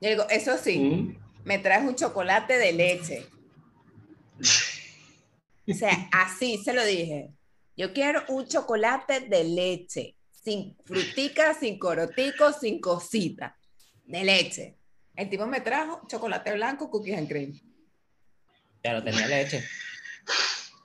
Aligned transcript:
Yo 0.00 0.08
digo, 0.10 0.26
eso 0.30 0.56
sí, 0.58 0.78
Mm. 0.78 1.16
me 1.44 1.58
traes 1.58 1.82
un 1.86 1.94
chocolate 1.94 2.56
de 2.58 2.72
leche. 2.72 3.26
O 5.68 5.74
sea, 5.74 6.08
así 6.12 6.58
se 6.64 6.72
lo 6.72 6.84
dije. 6.84 7.30
Yo 7.76 7.92
quiero 7.92 8.22
un 8.28 8.46
chocolate 8.46 9.20
de 9.20 9.44
leche, 9.44 10.16
sin 10.42 10.76
frutica, 10.84 11.54
sin 11.54 11.78
corotico, 11.78 12.52
sin 12.52 12.80
cosita, 12.80 13.56
de 14.06 14.24
leche. 14.24 14.76
El 15.16 15.28
tipo 15.28 15.46
me 15.46 15.60
trajo 15.60 16.00
chocolate 16.08 16.52
blanco, 16.54 16.90
cookies 16.90 17.16
and 17.18 17.28
cream. 17.28 17.60
Pero 18.82 19.02
tenía 19.04 19.26
leche. 19.26 19.62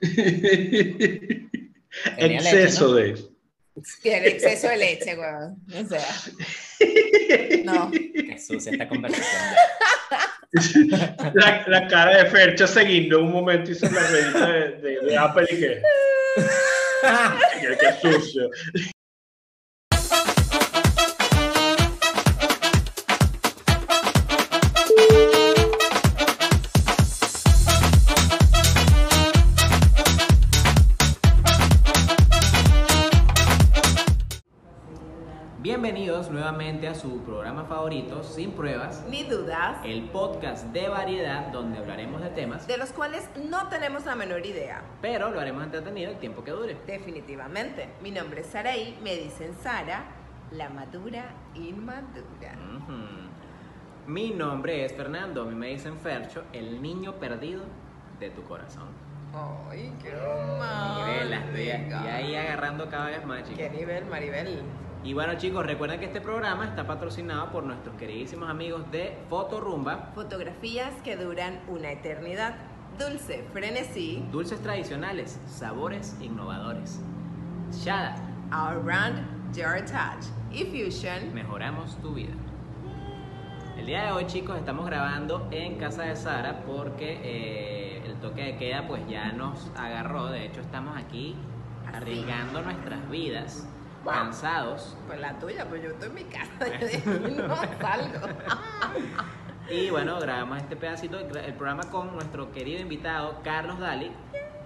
Tenía 2.18 2.40
leche, 2.40 2.62
Exceso 2.64 2.88
¿no? 2.88 2.94
de. 2.94 3.24
Tiene 4.02 4.28
exceso 4.28 4.68
de 4.68 4.76
leche, 4.76 5.16
weón. 5.18 5.62
O 5.74 5.88
sea, 5.88 6.04
no. 7.64 7.90
Qué 8.24 8.38
sucia 8.38 8.72
esta 8.72 8.88
conversación. 8.88 9.42
La, 11.34 11.86
cara 11.88 12.22
de 12.22 12.30
Fercho 12.30 12.66
se 12.66 12.84
guindó 12.84 13.20
un 13.20 13.32
momento 13.32 13.70
y 13.70 13.74
la 13.74 13.88
revista 13.88 14.46
de, 14.46 14.70
de, 14.80 15.00
de 15.00 15.18
Apple 15.18 15.46
y 15.50 15.56
que, 15.56 15.82
que 17.78 17.92
sucio. 18.00 18.50
Nuevamente 36.46 36.86
a 36.86 36.94
su 36.94 37.22
programa 37.24 37.64
favorito, 37.64 38.22
Sin 38.22 38.52
Pruebas, 38.52 39.04
Ni 39.08 39.24
dudas, 39.24 39.78
el 39.82 40.02
podcast 40.10 40.66
de 40.66 40.88
variedad 40.88 41.48
donde 41.48 41.76
hablaremos 41.78 42.22
de 42.22 42.28
temas, 42.30 42.68
de 42.68 42.76
los 42.76 42.90
cuales 42.90 43.28
no 43.50 43.66
tenemos 43.66 44.04
la 44.04 44.14
menor 44.14 44.46
idea. 44.46 44.80
pero 45.02 45.30
lo 45.32 45.40
haremos 45.40 45.64
entretenido 45.64 46.12
el 46.12 46.18
tiempo 46.18 46.44
que 46.44 46.52
dure. 46.52 46.76
Definitivamente. 46.86 47.88
Mi 48.00 48.12
nombre 48.12 48.42
es 48.42 48.46
Saraí, 48.46 48.96
me 49.02 49.16
dicen 49.16 49.56
Sara, 49.60 50.04
la 50.52 50.68
madura 50.68 51.24
inmadura. 51.56 52.52
Ujú. 52.76 54.06
Mi 54.06 54.30
nombre 54.30 54.84
es 54.84 54.92
Fernando, 54.92 55.42
a 55.42 55.46
mí 55.46 55.54
me 55.56 55.66
dicen 55.70 55.98
Fercho, 55.98 56.44
el 56.52 56.80
niño 56.80 57.14
perdido 57.14 57.62
de 58.20 58.30
tu 58.30 58.44
corazón. 58.44 58.86
Ay, 59.68 59.92
qué 60.00 60.12
romántica. 60.14 61.38
estoy 61.38 61.68
ahí 62.08 62.36
agarrando 62.36 62.88
cada 62.88 63.06
vez 63.06 63.26
más, 63.26 63.42
chicos. 63.42 63.58
Qué 63.58 63.70
nivel, 63.70 64.06
Maribel. 64.06 64.62
Y 65.04 65.14
bueno, 65.14 65.34
chicos, 65.36 65.64
recuerden 65.64 66.00
que 66.00 66.06
este 66.06 66.20
programa 66.20 66.64
está 66.64 66.86
patrocinado 66.86 67.50
por 67.50 67.62
nuestros 67.64 67.94
queridísimos 67.96 68.50
amigos 68.50 68.90
de 68.90 69.16
Fotorumba, 69.28 70.10
Fotografías 70.14 70.92
que 71.04 71.16
duran 71.16 71.60
una 71.68 71.92
eternidad. 71.92 72.56
Dulce, 72.98 73.44
frenesí, 73.52 74.24
dulces 74.32 74.60
tradicionales, 74.62 75.38
sabores 75.46 76.16
innovadores. 76.20 77.00
Shada, 77.70 78.16
Our 78.50 78.82
Brand, 78.82 79.54
Your 79.54 79.84
Touch 79.84 80.24
y 80.50 80.64
Fusion. 80.64 81.32
mejoramos 81.34 81.96
tu 81.98 82.14
vida. 82.14 82.32
El 83.76 83.84
día 83.86 84.06
de 84.06 84.12
hoy, 84.12 84.26
chicos, 84.26 84.56
estamos 84.58 84.86
grabando 84.86 85.46
en 85.50 85.76
casa 85.76 86.04
de 86.04 86.16
Sara 86.16 86.62
porque 86.66 87.20
eh, 87.22 88.02
el 88.06 88.14
toque 88.16 88.42
de 88.42 88.56
queda 88.56 88.88
pues 88.88 89.06
ya 89.06 89.32
nos 89.32 89.70
agarró. 89.76 90.26
De 90.26 90.46
hecho, 90.46 90.62
estamos 90.62 90.96
aquí 90.96 91.36
arriesgando 91.92 92.62
nuestras 92.62 93.08
vidas, 93.10 93.68
Wow. 94.06 94.14
cansados. 94.14 94.96
Pues 95.06 95.20
la 95.20 95.38
tuya, 95.38 95.66
pues 95.68 95.82
yo 95.82 95.90
estoy 95.90 96.08
en 96.08 96.14
mi 96.14 96.24
casa, 96.24 96.78
yo 96.80 96.86
de 96.86 96.96
aquí 96.96 97.34
no 97.36 97.56
salgo. 97.80 98.26
Y 99.68 99.90
bueno, 99.90 100.20
grabamos 100.20 100.58
este 100.58 100.76
pedacito 100.76 101.16
del 101.18 101.54
programa 101.54 101.82
con 101.90 102.12
nuestro 102.12 102.52
querido 102.52 102.80
invitado 102.80 103.40
Carlos 103.42 103.80
Dali. 103.80 104.12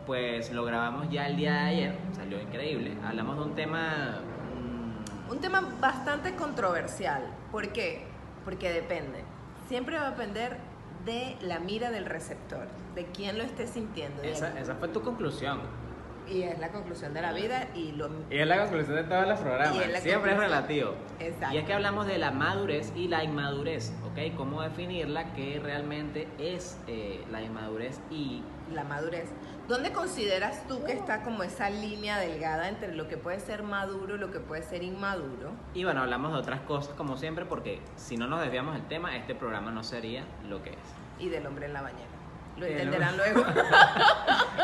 Pues 0.07 0.53
lo 0.53 0.63
grabamos 0.65 1.09
ya 1.11 1.27
el 1.27 1.37
día 1.39 1.53
de 1.55 1.59
ayer, 1.61 1.95
salió 2.15 2.39
increíble. 2.39 2.93
Hablamos 3.03 3.37
de 3.39 3.43
un 3.45 3.55
tema. 3.55 4.21
mm, 4.55 5.31
Un 5.31 5.39
tema 5.41 5.63
bastante 5.81 6.35
controversial. 6.35 7.23
¿Por 7.51 7.69
qué? 7.73 8.05
Porque 8.45 8.71
depende. 8.71 9.25
Siempre 9.69 9.97
va 9.97 10.09
a 10.09 10.11
depender 10.11 10.59
de 11.07 11.39
la 11.41 11.61
mira 11.61 11.91
del 11.91 12.05
receptor, 12.05 12.67
de 12.95 13.07
quién 13.07 13.39
lo 13.39 13.45
esté 13.45 13.67
sintiendo. 13.67 14.23
esa, 14.23 14.59
esa 14.61 14.75
fue 14.75 14.89
tu 14.89 15.01
conclusión. 15.01 15.61
Y 16.31 16.43
es 16.43 16.59
la 16.61 16.71
conclusión 16.71 17.13
de 17.13 17.23
la 17.23 17.33
vida 17.33 17.69
y 17.75 17.93
lo... 17.93 18.09
Y 18.31 18.39
es 18.39 18.47
la 18.47 18.61
conclusión 18.61 18.97
de 18.97 19.03
todos 19.03 19.27
los 19.27 19.41
programas. 19.41 19.77
Es 19.77 20.03
Siempre 20.03 20.33
es 20.33 20.39
relativo. 20.39 20.95
Exacto. 21.19 21.55
Y 21.55 21.59
es 21.59 21.65
que 21.65 21.73
hablamos 21.73 22.07
de 22.07 22.19
la 22.19 22.31
madurez 22.31 22.93
y 22.95 23.09
la 23.09 23.25
inmadurez, 23.25 23.93
¿ok? 24.05 24.37
Cómo 24.37 24.63
definirla, 24.63 25.33
qué 25.35 25.61
realmente 25.63 26.29
es 26.39 26.79
eh, 26.87 27.25
la 27.33 27.43
inmadurez 27.43 28.01
y 28.11 28.45
la 28.73 28.85
madurez. 28.85 29.29
¿Dónde 29.67 29.93
consideras 29.93 30.67
tú 30.69 30.85
que 30.85 30.93
está 30.93 31.23
como 31.23 31.43
esa 31.43 31.69
línea 31.71 32.19
delgada 32.19 32.69
entre 32.69 32.95
lo 32.95 33.09
que 33.09 33.17
puede 33.17 33.41
ser 33.41 33.63
maduro 33.63 34.17
y 34.17 34.19
lo 34.19 34.31
que 34.31 34.41
puede 34.41 34.63
ser 34.63 34.83
inmaduro? 34.83 35.51
Y 35.75 35.85
bueno, 35.85 36.03
hablamos 36.03 36.33
de 36.33 36.39
otras 36.39 36.61
cosas 36.61 36.95
como 36.95 37.17
siempre 37.17 37.45
porque 37.45 37.81
si 37.97 38.17
no 38.17 38.29
nos 38.29 38.41
desviamos 38.41 38.75
del 38.75 38.87
tema, 38.87 39.17
este 39.17 39.35
programa 39.35 39.71
no 39.71 39.83
sería 39.83 40.25
lo 40.49 40.63
que 40.63 40.71
es. 40.71 40.77
Y 41.19 41.29
del 41.29 41.47
hombre 41.47 41.67
en 41.67 41.73
la 41.73 41.83
bañera. 41.83 42.10
Lo 42.61 42.67
entenderán 42.67 43.17
luego. 43.17 43.45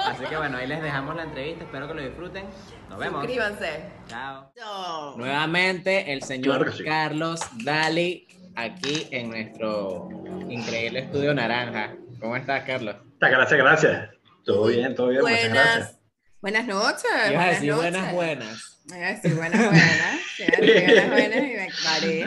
Así 0.04 0.24
que 0.24 0.36
bueno, 0.36 0.58
ahí 0.58 0.66
les 0.66 0.82
dejamos 0.82 1.16
la 1.16 1.22
entrevista, 1.22 1.64
espero 1.64 1.88
que 1.88 1.94
lo 1.94 2.02
disfruten. 2.02 2.44
Nos 2.88 2.98
vemos. 2.98 3.22
Suscríbanse. 3.22 3.90
Chao. 4.06 4.52
No. 4.56 5.16
Nuevamente 5.16 6.12
el 6.12 6.22
señor 6.22 6.58
Claro 6.58 6.64
que 6.70 6.76
sí. 6.78 6.84
Carlos 6.84 7.40
Dali 7.64 8.26
aquí 8.54 9.08
en 9.10 9.30
nuestro 9.30 10.08
increíble 10.48 11.00
estudio 11.00 11.34
naranja. 11.34 11.94
¿Cómo 12.20 12.36
estás, 12.36 12.64
Carlos? 12.64 12.96
Gracias, 13.18 13.58
gracias. 13.58 14.10
Todo 14.44 14.66
bien, 14.66 14.94
todo 14.94 15.08
bien. 15.08 15.22
Muchas 15.22 15.48
gracias. 15.48 15.95
Buenas, 16.40 16.66
buenas 16.66 16.66
noches. 16.66 17.10
Buenas 17.34 17.50
decir 17.54 17.74
buenas, 17.74 18.00
noches. 18.02 18.14
buenas. 18.14 18.72
A 18.92 18.96
decir 18.96 19.34
buenas, 19.34 19.64
buenas. 19.66 20.20
Decir 20.38 20.84
buenas, 20.84 21.08
buenas 21.10 21.42
y 21.42 21.56
me 21.56 21.68
paré. 21.84 22.26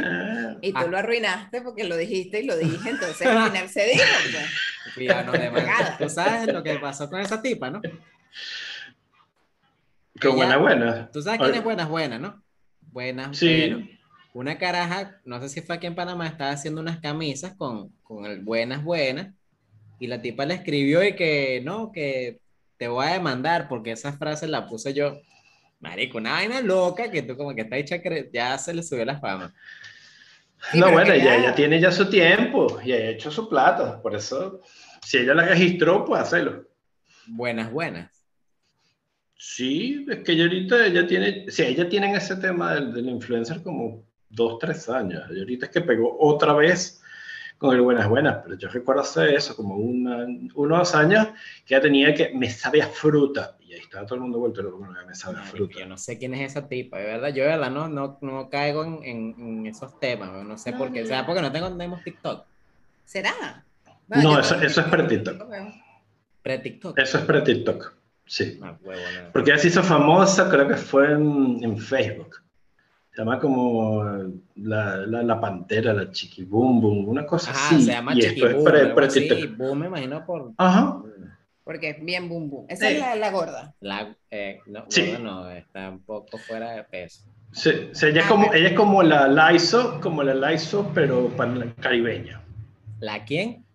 Y 0.61 0.73
tú 0.73 0.77
Ah. 0.79 0.87
lo 0.87 0.97
arruinaste 0.97 1.61
porque 1.61 1.85
lo 1.85 1.95
dijiste 1.95 2.41
y 2.41 2.45
lo 2.45 2.57
dije, 2.57 2.89
entonces 2.89 3.25
al 3.25 3.49
final 3.49 3.69
se 3.69 3.85
dijo. 3.85 4.03
pues. 4.95 5.25
No. 5.25 5.97
Tú 5.97 6.09
sabes 6.09 6.47
lo 6.53 6.61
que 6.63 6.77
pasó 6.79 7.09
con 7.09 7.21
esa 7.21 7.41
tipa, 7.41 7.69
¿no? 7.69 7.81
Qué 10.19 10.27
buena, 10.27 10.57
buena. 10.57 11.09
Tú 11.13 11.21
sabes 11.21 11.39
quién 11.39 11.55
es 11.55 11.63
buenas, 11.63 11.87
buenas, 11.87 12.19
¿no? 12.19 12.43
Buenas, 12.91 13.37
Sí. 13.37 13.69
bueno. 13.69 13.87
Una 14.33 14.57
caraja, 14.57 15.15
no 15.23 15.39
sé 15.39 15.47
si 15.49 15.61
fue 15.61 15.75
aquí 15.77 15.87
en 15.87 15.95
Panamá, 15.95 16.27
estaba 16.27 16.51
haciendo 16.51 16.81
unas 16.81 16.99
camisas 16.99 17.53
con, 17.55 17.89
con 18.03 18.25
el 18.25 18.41
buenas, 18.41 18.83
buenas. 18.83 19.33
Y 19.97 20.07
la 20.07 20.21
tipa 20.21 20.45
le 20.45 20.55
escribió 20.55 21.03
y 21.03 21.15
que 21.15 21.61
no, 21.63 21.91
que 21.93 22.39
te 22.79 22.87
voy 22.87 23.05
a 23.05 23.13
demandar 23.13 23.67
porque 23.67 23.91
esa 23.91 24.13
frase 24.13 24.47
la 24.47 24.65
puse 24.65 24.93
yo. 24.93 25.19
Marico, 25.81 26.17
una 26.17 26.31
vaina 26.31 26.61
loca 26.61 27.11
que 27.11 27.21
tú 27.21 27.35
como 27.35 27.53
que 27.53 27.61
está 27.61 27.75
hecha, 27.77 27.97
ya 28.33 28.57
se 28.57 28.73
le 28.73 28.81
subió 28.81 29.03
la 29.03 29.19
fama. 29.19 29.53
Sí, 30.71 30.79
no, 30.79 30.91
bueno, 30.91 31.13
ella, 31.13 31.53
tiene 31.53 31.79
ya 31.79 31.91
su 31.91 32.09
tiempo 32.09 32.79
y 32.83 32.93
ha 32.93 33.09
hecho 33.09 33.31
su 33.31 33.49
plata. 33.49 34.01
Por 34.01 34.15
eso, 34.15 34.61
si 35.05 35.17
ella 35.17 35.33
la 35.33 35.45
registró, 35.45 36.05
puede 36.05 36.21
hacerlo. 36.21 36.67
Buenas, 37.27 37.71
buenas. 37.71 38.11
Sí, 39.35 40.05
es 40.09 40.19
que 40.19 40.33
ella 40.33 40.43
ahorita 40.43 40.85
ella 40.85 41.05
tiene, 41.05 41.45
sí, 41.49 41.63
ella 41.63 41.87
tiene 41.87 42.07
en 42.07 42.15
ese 42.15 42.37
tema 42.37 42.75
del, 42.75 42.93
del 42.93 43.09
influencer 43.09 43.61
como 43.61 44.05
dos, 44.29 44.57
tres 44.57 44.87
años. 44.87 45.23
Y 45.31 45.39
ahorita 45.39 45.65
es 45.65 45.71
que 45.71 45.81
pegó 45.81 46.17
otra 46.19 46.53
vez 46.53 46.98
con 47.59 47.75
el 47.75 47.81
Buenas 47.81 48.07
Buenas, 48.09 48.37
pero 48.41 48.57
yo 48.57 48.69
recuerdo 48.69 49.01
hace 49.01 49.35
eso, 49.35 49.55
como 49.55 49.75
una, 49.75 50.25
unos 50.55 50.95
años, 50.95 51.27
que 51.65 51.75
ella 51.75 51.81
tenía 51.81 52.13
que, 52.15 52.31
me 52.33 52.49
sabe 52.49 52.81
a 52.81 52.87
fruta. 52.87 53.57
Y 53.59 53.73
ahí 53.73 53.81
estaba 53.81 54.05
todo 54.05 54.15
el 54.15 54.21
mundo 54.21 54.39
vuelto 54.39 54.63
loco, 54.63 54.77
bueno, 54.77 54.95
me 55.05 55.13
sabe 55.13 55.37
a 55.39 55.43
fruta. 55.43 55.77
Yo 55.77 55.85
no 55.85 55.97
sé 55.97 56.17
quién 56.17 56.33
es 56.33 56.51
esa 56.51 56.67
tipa, 56.67 56.97
de 56.97 57.03
verdad, 57.05 57.27
yo 57.29 57.43
de 57.43 57.49
verdad 57.49 57.69
no, 57.69 57.87
no, 57.89 58.17
no 58.21 58.49
caigo 58.49 58.83
en, 58.85 59.03
en- 59.03 59.35
en 59.37 59.67
esos 59.67 59.99
temas, 59.99 60.31
no 60.45 60.57
sé 60.57 60.71
por 60.73 60.91
qué, 60.93 61.03
o 61.03 61.05
sea, 61.05 61.25
porque 61.25 61.41
no 61.41 61.51
tengo, 61.51 61.67
tenemos 61.69 62.01
TikTok, 62.03 62.45
¿Será? 63.05 63.65
No, 64.07 64.39
eso- 64.39 64.55
eso 64.55 64.79
es 64.79 64.85
sí. 64.85 64.91
pre-TikTok. 64.91 65.43
pre-TikTok. 66.41 66.97
Eso 66.97 67.17
es 67.17 67.23
pre-TikTok, 67.25 67.93
sí. 68.25 68.59
Ah, 68.63 68.77
huevo. 68.81 69.01
Porque 69.33 69.51
ella 69.51 69.59
se 69.59 69.67
hizo 69.67 69.83
famosa, 69.83 70.49
creo 70.49 70.67
que 70.67 70.77
fue 70.77 71.11
en, 71.11 71.59
en 71.63 71.77
Facebook. 71.77 72.37
Se 73.19 73.25
llama 73.25 73.37
como 73.37 74.01
la, 74.55 74.95
la, 75.05 75.23
la 75.23 75.41
pantera, 75.41 75.91
la 75.93 76.09
chiqui 76.09 76.45
boom 76.45 76.79
boom, 76.79 77.09
una 77.09 77.25
cosa 77.25 77.51
Ajá, 77.51 77.75
así. 77.75 77.83
se 77.83 77.91
llama 77.91 78.13
y 78.13 78.19
Chiqui 78.21 78.27
esto 78.35 78.47
es 78.47 78.53
Boom, 78.55 78.63
pre, 78.63 78.79
algo 78.79 78.95
pre 78.95 79.05
así, 79.07 79.27
TikTok. 79.27 79.57
Boom 79.57 79.79
me 79.79 79.87
imagino 79.87 80.25
por... 80.25 80.53
Ajá. 80.55 81.01
Porque 81.65 81.89
es 81.89 82.05
bien 82.05 82.29
boom 82.29 82.49
boom. 82.49 82.65
Esa 82.69 82.89
es 82.89 82.97
la, 82.97 83.15
la 83.17 83.29
gorda. 83.31 83.75
La, 83.81 84.15
eh, 84.31 84.61
no, 84.67 84.85
Sí. 84.87 85.01
gorda 85.11 85.19
no, 85.19 85.49
está 85.49 85.89
un 85.89 86.01
poco 86.01 86.37
fuera 86.37 86.71
de 86.71 86.85
peso. 86.85 87.25
Sí, 87.51 87.89
sí, 87.91 88.05
ella, 88.05 88.21
es 88.21 88.25
Ah, 88.25 88.29
como, 88.29 88.53
ella 88.53 88.67
es 88.69 88.73
como 88.77 89.03
la 89.03 89.27
Laiso, 89.27 89.99
como 89.99 90.23
la 90.23 90.33
Laiso, 90.33 90.89
pero 90.95 91.27
para 91.35 91.53
la 91.55 91.73
caribeña. 91.75 92.41
¿La 93.01 93.25
quién? 93.25 93.65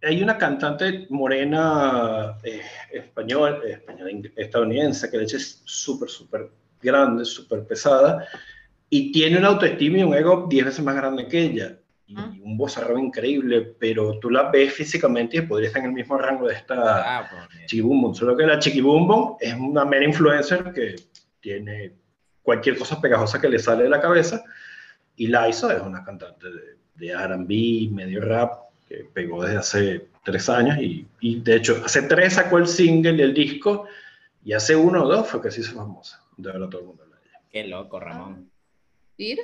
Hay 0.00 0.22
una 0.22 0.38
cantante 0.38 1.08
morena 1.10 2.38
eh, 2.44 2.60
español, 2.92 3.62
eh, 3.66 3.72
española, 3.72 4.12
ing- 4.12 4.32
estadounidense, 4.36 5.10
que 5.10 5.18
de 5.18 5.24
hecho 5.24 5.38
es 5.38 5.60
súper, 5.64 6.08
súper 6.08 6.50
grande, 6.86 7.24
súper 7.24 7.64
pesada, 7.66 8.26
y 8.88 9.12
tiene 9.12 9.36
una 9.38 9.48
autoestima 9.48 9.98
y 9.98 10.02
un 10.04 10.14
ego 10.14 10.46
10 10.48 10.64
veces 10.66 10.84
más 10.84 10.94
grande 10.96 11.26
que 11.28 11.38
ella. 11.42 11.76
Y 12.08 12.14
Ah. 12.16 12.32
un 12.44 12.56
bozarrón 12.56 13.00
increíble, 13.06 13.74
pero 13.80 14.18
tú 14.20 14.30
la 14.30 14.48
ves 14.50 14.72
físicamente 14.72 15.38
y 15.38 15.40
podría 15.40 15.66
estar 15.68 15.82
en 15.82 15.88
el 15.88 15.92
mismo 15.94 16.16
rango 16.16 16.46
de 16.46 16.54
esta 16.54 17.18
Ah, 17.18 17.28
pues, 17.28 17.66
Chiquibumbum. 17.66 18.14
Solo 18.14 18.36
que 18.36 18.46
la 18.46 18.60
Chiquibumbum 18.60 19.36
es 19.40 19.54
una 19.54 19.84
mera 19.84 20.04
influencer 20.04 20.72
que 20.72 20.94
tiene 21.40 21.94
cualquier 22.42 22.78
cosa 22.78 23.00
pegajosa 23.00 23.40
que 23.40 23.48
le 23.48 23.58
sale 23.58 23.82
de 23.82 23.88
la 23.88 24.00
cabeza. 24.00 24.44
Y 25.16 25.26
Liza 25.26 25.74
es 25.74 25.82
una 25.82 26.04
cantante 26.04 26.46
de, 26.46 26.76
de 26.94 27.12
RB, 27.12 27.90
medio 27.92 28.20
rap, 28.20 28.52
que 28.88 28.98
pegó 29.12 29.42
desde 29.42 29.56
hace 29.58 30.06
tres 30.24 30.48
años. 30.48 30.78
Y, 30.78 31.04
y 31.20 31.40
de 31.40 31.56
hecho, 31.56 31.82
hace 31.84 32.02
tres 32.02 32.34
sacó 32.34 32.58
el 32.58 32.68
single 32.68 33.14
y 33.16 33.20
el 33.22 33.34
disco. 33.34 33.86
Y 34.44 34.52
hace 34.52 34.76
uno 34.76 35.02
o 35.02 35.08
dos 35.08 35.26
fue 35.26 35.42
que 35.42 35.50
se 35.50 35.60
hizo 35.62 35.74
famosa. 35.74 36.22
De 36.36 36.52
verdad, 36.52 36.68
todo 36.68 36.80
el 36.80 36.86
mundo 36.88 37.02
habla 37.02 37.16
de 37.16 37.22
ella. 37.28 37.40
qué 37.50 37.64
loco, 37.64 38.00
Ramón. 38.00 38.50
¿Ir? 39.16 39.38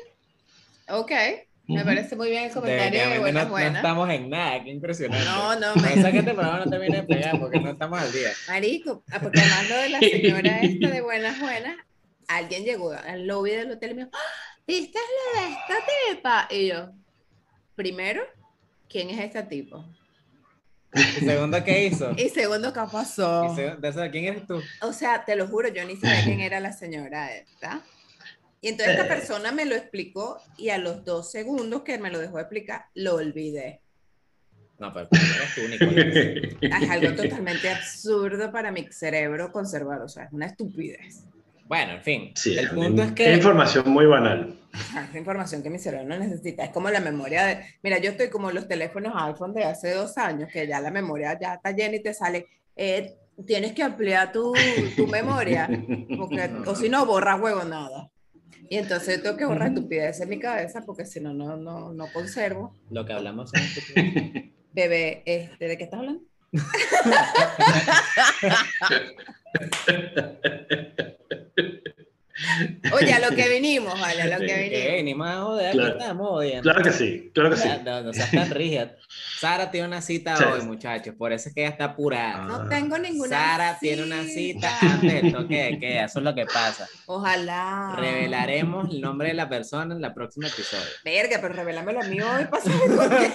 Ok, 0.88 1.12
me 1.68 1.84
parece 1.84 2.16
muy 2.16 2.28
bien 2.28 2.44
el 2.44 2.52
comentario 2.52 3.00
de 3.00 3.06
Definitivamente 3.06 3.50
buenas 3.50 3.72
no, 3.72 3.78
estamos 3.78 4.10
en 4.10 4.30
nada, 4.30 4.64
qué 4.64 4.70
impresionante. 4.70 5.24
No, 5.24 5.58
no, 5.58 5.74
me... 5.76 5.94
es 5.94 6.04
que 6.04 6.18
este 6.18 6.34
programa 6.34 6.64
no 6.64 6.70
termina 6.70 6.96
de 6.96 7.02
pegar, 7.04 7.38
porque 7.40 7.60
no 7.60 7.70
estamos 7.70 8.00
al 8.00 8.12
día. 8.12 8.30
Marico, 8.48 9.04
ah, 9.10 9.20
porque 9.20 9.40
lo 9.68 9.76
de 9.76 9.88
la 9.88 10.00
señora 10.00 10.60
esta 10.62 10.90
de 10.90 11.00
buenas 11.00 11.40
buenas, 11.40 11.76
alguien 12.28 12.64
llegó 12.64 12.92
al 12.92 13.26
lobby 13.26 13.52
del 13.52 13.70
hotel 13.70 13.92
y 13.92 13.94
me 13.94 14.04
dijo, 14.04 14.16
"¡Ah! 14.16 14.52
¿viste 14.66 14.98
la 15.34 15.40
de 15.40 15.52
esta 15.52 15.74
tipa? 16.10 16.48
Y 16.50 16.68
yo, 16.68 16.90
primero, 17.74 18.22
¿quién 18.88 19.10
es 19.10 19.20
esta 19.20 19.48
tipo? 19.48 19.84
¿Y 20.94 21.24
segundo 21.24 21.62
qué 21.64 21.86
hizo? 21.86 22.10
Y 22.16 22.28
segundo, 22.28 22.72
¿qué 22.72 22.80
pasó? 22.90 23.44
¿Y 23.46 23.48
seg- 23.60 23.78
de 23.78 23.88
eso, 23.88 24.00
¿Quién 24.10 24.24
eres 24.26 24.46
tú? 24.46 24.60
O 24.82 24.92
sea, 24.92 25.24
te 25.24 25.36
lo 25.36 25.46
juro, 25.48 25.68
yo 25.68 25.84
ni 25.84 25.96
sabía 25.96 26.24
quién 26.24 26.40
era 26.40 26.60
la 26.60 26.72
señora 26.72 27.34
esta. 27.34 27.80
Y 28.60 28.68
entonces 28.68 28.94
esta 28.96 29.08
persona 29.08 29.50
me 29.52 29.64
lo 29.64 29.74
explicó 29.74 30.38
y 30.56 30.68
a 30.68 30.78
los 30.78 31.04
dos 31.04 31.30
segundos 31.32 31.82
que 31.82 31.98
me 31.98 32.10
lo 32.10 32.18
dejó 32.20 32.38
explicar, 32.38 32.84
lo 32.94 33.14
olvidé. 33.16 33.80
No, 34.78 34.92
pero 34.92 35.08
eres 35.12 35.54
tú, 35.54 35.68
Nicolás. 35.68 36.82
Es 36.82 36.90
algo 36.90 37.14
totalmente 37.14 37.68
absurdo 37.70 38.50
para 38.52 38.70
mi 38.70 38.86
cerebro 38.92 39.50
conservar, 39.52 40.00
o 40.02 40.08
sea, 40.08 40.24
es 40.24 40.32
una 40.32 40.46
estupidez. 40.46 41.24
Bueno, 41.66 41.92
en 41.94 42.02
fin. 42.02 42.32
Sí, 42.36 42.52
el 42.58 42.64
es 42.66 42.70
punto 42.70 42.92
una- 42.92 43.04
es 43.06 43.12
que. 43.12 43.32
información 43.34 43.88
muy 43.90 44.06
banal. 44.06 44.58
O 44.74 44.92
sea, 44.92 45.04
es 45.04 45.14
información 45.14 45.62
que 45.62 45.70
mi 45.70 45.78
cerebro 45.78 46.08
no 46.08 46.19
necesita. 46.19 46.64
Es 46.64 46.70
como 46.70 46.90
la 46.90 47.00
memoria 47.00 47.44
de. 47.46 47.64
Mira, 47.82 47.98
yo 47.98 48.10
estoy 48.10 48.30
como 48.30 48.50
los 48.50 48.69
teléfonos 48.69 49.12
iPhone 49.16 49.52
de 49.52 49.64
hace 49.64 49.92
dos 49.92 50.16
años, 50.19 50.48
que 50.52 50.66
ya 50.66 50.80
la 50.80 50.90
memoria 50.90 51.38
ya 51.38 51.54
está 51.54 51.72
llena 51.72 51.96
y 51.96 52.02
te 52.02 52.14
sale. 52.14 52.46
eh, 52.76 53.14
tienes 53.46 53.72
que 53.72 53.82
ampliar 53.82 54.30
tu, 54.30 54.52
tu 54.94 55.06
memoria, 55.06 55.69
porque, 56.19 56.50
o 56.66 56.74
si 56.74 56.88
no, 56.88 57.06
borra 57.06 57.36
huevo 57.36 57.64
nada. 57.64 58.10
Y 58.69 58.78
entonces 58.78 59.16
yo 59.16 59.22
tengo 59.22 59.36
que 59.36 59.44
borrar 59.44 59.69
estupideces 59.69 60.22
en 60.22 60.28
mi 60.28 60.38
cabeza, 60.38 60.82
porque 60.86 61.04
si 61.04 61.20
no, 61.20 61.34
no, 61.34 61.56
no, 61.56 61.92
no 61.92 62.06
conservo. 62.12 62.74
Lo 62.90 63.04
que 63.04 63.12
hablamos 63.12 63.50
son. 63.54 63.60
Bebé, 64.72 65.22
este, 65.26 65.69
¿de 65.69 65.78
qué 65.78 65.84
estás 65.84 66.00
hablando? 66.00 66.22
Oye, 72.92 73.12
a 73.12 73.18
lo 73.20 73.34
que 73.36 73.48
vinimos, 73.48 73.98
vale, 74.00 74.22
a 74.22 74.26
lo 74.26 74.38
que 74.40 74.46
¿Qué? 74.46 74.62
vinimos. 74.70 75.04
Ni 75.04 75.14
más 75.14 75.38
joder, 75.42 75.68
aquí 75.68 75.78
Claro. 75.78 75.98
estamos 75.98 76.28
jodiendo. 76.28 76.62
Claro 76.62 76.82
que 76.82 76.92
sí, 76.92 77.30
claro 77.34 77.50
que 77.50 77.56
sí. 77.56 77.68
No, 77.84 78.00
no 78.02 78.12
seas 78.12 78.30
tan 78.30 78.50
rígida. 78.50 78.96
Sara 79.38 79.70
tiene 79.70 79.86
una 79.88 80.00
cita 80.02 80.36
Sí. 80.36 80.44
hoy, 80.44 80.62
muchachos, 80.62 81.14
por 81.16 81.32
eso 81.32 81.48
es 81.48 81.54
que 81.54 81.62
ella 81.62 81.70
está 81.70 81.84
apurada. 81.84 82.44
No 82.44 82.68
tengo 82.68 82.96
ninguna 82.98 83.28
Sara 83.28 83.78
tiene 83.80 84.02
una 84.04 84.22
cita 84.24 84.70
antes 84.80 85.22
del 85.22 85.32
toque 85.32 85.62
de 85.64 85.78
queda, 85.78 86.04
eso 86.04 86.18
es 86.20 86.24
lo 86.24 86.34
que 86.34 86.46
pasa. 86.46 86.88
Ojalá. 87.06 87.94
Revelaremos 87.98 88.90
el 88.90 89.00
nombre 89.00 89.28
de 89.28 89.34
la 89.34 89.48
persona 89.48 89.94
en 89.94 90.04
el 90.04 90.12
próximo 90.14 90.46
episodio. 90.46 90.84
Verga, 91.04 91.38
pero 91.40 91.54
revelámelo 91.54 92.00
a 92.00 92.04
mí 92.04 92.20
hoy 92.20 92.44
para 92.46 92.62
saber 92.64 92.96
por 92.96 93.08
qué. 93.08 93.32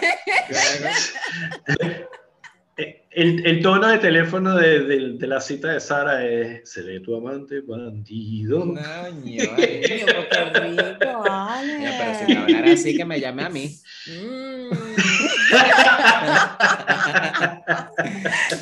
Eh, 2.80 3.07
El, 3.20 3.44
el 3.48 3.64
tono 3.64 3.88
de 3.88 3.98
teléfono 3.98 4.56
de, 4.56 4.82
de- 4.82 5.14
de 5.18 5.28
la 5.28 5.42
cita 5.42 5.70
de 5.74 5.80
Sara 5.80 6.24
es: 6.24 6.70
seré 6.70 7.00
tu 7.00 7.16
amante 7.16 7.62
bandido. 7.62 8.64
No. 8.64 8.76
Coño, 8.76 9.44
qué 9.58 10.06
rico, 10.54 11.24
vale. 11.24 11.94
Pero 11.98 12.20
si 12.20 12.26
me 12.34 12.38
hablara 12.40 12.72
así, 12.74 12.96
que 12.96 13.06
me 13.06 13.20
llame 13.20 13.44
a 13.44 13.50
mí. 13.50 13.76
Mm. 14.06 14.70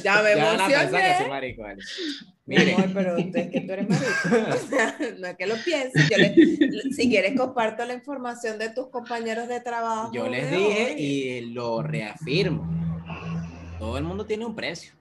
ya 0.03 0.21
me 0.23 0.35
Ya 0.35 0.45
van 0.45 0.61
a 0.61 0.67
pensar 0.67 0.69
que 0.69 0.89
soy 0.89 0.99
emocioné. 0.99 1.29
marico, 1.29 1.61
vale. 1.63 1.83
Mi 2.45 2.57
Mire, 2.57 2.73
amor, 2.75 2.89
pero 2.93 3.17
es 3.17 3.25
que 3.49 3.61
tú 3.61 3.73
eres 3.73 3.89
marico. 3.89 4.51
O 4.55 4.69
sea, 4.69 4.95
no 5.19 5.27
es 5.27 5.35
que 5.35 5.47
lo 5.47 5.55
pienses. 5.55 6.09
Yo 6.09 6.17
le- 6.17 6.35
si 6.93 7.09
quieres, 7.09 7.37
comparto 7.37 7.85
la 7.85 7.93
información 7.93 8.59
de 8.59 8.69
tus 8.69 8.89
compañeros 8.89 9.47
de 9.47 9.59
trabajo. 9.61 10.11
yo 10.13 10.27
les 10.29 10.49
dije 10.51 10.93
hoy. 10.95 11.01
y 11.01 11.41
lo 11.53 11.81
reafirmo. 11.81 12.84
Todo 13.79 13.97
el 13.97 14.03
mundo 14.03 14.25
tiene 14.25 14.45
un 14.45 14.55
precio. 14.55 14.93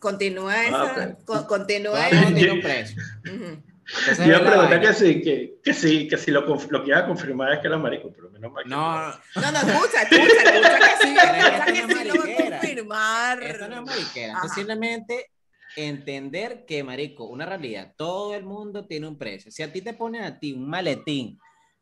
Continúa 0.00 0.66
esa. 0.66 0.82
Ah, 0.82 1.16
con- 1.24 1.44
continúa 1.44 2.08
Todo 2.08 2.10
el 2.10 2.14
mundo 2.24 2.28
esa. 2.28 2.36
tiene 2.38 2.52
un 2.52 2.60
precio. 2.62 3.02
Ujú. 3.24 3.62
Entonces, 4.00 4.18
Yo 4.18 4.24
iba 4.26 4.36
a 4.38 4.44
preguntar 4.44 4.80
que 4.82 4.92
sí, 4.92 5.22
que, 5.22 5.54
que 5.64 5.72
sí, 5.72 6.08
que 6.08 6.18
si 6.18 6.30
lo, 6.30 6.42
lo 6.42 6.82
que 6.84 6.88
iba 6.90 6.98
a 6.98 7.06
confirmar 7.06 7.54
es 7.54 7.60
que 7.60 7.68
era 7.68 7.78
marico, 7.78 8.12
pero 8.14 8.30
menos 8.30 8.52
mal 8.52 8.64
que 8.64 8.68
No, 8.68 9.08
No, 9.08 9.52
no, 9.52 9.58
escucha, 9.58 10.02
escucha, 10.02 10.42
escucha 10.42 10.78
que 10.78 11.06
sí, 11.06 11.16
escucha 11.16 11.64
que 11.64 11.72
no 11.82 11.88
sí 11.88 12.04
lo 12.04 12.22
a 12.22 12.50
confirmar. 12.50 13.42
Esto 13.42 13.68
no 13.68 13.76
es 13.76 13.82
mariquera. 13.86 14.32
Esto 14.34 14.46
Ajá. 14.46 14.54
simplemente 14.54 15.30
entender 15.74 16.66
que, 16.66 16.84
marico, 16.84 17.24
una 17.28 17.46
realidad. 17.46 17.94
Todo 17.96 18.34
el 18.34 18.44
mundo 18.44 18.84
tiene 18.86 19.08
un 19.08 19.16
precio. 19.16 19.50
Si 19.50 19.62
a 19.62 19.72
ti 19.72 19.80
te 19.80 19.94
ponen 19.94 20.22
a 20.24 20.38
ti 20.38 20.52
un 20.52 20.68
maletín 20.68 21.38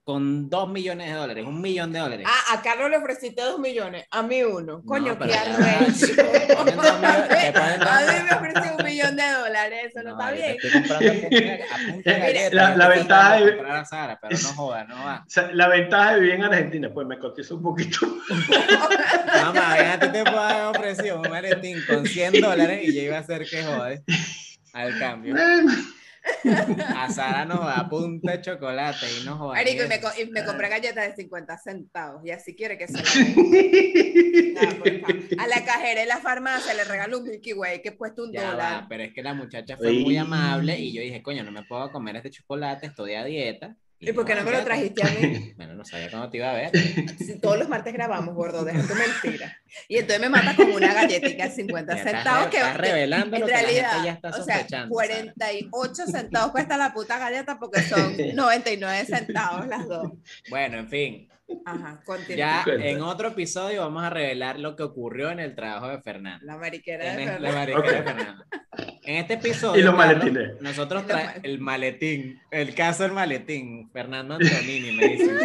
con 0.06 0.48
dos 0.48 0.68
millones 0.68 1.08
de 1.08 1.14
dólares, 1.14 1.44
un 1.44 1.60
millón 1.60 1.90
de 1.92 1.98
dólares. 1.98 2.24
Ah, 2.30 2.54
a 2.54 2.62
Carlos 2.62 2.88
le 2.90 2.96
ofreciste 2.98 3.42
dos 3.42 3.58
millones, 3.58 4.06
a 4.12 4.22
mí 4.22 4.40
uno. 4.44 4.80
Coño, 4.84 5.18
qué 5.18 5.34
arrecho. 5.34 6.06
A 6.60 6.64
mí 6.64 6.70
me 8.22 8.36
ofreció 8.36 8.76
un 8.78 8.84
millón 8.84 9.16
de 9.16 9.28
dólares, 9.28 9.86
eso 9.90 10.02
no, 10.04 10.10
está 10.12 10.30
yo 10.32 10.42
te 12.04 12.14
bien. 12.14 12.50
la- 12.52 12.88
ventaja 12.88 13.34
de 13.34 13.44
es- 13.46 13.50
comprar 13.56 13.76
a 13.78 13.84
Sara, 13.84 14.18
pero 14.22 14.38
no 14.40 14.48
joda, 14.50 14.84
no 14.84 14.94
va. 14.94 15.24
O 15.26 15.28
sea, 15.30 15.50
la 15.52 15.66
ventaja 15.66 16.14
de 16.14 16.20
vivir 16.20 16.34
en 16.36 16.44
Argentina, 16.44 16.88
pues 16.94 17.04
me 17.08 17.18
cotizo 17.18 17.56
un 17.56 17.62
poquito. 17.64 17.98
Mamá, 19.42 19.76
ya 19.76 19.92
a 19.94 19.98
ti 19.98 20.08
te 20.12 20.22
puedo 20.22 20.38
haber 20.38 20.66
ofrecido 20.66 21.20
un 21.20 21.28
maletín 21.30 21.78
con 21.84 22.06
100 22.06 22.40
dólares 22.40 22.80
y 22.84 22.94
yo 22.94 23.02
iba 23.02 23.16
a 23.16 23.20
hacer 23.22 23.44
que 23.44 23.64
jode 23.64 24.04
al 24.72 24.96
cambio. 25.00 25.34
A 26.96 27.10
Sara 27.10 27.44
nos 27.44 27.60
va 27.60 27.76
a 27.76 27.88
punta 27.88 28.32
de 28.32 28.40
chocolate 28.42 29.06
y 29.20 29.24
no 29.24 29.36
joda. 29.36 29.62
Y 29.62 29.76
me, 29.88 30.00
co- 30.00 30.10
y 30.18 30.26
me 30.30 30.44
compré 30.44 30.68
galletas 30.68 31.08
de 31.08 31.14
50 31.22 31.58
centavos, 31.58 32.24
y 32.24 32.30
así 32.30 32.54
quiere 32.54 32.76
que 32.78 32.86
se 32.88 32.94
la 32.98 33.02
por 34.78 35.00
favor. 35.00 35.16
A 35.38 35.46
la 35.46 35.64
cajera 35.64 36.00
de 36.00 36.06
la 36.06 36.18
farmacia 36.18 36.74
le 36.74 36.84
regaló 36.84 37.18
un 37.18 37.24
Milky 37.24 37.52
Way 37.52 37.82
que 37.82 37.96
cuesta 37.96 38.22
un 38.22 38.32
Ya 38.32 38.42
va, 38.42 38.50
dólar. 38.52 38.86
pero 38.88 39.02
es 39.04 39.12
que 39.12 39.22
la 39.22 39.34
muchacha 39.34 39.76
fue 39.76 39.92
muy 39.92 40.16
amable 40.16 40.78
y 40.78 40.92
yo 40.92 41.02
dije, 41.02 41.22
coño, 41.22 41.42
no 41.44 41.52
me 41.52 41.62
puedo 41.64 41.90
comer 41.90 42.16
este 42.16 42.30
chocolate, 42.30 42.86
estoy 42.86 43.14
a 43.14 43.24
dieta. 43.24 43.76
¿Y 43.98 44.12
por 44.12 44.26
qué 44.26 44.34
no 44.34 44.42
me 44.42 44.50
lo 44.50 44.62
trajiste 44.62 45.02
a 45.02 45.10
mí? 45.10 45.52
Bueno, 45.56 45.74
no 45.74 45.84
sabía 45.84 46.10
cuándo 46.10 46.28
te 46.28 46.36
iba 46.36 46.50
a 46.50 46.54
ver. 46.54 46.70
Si 47.18 47.40
todos 47.40 47.58
los 47.58 47.68
martes 47.68 47.92
grabamos, 47.94 48.34
gordo, 48.34 48.64
deja 48.64 48.82
tu 48.82 48.94
mentira. 48.94 49.56
Y 49.88 49.96
entonces 49.96 50.20
me 50.20 50.28
mata 50.28 50.54
con 50.54 50.70
una 50.72 50.92
galletita 50.92 51.44
de 51.44 51.50
50 51.50 51.92
Ya 51.94 51.98
estás 51.98 52.14
centavos 52.14 52.48
que 52.48 52.56
estás 52.56 52.76
revelando 52.76 53.36
en 53.36 53.40
lo 53.40 53.46
que 53.46 53.52
la 53.52 53.60
realidad, 53.60 54.04
ya 54.04 54.12
está 54.12 54.28
o 54.28 54.32
sea, 54.32 54.56
sospechando. 54.56 54.94
Sara. 54.96 55.22
48 55.24 56.06
centavos 56.06 56.52
cuesta 56.52 56.76
la 56.76 56.92
puta 56.92 57.18
galleta 57.18 57.58
porque 57.58 57.82
son 57.82 58.16
99 58.34 59.04
centavos 59.04 59.66
las 59.66 59.86
dos. 59.86 60.12
Bueno, 60.48 60.78
en 60.78 60.88
fin, 60.88 61.28
Ajá, 61.64 62.00
continúa. 62.04 62.36
ya 62.36 62.64
en 62.66 63.00
otro 63.02 63.28
episodio 63.28 63.82
vamos 63.82 64.02
a 64.02 64.10
revelar 64.10 64.58
lo 64.58 64.74
que 64.74 64.82
ocurrió 64.82 65.30
en 65.30 65.38
el 65.40 65.54
trabajo 65.54 65.88
de 65.88 66.00
Fernando. 66.02 66.44
La 66.44 66.56
mariquera 66.56 67.14
de 67.16 67.38
la 67.40 67.52
mariquera 67.52 67.92
de. 67.92 68.02
Fernando. 68.02 68.44
En 69.04 69.16
este 69.16 69.34
episodio, 69.34 69.80
Y 69.80 69.84
los 69.84 69.94
Carlos, 69.94 70.18
maletines. 70.24 70.60
nosotros 70.60 71.06
traemos 71.06 71.34
el 71.44 71.60
maletín, 71.60 72.40
el 72.50 72.74
caso 72.74 73.04
del 73.04 73.12
maletín, 73.12 73.88
Fernando 73.92 74.34
Antonini 74.34 74.92
me 74.92 75.08
dice. 75.08 75.30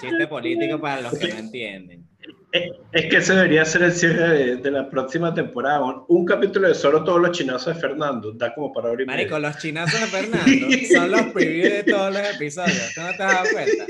Chiste 0.00 0.26
político 0.26 0.80
para 0.80 1.00
los 1.02 1.18
que 1.18 1.28
no 1.28 1.38
entienden. 1.38 2.05
Es 2.56 2.72
es 2.92 3.06
que 3.10 3.16
ese 3.18 3.34
debería 3.34 3.64
ser 3.64 3.82
el 3.82 3.92
cierre 3.92 4.28
de, 4.28 4.56
de 4.56 4.70
la 4.70 4.88
próxima 4.88 5.34
temporada. 5.34 5.82
Un, 5.84 6.04
un 6.08 6.24
capítulo 6.24 6.68
de 6.68 6.74
solo 6.74 7.04
todos 7.04 7.20
los 7.20 7.36
chinazos 7.36 7.74
de 7.74 7.80
Fernando. 7.80 8.32
Da 8.32 8.54
como 8.54 8.72
para 8.72 8.88
abrir. 8.88 9.06
Marico, 9.06 9.38
los 9.38 9.58
chinazos 9.58 10.00
de 10.00 10.06
Fernando 10.06 10.66
son 10.94 11.10
los 11.10 11.22
previews 11.32 11.72
de 11.72 11.82
todos 11.84 12.12
los 12.12 12.34
episodios. 12.34 12.92
¿Tú 12.94 13.00
no 13.02 13.08
te 13.16 13.22
has 13.22 13.32
dado 13.34 13.46
cuenta? 13.52 13.86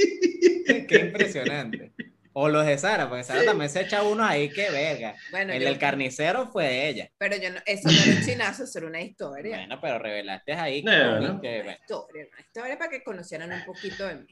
Qué 0.89 0.99
impresionante. 0.99 1.93
O 2.39 2.51
los 2.51 2.67
de 2.67 2.77
Sara, 2.77 3.09
porque 3.09 3.25
Sara 3.25 3.45
también 3.47 3.71
se 3.71 3.81
echa 3.81 4.03
uno 4.03 4.23
ahí, 4.23 4.51
qué 4.51 4.69
verga. 4.71 5.15
Bueno, 5.31 5.55
El 5.55 5.63
yo- 5.63 5.69
del 5.69 5.79
carnicero 5.79 6.49
fue 6.49 6.65
de 6.65 6.89
ella. 6.91 7.11
pero 7.17 7.35
yo 7.37 7.49
no, 7.51 7.61
eso 7.65 7.89
no 7.89 7.95
era 8.03 8.19
un 8.21 8.27
chinazo, 8.27 8.65
eso 8.65 8.79
era 8.79 8.89
una 8.89 9.01
historia. 9.01 9.57
Bueno, 9.57 9.79
pero 9.81 9.99
revelaste 9.99 10.53
ahí. 10.53 10.85
que- 10.85 10.91
¿no? 10.91 11.41
que, 11.41 11.63
bueno. 11.63 11.79
Historia, 11.81 12.27
una 12.31 12.41
historia 12.41 12.77
para 12.79 12.91
que 12.91 13.03
conocieran 13.03 13.51
un 13.53 13.65
poquito 13.65 14.07
de 14.07 14.17
mí. 14.17 14.27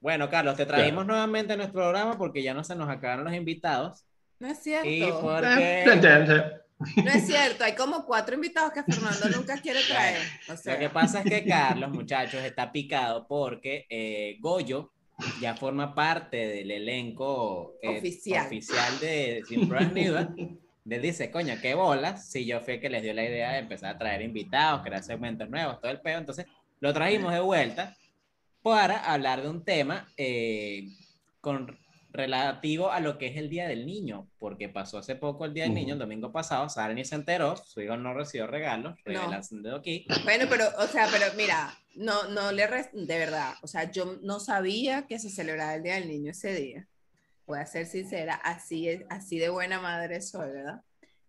Bueno, 0.00 0.30
Carlos, 0.30 0.56
te 0.56 0.64
trajimos 0.64 1.06
nuevamente 1.06 1.52
a 1.52 1.56
nuestro 1.56 1.80
programa 1.80 2.16
porque 2.16 2.42
ya 2.42 2.54
no 2.54 2.64
se 2.64 2.74
nos 2.74 2.88
acabaron 2.88 3.24
los 3.24 3.34
invitados. 3.34 4.04
No 4.38 4.48
es 4.48 4.58
cierto. 4.58 4.88
Y 4.88 5.04
porque 5.20 5.82
entiende. 5.86 6.60
No 6.96 7.10
es 7.10 7.26
cierto, 7.26 7.64
hay 7.64 7.74
como 7.74 8.06
cuatro 8.06 8.34
invitados 8.34 8.72
que 8.72 8.82
Fernando 8.82 9.28
nunca 9.36 9.60
quiere 9.60 9.80
traer. 9.86 10.16
O 10.48 10.56
sea, 10.56 10.74
Lo 10.74 10.80
que 10.80 10.88
pasa 10.88 11.20
es 11.20 11.26
que 11.26 11.44
Carlos, 11.44 11.90
muchachos, 11.90 12.42
está 12.42 12.72
picado 12.72 13.28
porque 13.28 13.86
eh, 13.90 14.38
Goyo 14.40 14.90
ya 15.42 15.54
forma 15.54 15.94
parte 15.94 16.38
del 16.38 16.70
elenco 16.70 17.74
eh, 17.82 17.98
Oficial. 17.98 18.46
oficial 18.46 18.98
de 19.00 19.42
Sin 19.46 19.68
Pruebas. 19.68 20.28
Le 20.86 20.98
dice, 20.98 21.30
coño, 21.30 21.54
qué 21.60 21.74
bolas. 21.74 22.30
Si 22.30 22.46
yo 22.46 22.60
fui 22.60 22.74
el 22.74 22.80
que 22.80 22.88
les 22.88 23.02
dio 23.02 23.12
la 23.12 23.24
idea 23.24 23.52
de 23.52 23.58
empezar 23.58 23.94
a 23.94 23.98
traer 23.98 24.22
invitados, 24.22 24.80
crear 24.82 25.02
segmentos 25.02 25.50
nuevos, 25.50 25.78
todo 25.82 25.90
el 25.90 26.00
pedo. 26.00 26.16
Entonces, 26.16 26.46
lo 26.80 26.94
trajimos 26.94 27.34
de 27.34 27.40
vuelta 27.40 27.94
para 28.62 28.98
hablar 28.98 29.42
de 29.42 29.48
un 29.48 29.64
tema 29.64 30.12
eh, 30.16 30.88
con 31.40 31.78
relativo 32.12 32.90
a 32.90 33.00
lo 33.00 33.18
que 33.18 33.28
es 33.28 33.36
el 33.36 33.48
Día 33.48 33.68
del 33.68 33.86
Niño, 33.86 34.28
porque 34.38 34.68
pasó 34.68 34.98
hace 34.98 35.14
poco 35.14 35.44
el 35.44 35.54
Día 35.54 35.64
del 35.64 35.74
Niño, 35.74 35.94
el 35.94 36.00
domingo 36.00 36.32
pasado, 36.32 36.68
Sara 36.68 36.92
ni 36.92 37.04
se 37.04 37.14
enteró, 37.14 37.56
su 37.56 37.80
hijo 37.80 37.96
no 37.96 38.14
recibió 38.14 38.46
regalos, 38.46 38.96
de 39.04 39.76
aquí. 39.76 40.06
Bueno, 40.24 40.46
pero, 40.48 40.66
o 40.78 40.86
sea, 40.86 41.08
pero 41.10 41.26
mira, 41.36 41.72
no, 41.94 42.28
no 42.28 42.52
le, 42.52 42.66
de 42.92 43.18
verdad, 43.18 43.54
o 43.62 43.66
sea, 43.66 43.90
yo 43.90 44.18
no 44.22 44.40
sabía 44.40 45.06
que 45.06 45.18
se 45.18 45.30
celebraba 45.30 45.74
el 45.74 45.82
Día 45.82 45.94
del 45.94 46.08
Niño 46.08 46.32
ese 46.32 46.54
día. 46.54 46.86
Voy 47.46 47.58
a 47.58 47.66
ser 47.66 47.86
sincera, 47.86 48.34
así, 48.34 48.88
es, 48.88 49.02
así 49.08 49.38
de 49.38 49.48
buena 49.48 49.80
madre 49.80 50.20
soy, 50.20 50.50
¿verdad? 50.50 50.82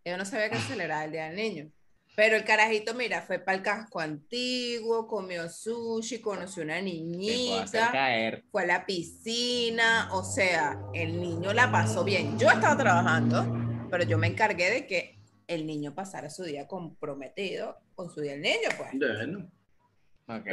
Yo 0.03 0.17
no 0.17 0.25
sabía 0.25 0.49
que 0.49 0.57
se 0.57 0.69
celebraba 0.69 1.05
el 1.05 1.11
Día 1.11 1.25
del 1.25 1.35
Niño. 1.35 1.71
Pero 2.15 2.35
el 2.35 2.43
carajito, 2.43 2.93
mira, 2.93 3.21
fue 3.21 3.39
para 3.39 3.57
el 3.57 3.63
casco 3.63 3.99
antiguo, 3.99 5.07
comió 5.07 5.49
sushi, 5.49 6.19
conoció 6.19 6.63
una 6.63 6.81
niñita, 6.81 7.91
caer. 7.91 8.43
fue 8.51 8.63
a 8.63 8.65
la 8.65 8.85
piscina, 8.85 10.09
o 10.11 10.23
sea, 10.23 10.77
el 10.93 11.19
niño 11.19 11.53
la 11.53 11.71
pasó 11.71 12.03
bien. 12.03 12.37
Yo 12.37 12.49
estaba 12.49 12.77
trabajando, 12.77 13.87
pero 13.89 14.03
yo 14.03 14.17
me 14.17 14.27
encargué 14.27 14.69
de 14.69 14.87
que 14.87 15.19
el 15.47 15.65
niño 15.65 15.95
pasara 15.95 16.29
su 16.29 16.43
día 16.43 16.67
comprometido 16.67 17.77
con 17.95 18.09
su 18.09 18.21
día 18.21 18.33
del 18.33 18.41
niño, 18.41 18.69
pues. 18.77 18.89
Bueno, 18.91 19.49
Ok. 20.27 20.47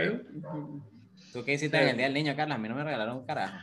¿Tú 1.32 1.44
qué 1.44 1.54
hiciste 1.54 1.76
en 1.76 1.88
el 1.88 1.96
Día 1.96 2.06
del 2.06 2.14
Niño, 2.14 2.34
Carlos? 2.34 2.56
A 2.56 2.58
mí 2.58 2.68
no 2.68 2.74
me 2.74 2.84
regalaron 2.84 3.18
un 3.18 3.26
carajo. 3.26 3.58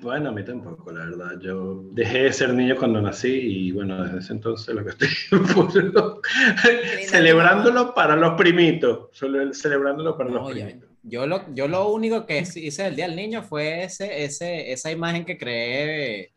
Bueno, 0.00 0.30
a 0.30 0.32
mí 0.32 0.44
tampoco, 0.44 0.90
la 0.92 1.04
verdad. 1.06 1.40
Yo 1.40 1.84
dejé 1.92 2.24
de 2.24 2.32
ser 2.32 2.52
niño 2.52 2.76
cuando 2.76 3.00
nací 3.00 3.28
y 3.30 3.72
bueno, 3.72 4.02
desde 4.04 4.18
ese 4.18 4.32
entonces 4.34 4.74
lo 4.74 4.82
que 4.84 4.90
estoy 4.90 5.08
celebrándolo 7.06 7.94
para 7.94 8.16
los 8.16 8.34
primitos. 8.34 9.08
Solo 9.12 9.52
celebrándolo 9.54 10.16
para 10.16 10.30
No, 10.30 10.48
los 10.48 10.56
ya- 10.56 10.64
primitos. 10.66 10.90
yo, 11.02 11.26
lo, 11.26 11.42
yo 11.54 11.68
lo 11.68 11.88
único 11.88 12.26
que 12.26 12.38
hice 12.40 12.82
del 12.84 12.96
Día 12.96 13.06
del 13.06 13.16
Niño 13.16 13.42
fue 13.42 13.84
ese, 13.84 14.24
ese, 14.24 14.72
esa 14.72 14.90
imagen 14.90 15.24
que 15.24 15.38
creé 15.38 16.32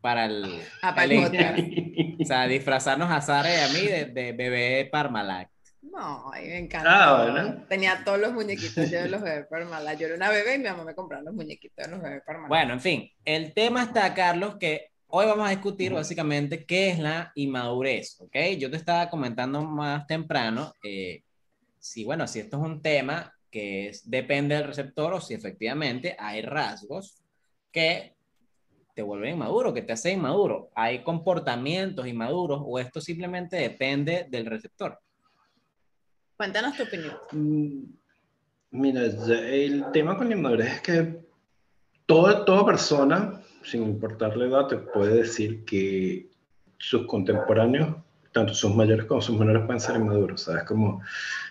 para 0.00 0.24
el, 0.26 0.44
Ah, 0.82 0.94
para 0.94 1.04
el 1.04 1.12
el 1.12 1.18
Instagram. 1.18 1.70
O 2.20 2.24
sea, 2.24 2.46
disfrazarnos 2.46 3.10
a 3.10 3.20
Sara 3.20 3.50
y 3.52 3.58
a 3.58 3.68
mí 3.68 3.86
de, 3.86 4.04
de 4.06 4.32
bebé 4.32 4.88
Parmalat. 4.90 5.48
No, 5.90 6.30
ay, 6.32 6.46
me 6.46 6.58
encanta. 6.58 6.88
Ah, 6.88 7.22
bueno. 7.32 7.64
Tenía 7.68 8.02
todos 8.04 8.18
los 8.20 8.32
muñequitos 8.32 8.90
yo 8.90 9.02
de 9.02 9.08
los 9.08 9.20
bebés 9.22 9.46
Parmalat. 9.48 9.98
Yo 9.98 10.06
era 10.06 10.16
una 10.16 10.30
bebé 10.30 10.54
y 10.54 10.58
mi 10.58 10.64
mamá 10.64 10.84
me 10.84 10.94
compraron 10.94 11.24
los 11.26 11.34
muñequitos 11.34 11.84
de 11.84 11.90
los 11.90 12.00
bebés 12.02 12.22
Parmalat. 12.24 12.48
Bueno, 12.48 12.74
en 12.74 12.80
fin, 12.80 13.10
el 13.24 13.52
tema 13.52 13.82
está, 13.82 14.14
Carlos, 14.14 14.56
que 14.56 14.86
hoy 15.08 15.26
vamos 15.26 15.46
a 15.46 15.50
discutir 15.50 15.92
básicamente 15.92 16.64
qué 16.64 16.90
es 16.90 16.98
la 17.00 17.32
inmadurez, 17.34 18.20
¿ok? 18.20 18.36
Yo 18.58 18.70
te 18.70 18.76
estaba 18.76 19.10
comentando 19.10 19.62
más 19.62 20.06
temprano, 20.06 20.72
eh, 20.84 21.22
si, 21.78 22.04
bueno, 22.04 22.26
si 22.28 22.38
esto 22.40 22.58
es 22.58 22.62
un 22.62 22.80
tema 22.82 23.34
que 23.50 23.88
es- 23.88 24.08
depende 24.08 24.54
del 24.54 24.64
receptor 24.68 25.12
o 25.14 25.20
si 25.20 25.34
efectivamente 25.34 26.14
hay 26.18 26.42
rasgos 26.42 27.20
que 27.72 28.14
te 28.94 29.02
vuelven 29.02 29.34
inmaduro, 29.34 29.72
que 29.74 29.82
te 29.82 29.92
hacen 29.92 30.18
inmaduro. 30.18 30.70
Hay 30.74 31.02
comportamientos 31.02 32.06
inmaduros 32.06 32.60
o 32.64 32.78
esto 32.78 33.00
simplemente 33.00 33.56
depende 33.56 34.26
del 34.28 34.46
receptor. 34.46 35.00
Cuéntanos 36.40 36.74
tu 36.74 36.84
opinión. 36.84 37.12
Mm, 37.32 37.82
Mira, 38.70 39.02
el 39.04 39.84
tema 39.92 40.16
con 40.16 40.30
la 40.30 40.36
inmadurez 40.36 40.76
es 40.76 40.80
que 40.80 41.20
toda, 42.06 42.46
toda 42.46 42.64
persona, 42.64 43.42
sin 43.62 43.82
importar 43.82 44.38
la 44.38 44.46
edad, 44.46 44.66
te 44.66 44.78
puede 44.78 45.16
decir 45.16 45.66
que 45.66 46.30
sus 46.78 47.06
contemporáneos, 47.06 47.94
tanto 48.32 48.54
sus 48.54 48.74
mayores 48.74 49.04
como 49.04 49.20
sus 49.20 49.38
menores, 49.38 49.66
pueden 49.66 49.80
ser 49.80 49.96
inmaduros. 49.96 50.40
¿sabes? 50.40 50.64
Como, 50.64 51.02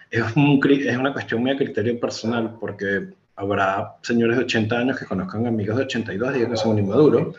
es, 0.10 0.24
un 0.36 0.60
es 0.68 0.98
una 0.98 1.14
cuestión 1.14 1.42
muy 1.42 1.52
a 1.52 1.58
criterio 1.58 2.00
personal, 2.00 2.58
porque 2.60 3.10
habrá 3.36 3.98
señores 4.02 4.38
de 4.38 4.44
80 4.46 4.76
años 4.76 4.98
que 4.98 5.06
conozcan 5.06 5.46
amigos 5.46 5.78
de 5.78 5.84
82 5.84 6.32
y 6.32 6.34
digan 6.34 6.50
que 6.50 6.58
son 6.58 6.72
un 6.72 6.80
inmaduro, 6.80 7.36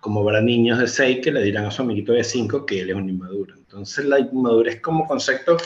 como 0.00 0.20
habrá 0.20 0.40
niños 0.40 0.78
de 0.78 0.86
6 0.86 1.18
que 1.22 1.30
le 1.30 1.42
dirán 1.42 1.66
a 1.66 1.70
su 1.70 1.82
amiguito 1.82 2.12
de 2.12 2.24
5 2.24 2.64
que 2.64 2.80
él 2.80 2.88
es 2.88 2.96
un 2.96 3.10
inmaduro. 3.10 3.54
Entonces 3.54 4.06
la 4.06 4.18
inmadurez 4.18 4.80
como 4.80 5.06
concepto 5.06 5.58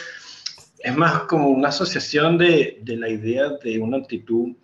es 0.80 0.96
más 0.96 1.20
como 1.22 1.48
una 1.48 1.68
asociación 1.68 2.38
de, 2.38 2.78
de 2.82 2.96
la 2.96 3.08
idea 3.08 3.50
de 3.62 3.78
una 3.78 3.98
actitud 3.98 4.54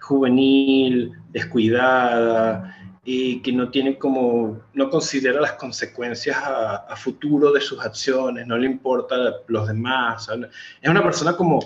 juvenil, 0.00 1.12
descuidada, 1.30 2.76
y 3.04 3.40
que 3.40 3.52
no 3.52 3.70
tiene 3.70 3.98
como, 3.98 4.60
no 4.74 4.90
considera 4.90 5.40
las 5.40 5.52
consecuencias 5.52 6.36
a, 6.36 6.76
a 6.76 6.96
futuro 6.96 7.52
de 7.52 7.60
sus 7.60 7.80
acciones, 7.80 8.46
no 8.46 8.58
le 8.58 8.66
importa 8.66 9.16
los 9.46 9.68
demás. 9.68 10.26
¿sabes? 10.26 10.50
Es 10.80 10.90
una 10.90 11.02
persona 11.02 11.36
como 11.36 11.60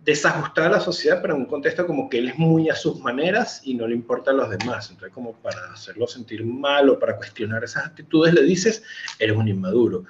desajustada 0.00 0.66
a 0.66 0.70
la 0.70 0.80
sociedad, 0.80 1.20
pero 1.22 1.34
en 1.34 1.42
un 1.42 1.46
contexto 1.46 1.86
como 1.86 2.08
que 2.08 2.18
él 2.18 2.28
es 2.28 2.38
muy 2.38 2.68
a 2.68 2.74
sus 2.74 2.98
maneras 2.98 3.60
y 3.64 3.74
no 3.74 3.86
le 3.86 3.94
importa 3.94 4.32
a 4.32 4.34
los 4.34 4.50
demás. 4.50 4.90
Entonces, 4.90 5.14
como 5.14 5.34
para 5.34 5.72
hacerlo 5.72 6.06
sentir 6.06 6.44
mal 6.44 6.88
o 6.88 6.98
para 6.98 7.16
cuestionar 7.16 7.62
esas 7.62 7.86
actitudes, 7.86 8.34
le 8.34 8.42
dices, 8.42 8.82
eres 9.18 9.36
un 9.36 9.46
inmaduro. 9.46 10.04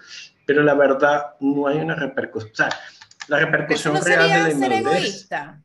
Pero 0.46 0.62
la 0.62 0.74
verdad, 0.74 1.34
no 1.40 1.66
hay 1.66 1.78
una 1.78 1.94
repercusión. 1.94 2.52
O 2.52 2.56
sea, 2.56 2.70
la 3.32 3.38
repercusión 3.38 3.94
no 3.94 4.00
real 4.00 4.28
de 4.28 4.28
la 4.28 4.50
ser 4.50 4.72
inmadurez. 4.72 5.02
egoísta. 5.02 5.62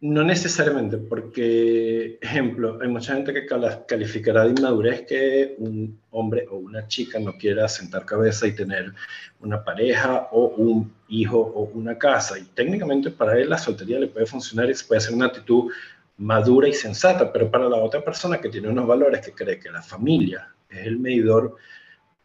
No 0.00 0.22
necesariamente, 0.22 0.96
porque, 0.96 2.18
ejemplo, 2.20 2.78
hay 2.80 2.88
mucha 2.88 3.14
gente 3.14 3.32
que 3.32 3.46
calificará 3.86 4.44
de 4.44 4.50
inmadurez 4.50 5.06
que 5.06 5.54
un 5.58 6.00
hombre 6.10 6.46
o 6.50 6.56
una 6.56 6.86
chica 6.86 7.18
no 7.18 7.36
quiera 7.36 7.68
sentar 7.68 8.04
cabeza 8.04 8.46
y 8.46 8.52
tener 8.52 8.92
una 9.40 9.64
pareja 9.64 10.28
o 10.30 10.46
un 10.56 10.92
hijo 11.08 11.38
o 11.38 11.62
una 11.74 11.98
casa. 11.98 12.38
Y 12.38 12.44
técnicamente 12.44 13.10
para 13.10 13.38
él 13.38 13.50
la 13.50 13.58
soltería 13.58 13.98
le 13.98 14.08
puede 14.08 14.26
funcionar 14.26 14.70
y 14.70 14.74
puede 14.86 15.00
ser 15.00 15.14
una 15.14 15.26
actitud 15.26 15.70
madura 16.16 16.68
y 16.68 16.72
sensata, 16.72 17.32
pero 17.32 17.50
para 17.50 17.68
la 17.68 17.76
otra 17.76 18.04
persona 18.04 18.40
que 18.40 18.48
tiene 18.48 18.68
unos 18.68 18.86
valores 18.86 19.20
que 19.24 19.32
cree 19.32 19.58
que 19.58 19.70
la 19.70 19.82
familia 19.82 20.48
es 20.68 20.86
el 20.86 20.98
medidor 20.98 21.56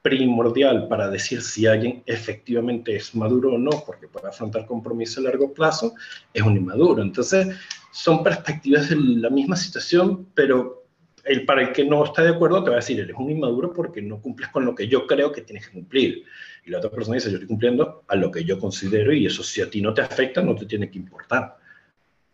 primordial 0.04 0.88
para 0.90 1.10
decir 1.10 1.42
si 1.42 1.66
alguien 1.66 2.04
efectivamente 2.06 2.96
es 2.96 3.16
maduro 3.16 3.54
o 3.54 3.58
no, 3.58 3.72
porque 3.86 4.08
puede 4.08 4.28
afrontar 4.28 4.66
compromiso 4.66 5.20
a 5.20 5.24
largo 5.24 5.54
plazo, 5.54 5.96
es 6.34 6.44
un 6.44 6.58
inmaduro. 6.58 7.02
Entonces, 7.02 7.56
son 7.92 8.22
perspectivas 8.22 8.90
de 8.90 8.98
la 8.98 9.30
misma 9.30 9.56
situación, 9.56 10.28
pero 10.36 10.84
el, 11.24 11.46
para 11.46 11.62
el 11.62 11.72
que 11.72 11.86
no 11.86 12.04
está 12.04 12.22
de 12.22 12.32
acuerdo 12.32 12.64
te 12.64 12.70
va 12.70 12.76
a 12.76 12.80
decir, 12.80 13.00
eres 13.00 13.16
un 13.18 13.32
inmaduro 13.32 13.72
porque 13.72 14.02
no 14.02 14.22
cumples 14.22 14.50
con 14.50 14.66
lo 14.66 14.76
que 14.76 14.90
yo 14.90 15.08
creo 15.08 15.32
que 15.32 15.42
tienes 15.42 15.68
que 15.68 15.74
cumplir. 15.74 16.26
Y 16.66 16.72
la 16.72 16.80
otra 16.80 16.92
persona 16.92 17.16
dice, 17.16 17.30
yo 17.30 17.36
estoy 17.36 17.48
cumpliendo 17.48 18.04
a 18.08 18.16
lo 18.16 18.30
que 18.30 18.44
yo 18.44 18.60
considero 18.60 19.14
y 19.14 19.26
eso 19.26 19.42
si 19.42 19.62
a 19.62 19.70
ti 19.70 19.82
no 19.82 19.94
te 19.94 20.02
afecta, 20.02 20.42
no 20.42 20.54
te 20.54 20.66
tiene 20.66 20.92
que 20.92 21.00
importar. 21.00 21.58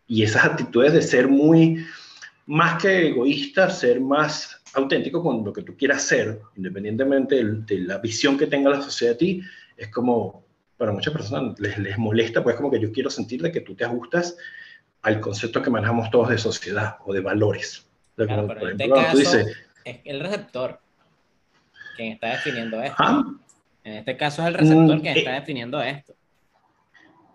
Y 0.07 0.23
esas 0.23 0.43
actitudes 0.43 0.93
de 0.93 1.03
ser 1.03 1.27
muy, 1.27 1.85
más 2.47 2.81
que 2.81 3.09
egoísta, 3.09 3.69
ser 3.69 4.01
más 4.01 4.58
auténtico 4.73 5.21
con 5.23 5.43
lo 5.43 5.51
que 5.53 5.63
tú 5.63 5.75
quieras 5.75 6.03
ser, 6.03 6.39
independientemente 6.55 7.35
de, 7.35 7.43
de 7.61 7.79
la 7.79 7.97
visión 7.97 8.37
que 8.37 8.47
tenga 8.47 8.69
la 8.69 8.81
sociedad 8.81 9.13
de 9.13 9.17
ti, 9.17 9.41
es 9.77 9.87
como, 9.89 10.43
para 10.77 10.91
muchas 10.91 11.13
personas 11.13 11.59
les, 11.59 11.77
les 11.77 11.97
molesta, 11.97 12.43
pues 12.43 12.55
como 12.55 12.69
que 12.71 12.79
yo 12.79 12.91
quiero 12.91 13.09
sentir 13.09 13.41
de 13.41 13.51
que 13.51 13.61
tú 13.61 13.75
te 13.75 13.85
ajustas 13.85 14.37
al 15.01 15.19
concepto 15.21 15.61
que 15.61 15.69
manejamos 15.69 16.09
todos 16.11 16.29
de 16.29 16.37
sociedad 16.37 16.97
o 17.05 17.13
de 17.13 17.21
valores. 17.21 17.87
Claro, 18.15 18.41
como, 18.43 18.47
pero 18.49 18.59
por 18.59 18.69
en 18.69 18.71
este 18.73 18.83
ejemplo, 18.83 18.95
cuando 18.95 19.11
tú 19.11 19.17
dices, 19.17 19.57
Es 19.85 19.99
el 20.05 20.19
receptor 20.19 20.79
quien 21.95 22.11
está 22.13 22.27
definiendo 22.31 22.81
esto. 22.81 22.95
"Ah, 22.99 23.23
En 23.83 23.93
este 23.93 24.17
caso 24.17 24.41
es 24.41 24.47
el 24.49 24.53
receptor 24.55 24.97
Mm, 24.97 25.01
quien 25.01 25.15
eh, 25.15 25.19
está 25.19 25.31
definiendo 25.33 25.81
esto. 25.81 26.13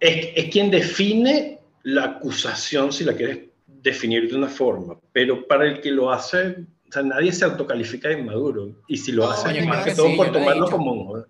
es, 0.00 0.28
es 0.36 0.50
quien 0.50 0.70
define 0.70 1.58
la 1.84 2.04
acusación, 2.04 2.92
si 2.92 3.04
la 3.04 3.14
quieres 3.14 3.38
definir 3.66 4.28
de 4.30 4.36
una 4.36 4.48
forma, 4.48 4.96
pero 5.12 5.46
para 5.46 5.64
el 5.66 5.80
que 5.80 5.90
lo 5.90 6.10
hace, 6.12 6.64
sea, 6.94 7.02
nadie 7.02 7.32
se 7.32 7.44
autocalifica 7.44 8.08
de 8.08 8.20
inmaduro, 8.20 8.82
y 8.88 8.96
si 8.96 9.12
lo 9.12 9.24
No, 9.24 9.30
hace 9.32 9.48
coño, 9.48 9.60
es 9.60 9.66
más 9.66 9.84
que 9.84 9.90
que 9.90 9.96
todo 9.96 10.08
sí, 10.08 10.16
por 10.16 10.32
tomarlo 10.32 10.70
como 10.70 10.92
un... 10.92 11.24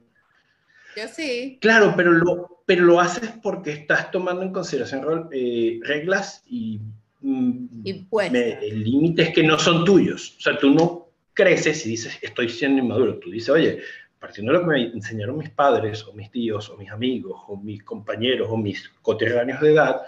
Yo 0.96 1.08
sí. 1.12 1.58
Claro, 1.60 1.94
pero 1.96 2.12
lo, 2.12 2.62
pero 2.66 2.84
lo 2.84 3.00
haces 3.00 3.30
porque 3.42 3.72
estás 3.72 4.10
tomando 4.10 4.42
en 4.42 4.52
consideración 4.52 5.28
eh, 5.32 5.80
reglas 5.82 6.42
y 6.46 6.80
mm, 7.20 7.66
Impuesta. 7.84 8.32
me- 8.32 8.60
límites 8.70 9.30
que 9.34 9.42
no 9.42 9.58
son 9.58 9.84
tuyos. 9.84 10.36
O 10.38 10.40
sea, 10.40 10.56
tú 10.58 10.70
no 10.72 11.08
creces 11.32 11.84
y 11.84 11.90
dices, 11.90 12.16
estoy 12.22 12.48
siendo 12.48 12.80
inmaduro. 12.80 13.18
Tú 13.18 13.30
dices, 13.30 13.48
oye, 13.50 13.80
partiendo 14.20 14.52
de 14.52 14.58
lo 14.58 14.64
que 14.64 14.70
me 14.70 14.82
enseñaron 14.84 15.36
mis 15.36 15.50
padres, 15.50 16.04
o 16.04 16.12
mis 16.12 16.30
tíos, 16.30 16.70
o 16.70 16.76
mis 16.76 16.90
amigos, 16.90 17.42
o 17.48 17.56
mis 17.56 17.82
compañeros, 17.82 18.46
o 18.50 18.56
mis 18.56 18.88
coterráneos 19.02 19.60
de 19.60 19.72
edad, 19.72 20.02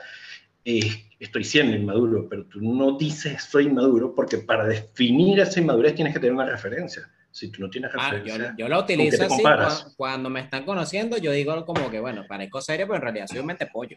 eh, 0.64 1.04
estoy 1.18 1.44
siendo 1.44 1.76
inmaduro. 1.76 2.28
Pero 2.28 2.44
tú 2.46 2.60
no 2.60 2.96
dices, 2.96 3.42
soy 3.44 3.64
inmaduro, 3.66 4.14
porque 4.14 4.38
para 4.38 4.66
definir 4.66 5.40
esa 5.40 5.60
inmadurez 5.60 5.94
tienes 5.94 6.12
que 6.14 6.20
tener 6.20 6.34
una 6.34 6.46
referencia. 6.46 7.08
Si 7.30 7.50
tú 7.50 7.60
no 7.62 7.68
tienes 7.70 7.90
Ah, 7.94 8.12
yo, 8.12 8.16
referencia. 8.18 8.54
yo 8.56 8.66
¿con 8.68 8.86
qué 8.86 8.94
utilizo 8.94 9.18
te 9.18 9.48
así 9.48 9.84
cuando 9.96 10.30
me 10.30 10.40
están 10.40 10.64
conociendo, 10.64 11.18
yo 11.18 11.32
digo 11.32 11.64
como 11.66 11.90
que, 11.90 12.00
bueno, 12.00 12.24
parezco 12.26 12.60
serio, 12.62 12.86
pero 12.86 12.96
en 12.96 13.02
realidad 13.02 13.26
soy 13.26 13.40
un 13.40 13.46
mente 13.46 13.66
pollo. 13.66 13.96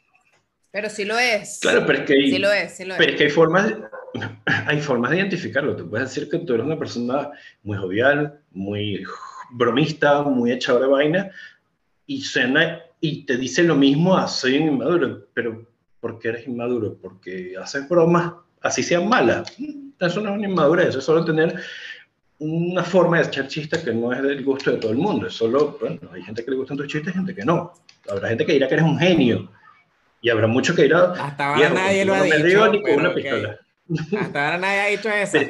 Pero 0.72 0.90
sí 0.90 1.06
lo 1.06 1.18
es. 1.18 1.60
Claro, 1.62 1.86
pero 1.86 2.00
es 2.00 2.06
que 2.06 2.14
hay, 2.14 2.32
Sí 2.32 2.38
lo 2.38 2.52
es, 2.52 2.76
sí 2.78 2.86
lo 2.86 2.96
pero 2.98 3.10
es 3.10 3.14
es. 3.14 3.18
que 3.18 3.24
hay 3.26 3.30
formas, 3.30 3.74
hay 4.46 4.80
formas 4.82 5.12
de 5.12 5.18
identificarlo. 5.18 5.76
Tú 5.76 5.90
puedes 5.90 6.10
decir 6.10 6.30
que 6.30 6.40
tú 6.40 6.54
eres 6.54 6.66
una 6.66 6.78
persona 6.78 7.32
muy 7.64 7.78
jovial, 7.78 8.40
muy 8.52 9.04
bromista, 9.52 10.22
muy 10.22 10.52
echadora 10.52 10.86
de 10.86 10.92
vaina, 10.92 11.32
y 12.06 12.22
suena 12.22 12.82
y 13.02 13.26
te 13.26 13.38
dice 13.38 13.64
lo 13.64 13.76
mismo 13.76 14.18
a 14.18 14.28
soy 14.28 14.58
un 14.58 14.68
inmaduro. 14.74 15.28
Pero 15.34 15.69
¿por 16.00 16.20
qué 16.20 16.30
eres 16.30 16.48
inmaduro? 16.48 16.98
Porque 17.02 17.56
haces 17.62 17.88
bromas, 17.90 18.34
así 18.62 18.84
sean 18.84 19.08
malas. 19.08 19.52
Eso 20.00 20.22
no 20.22 20.30
es 20.32 20.38
una 20.38 20.48
inmadurez, 20.48 20.90
eso 20.90 21.00
es 21.00 21.06
solo 21.06 21.26
tener 21.26 21.60
una 22.40 22.84
forma 22.84 23.18
de 23.20 23.26
echar 23.28 23.48
chistes 23.48 23.84
que 23.84 23.94
no 23.94 24.14
es 24.14 24.22
del 24.22 24.44
gusto 24.46 24.72
de 24.72 24.78
todo 24.78 24.92
el 24.92 24.98
mundo. 24.98 25.28
Es 25.28 25.34
solo, 25.34 25.78
bueno, 25.80 26.00
hay 26.14 26.22
gente 26.24 26.44
que 26.46 26.52
le 26.52 26.58
gustan 26.58 26.78
tus 26.78 26.88
chistes, 26.88 27.14
gente 27.14 27.36
que 27.36 27.44
no. 27.44 27.74
Habrá 28.10 28.30
gente 28.30 28.46
que 28.46 28.54
dirá 28.54 28.68
que 28.68 28.76
eres 28.76 28.86
un 28.86 28.98
genio. 28.98 29.52
Y 30.22 30.30
habrá 30.30 30.48
mucho 30.48 30.74
que 30.76 30.84
dirá, 30.84 31.12
Hasta 31.14 31.48
ahora 31.48 31.60
viejo, 31.60 31.74
nadie 31.76 32.06
lo 32.06 32.14
ha 32.14 32.18
no 32.20 32.24
dicho. 32.26 32.38
río 32.44 32.68
ni 32.72 32.82
con 32.82 32.92
una 32.94 33.14
pistola. 33.14 33.58
Hasta 34.20 34.46
ahora 34.46 34.58
nadie 34.58 34.80
ha 34.82 34.86
dicho 34.88 35.10
eso. 35.14 35.32
Pero- 35.34 35.50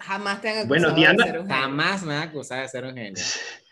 Jamás 0.00 0.40
te 0.40 0.48
han 0.48 0.58
acusado 0.58 0.68
Bueno, 0.68 0.88
de 0.90 1.00
ser 1.06 1.38
un 1.38 1.46
genio. 1.46 1.46
Jamás 1.56 2.02
me 2.02 2.14
han 2.14 2.22
acusado 2.28 2.62
de 2.62 2.68
ser 2.68 2.84
un 2.84 2.94
genio. 2.96 3.22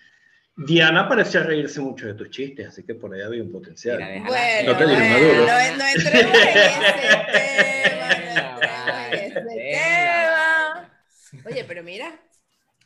Diana 0.56 1.06
parecía 1.08 1.42
reírse 1.42 1.80
mucho 1.80 2.06
de 2.06 2.14
tus 2.14 2.30
chistes, 2.30 2.68
así 2.68 2.82
que 2.82 2.94
por 2.94 3.12
ahí 3.14 3.20
había 3.20 3.42
un 3.42 3.52
potencial. 3.52 3.98
Mira, 3.98 4.08
déjala- 4.10 4.28
Bueno, 4.28 4.72
No 4.72 4.78
te 4.78 4.86
digas 4.86 4.98
bueno, 5.00 5.14
maduro. 5.14 5.46
no, 5.46 5.76
no 5.76 5.84
entremos 5.86 6.34
en 6.34 6.48
ese 6.48 6.70
tema, 6.72 8.08
Déjala, 8.08 8.08
no 8.08 8.22
entremos 8.22 9.12
en 9.12 9.14
ese 9.18 9.40
vale, 9.40 9.54
tema. 9.72 10.90
Oye, 11.50 11.64
pero 11.64 11.82
mira, 11.82 12.20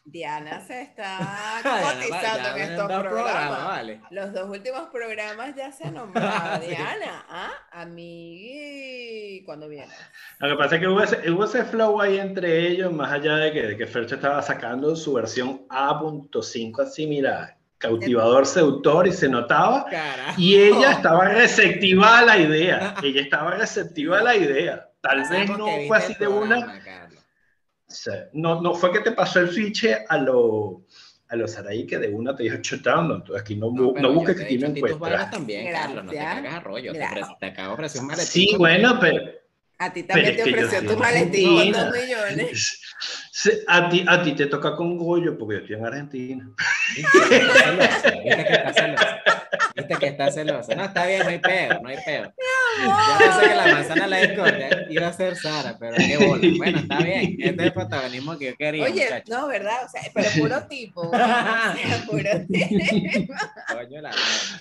Diana 0.05 0.61
se 0.67 0.83
está 0.83 1.19
cotizando 1.62 2.57
en 2.57 2.62
estos 2.62 2.87
programas. 2.87 3.65
vale. 3.65 4.00
Los 4.11 4.33
dos 4.33 4.49
últimos 4.50 4.89
programas 4.91 5.55
ya 5.55 5.71
se 5.71 5.85
ha 5.87 5.91
nombrado 5.93 6.59
Diana, 6.67 7.25
¿ah? 7.29 7.53
Amigui, 7.71 9.45
cuando 9.45 9.69
viene. 9.69 9.93
Lo 10.41 10.49
que 10.49 10.57
pasa 10.57 10.75
es 10.75 10.81
que 10.81 10.89
hubo 10.89 11.03
ese, 11.03 11.31
hubo 11.31 11.45
ese 11.45 11.65
flow 11.65 12.00
ahí 12.00 12.19
entre 12.19 12.67
ellos, 12.67 12.93
más 12.93 13.12
allá 13.12 13.37
de 13.37 13.53
que, 13.53 13.62
de 13.62 13.77
que 13.77 13.87
Fercho 13.87 14.17
estaba 14.17 14.43
sacando 14.43 14.97
su 14.97 15.12
versión 15.12 15.67
A.5, 15.69 16.83
así, 16.83 17.07
mira, 17.07 17.57
cautivador, 17.81 18.47
seductor, 18.47 19.09
y 19.09 19.13
se 19.13 19.29
notaba. 19.29 19.87
Carajo. 19.87 20.41
Y 20.41 20.55
ella 20.57 20.93
estaba 20.93 21.25
receptiva 21.29 22.19
a 22.19 22.25
la 22.25 22.39
idea. 22.39 22.95
Ella 23.03 23.23
estaba 23.23 23.53
receptiva 23.53 24.21
a 24.21 24.23
la 24.23 24.37
idea. 24.37 24.89
Tal 25.01 25.21
vez 25.29 25.49
no 25.49 25.67
fue 25.89 25.97
así 25.97 26.15
de 26.15 26.29
una. 26.29 26.81
no, 28.35 28.61
no 28.61 28.75
fue 28.75 28.93
que 28.93 29.01
te 29.01 29.13
pasó 29.13 29.41
el 29.41 29.51
switch 29.51 29.89
a 30.09 30.19
lo, 30.19 30.85
a 31.29 31.37
los 31.37 31.53
Saraí 31.53 31.87
que 31.87 31.99
de 31.99 32.09
una 32.09 32.37
te 32.37 32.43
dijo 32.43 32.59
chutando. 32.59 33.17
Entonces 33.17 33.41
aquí 33.41 33.57
no, 33.57 33.73
no 33.73 33.95
yo 33.95 34.13
busques 34.13 34.37
que 34.37 34.45
aquí 34.45 34.59
no 34.59 34.69
vainas 34.69 34.93
encuentras. 34.93 35.31
también, 35.31 35.73
Carlos, 35.73 36.05
no 36.05 36.11
te 36.11 36.17
cagas 36.19 36.55
a 36.55 36.61
rollo. 36.61 36.93
Te, 36.93 36.99
te 37.41 37.47
acabo 37.47 37.69
de 37.69 37.75
ofrecer 37.75 38.01
un 38.03 38.07
maletín. 38.09 38.27
Sí, 38.27 38.57
bueno, 38.59 38.99
pero 39.01 39.33
A 39.79 39.91
ti 39.91 40.03
también 40.03 40.37
te 40.37 40.43
ofreció 40.43 40.87
tu 40.87 40.99
maletín 40.99 41.73
dos 41.73 41.93
millones. 41.93 42.83
a 43.67 43.89
ti, 43.89 44.05
a 44.07 44.23
ti 44.23 44.33
te 44.33 44.47
toca 44.47 44.77
con 44.77 44.99
Goyo 44.99 45.37
porque 45.39 45.55
yo 45.55 45.61
estoy 45.61 45.77
en 45.77 45.87
Argentina. 45.87 46.51
Viste 46.97 47.19
que 47.29 47.37
está 47.37 47.53
celoso, 47.63 48.21
viste 48.25 48.45
que 48.45 48.53
está 48.53 48.73
celoso. 48.73 49.07
Viste 49.77 49.95
que 49.97 50.07
está 50.07 50.31
celoso. 50.31 50.75
No, 50.75 50.85
está 50.85 51.07
bien, 51.07 51.23
no 51.23 51.29
hay 51.29 51.39
peo, 51.39 51.81
no 51.81 51.89
hay 51.89 51.97
peo. 52.05 52.33
Yo 52.83 53.19
pensé 53.19 53.49
que 53.49 53.55
la 53.55 53.67
manzana 53.67 54.07
la 54.07 54.17
discordia 54.19 54.87
iba 54.89 55.09
a 55.09 55.13
ser 55.13 55.37
Sara, 55.37 55.77
pero 55.79 55.97
qué 55.97 56.17
bola. 56.17 56.49
Bueno, 56.57 56.79
está 56.79 56.99
bien. 56.99 57.37
Este 57.39 57.51
es 57.51 57.67
el 57.67 57.73
protagonismo 57.73 58.39
que 58.39 58.47
yo 58.47 58.57
quería, 58.57 58.85
Oye, 58.85 59.23
no, 59.29 59.49
¿verdad? 59.49 59.87
O 59.87 59.89
sea, 59.89 60.03
pero 60.15 60.31
puro 60.39 60.67
tipo. 60.69 61.01
o 61.03 61.11
sea, 61.11 61.77
puro 62.07 62.31
tipo. 62.49 63.35
Coño, 63.73 64.03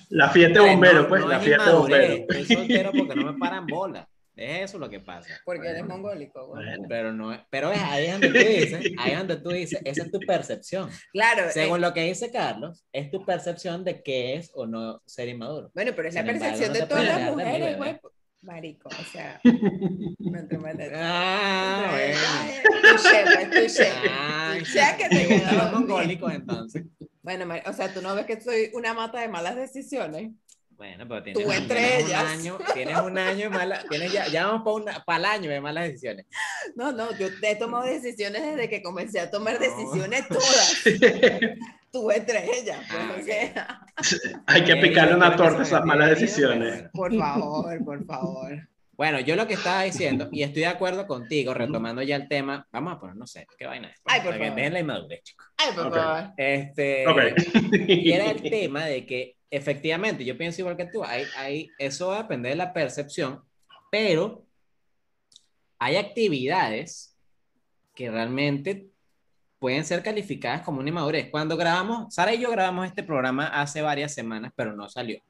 la 0.09 0.29
fiesta 0.29 0.61
de 0.61 0.69
bombero, 0.69 1.01
no, 1.01 1.09
pues, 1.09 1.21
no 1.21 1.27
la 1.27 1.37
es 1.37 1.43
fiesta 1.43 1.65
de 1.65 1.73
bombero. 1.73 2.13
Estoy 2.13 2.55
soltero 2.55 2.91
porque 2.97 3.15
no 3.15 3.33
me 3.33 3.39
paran 3.39 3.65
bola. 3.67 4.07
Es 4.39 4.69
eso 4.69 4.79
lo 4.79 4.89
que 4.89 4.99
pasa. 5.01 5.29
Porque 5.43 5.67
eres 5.67 5.85
mongólico. 5.85 6.47
güey. 6.47 6.65
Bueno, 6.65 6.85
Pero 6.87 7.11
no 7.13 7.33
es, 7.33 7.41
pero 7.49 7.71
es 7.71 7.81
ahí 7.81 8.05
es 8.05 8.11
donde 8.13 8.29
tú 8.29 8.37
dices, 8.37 8.91
ahí 8.97 9.11
es 9.11 9.17
donde 9.17 9.37
tú 9.37 9.49
dices, 9.49 9.81
esa 9.83 10.03
es 10.03 10.11
tu 10.11 10.19
percepción. 10.21 10.89
Claro. 11.11 11.51
Según 11.51 11.77
eh, 11.77 11.81
lo 11.81 11.93
que 11.93 12.03
dice 12.03 12.31
Carlos, 12.31 12.85
es 12.93 13.11
tu 13.11 13.25
percepción 13.25 13.83
de 13.83 14.01
qué 14.01 14.35
es 14.35 14.51
o 14.53 14.65
no 14.65 15.01
ser 15.05 15.27
inmaduro. 15.27 15.71
bueno, 15.73 15.91
pero 15.95 16.07
es 16.07 16.15
la 16.15 16.21
sin 16.21 16.29
embargo, 16.29 16.57
percepción 16.57 16.73
no 16.73 16.79
de 16.79 16.87
todas 16.87 17.05
las 17.05 17.31
mujeres, 17.31 17.77
güey. 17.77 17.99
Marico, 18.41 18.87
o 18.87 19.03
sea. 19.11 19.41
no 19.43 20.47
te. 20.47 20.91
Ah, 20.95 21.89
bueno. 21.91 22.19
Pues, 22.81 23.49
touché. 23.51 23.91
Ay, 24.09 24.59
Touché 24.63 24.97
que 24.97 25.09
te 25.09 25.27
bien. 25.27 25.43
mongólicos 25.73 26.33
entonces. 26.33 26.85
Bueno, 27.21 27.53
o 27.65 27.73
sea, 27.73 27.93
tú 27.93 28.01
no 28.01 28.15
ves 28.15 28.25
que 28.25 28.39
soy 28.39 28.71
una 28.73 28.93
mata 28.93 29.19
de 29.19 29.27
malas 29.27 29.57
decisiones. 29.57 30.31
Bueno, 30.79 31.05
pero 31.09 31.21
tienes, 31.21 31.43
Tú 31.43 31.49
un- 31.49 31.55
entre 31.55 31.75
tienes 31.77 32.05
ellas. 32.05 32.23
un 32.23 32.27
año, 32.29 32.57
tienes 32.73 32.97
un 32.99 33.17
año 33.17 33.49
de 33.49 33.49
mala, 33.49 33.83
tienes 33.89 34.13
ya, 34.13 34.27
ya 34.29 34.47
vamos 34.47 34.81
para 35.05 35.19
el 35.19 35.25
año 35.25 35.49
de 35.51 35.59
malas 35.61 35.83
decisiones. 35.89 36.25
No, 36.75 36.93
no, 36.93 37.15
yo 37.17 37.27
he 37.43 37.55
tomado 37.57 37.83
decisiones 37.83 38.41
desde 38.43 38.69
que 38.69 38.81
comencé 38.81 39.19
a 39.19 39.29
tomar 39.29 39.55
No. 39.55 39.59
decisiones 39.59 40.25
todas. 40.29 40.83
Tú 41.91 42.09
entre 42.11 42.45
ellas. 42.59 42.77
pues, 42.89 42.97
Ah, 42.97 43.11
o 43.13 43.19
ok. 43.19 44.03
sea, 44.03 44.41
Hay 44.47 44.63
que 44.63 44.77
picarle 44.77 45.15
una 45.15 45.35
torta 45.35 45.59
a 45.59 45.63
esas 45.63 45.83
malas 45.83 46.11
decisiones. 46.11 46.83
por 46.93 47.13
favor, 47.15 47.83
por 47.83 48.05
favor. 48.05 48.67
Bueno, 48.99 49.21
yo 49.21 49.37
lo 49.37 49.47
que 49.47 49.53
estaba 49.53 49.83
diciendo, 49.83 50.27
y 50.29 50.43
estoy 50.43 50.63
de 50.63 50.67
acuerdo 50.67 51.07
contigo, 51.07 51.53
retomando 51.53 52.01
ya 52.01 52.17
el 52.17 52.27
tema, 52.27 52.67
vamos 52.69 52.91
a 52.91 52.99
poner, 52.99 53.15
no 53.15 53.25
sé, 53.25 53.47
qué 53.57 53.65
vaina 53.65 53.87
es. 53.87 54.01
Ay, 54.03 54.19
por 54.19 54.31
Para 54.31 54.37
que 54.37 54.43
favor. 54.47 54.55
Dejen 54.57 54.73
la 54.73 54.79
inmadurez, 54.81 55.23
chicos. 55.23 55.47
Ay, 55.55 55.71
por 55.73 55.93
favor. 55.93 56.33
Este, 56.35 57.07
Ok. 57.07 57.17
y 57.87 58.11
era 58.11 58.29
el 58.29 58.41
tema 58.49 58.83
de 58.83 59.05
que 59.05 59.37
efectivamente, 59.49 60.25
yo 60.25 60.37
pienso 60.37 60.59
igual 60.59 60.75
que 60.75 60.87
tú, 60.87 61.01
hay, 61.01 61.23
hay, 61.37 61.69
eso 61.77 62.09
va 62.09 62.19
a 62.19 62.21
depender 62.23 62.51
de 62.51 62.57
la 62.57 62.73
percepción, 62.73 63.41
pero 63.89 64.45
hay 65.79 65.95
actividades 65.95 67.17
que 67.95 68.11
realmente 68.11 68.87
pueden 69.59 69.85
ser 69.85 70.03
calificadas 70.03 70.59
como 70.63 70.81
una 70.81 70.89
inmadurez. 70.89 71.29
Cuando 71.31 71.55
grabamos, 71.55 72.13
Sara 72.13 72.33
y 72.33 72.41
yo 72.41 72.51
grabamos 72.51 72.85
este 72.85 73.03
programa 73.03 73.47
hace 73.47 73.81
varias 73.81 74.13
semanas, 74.13 74.51
pero 74.57 74.75
no 74.75 74.89
salió. 74.89 75.21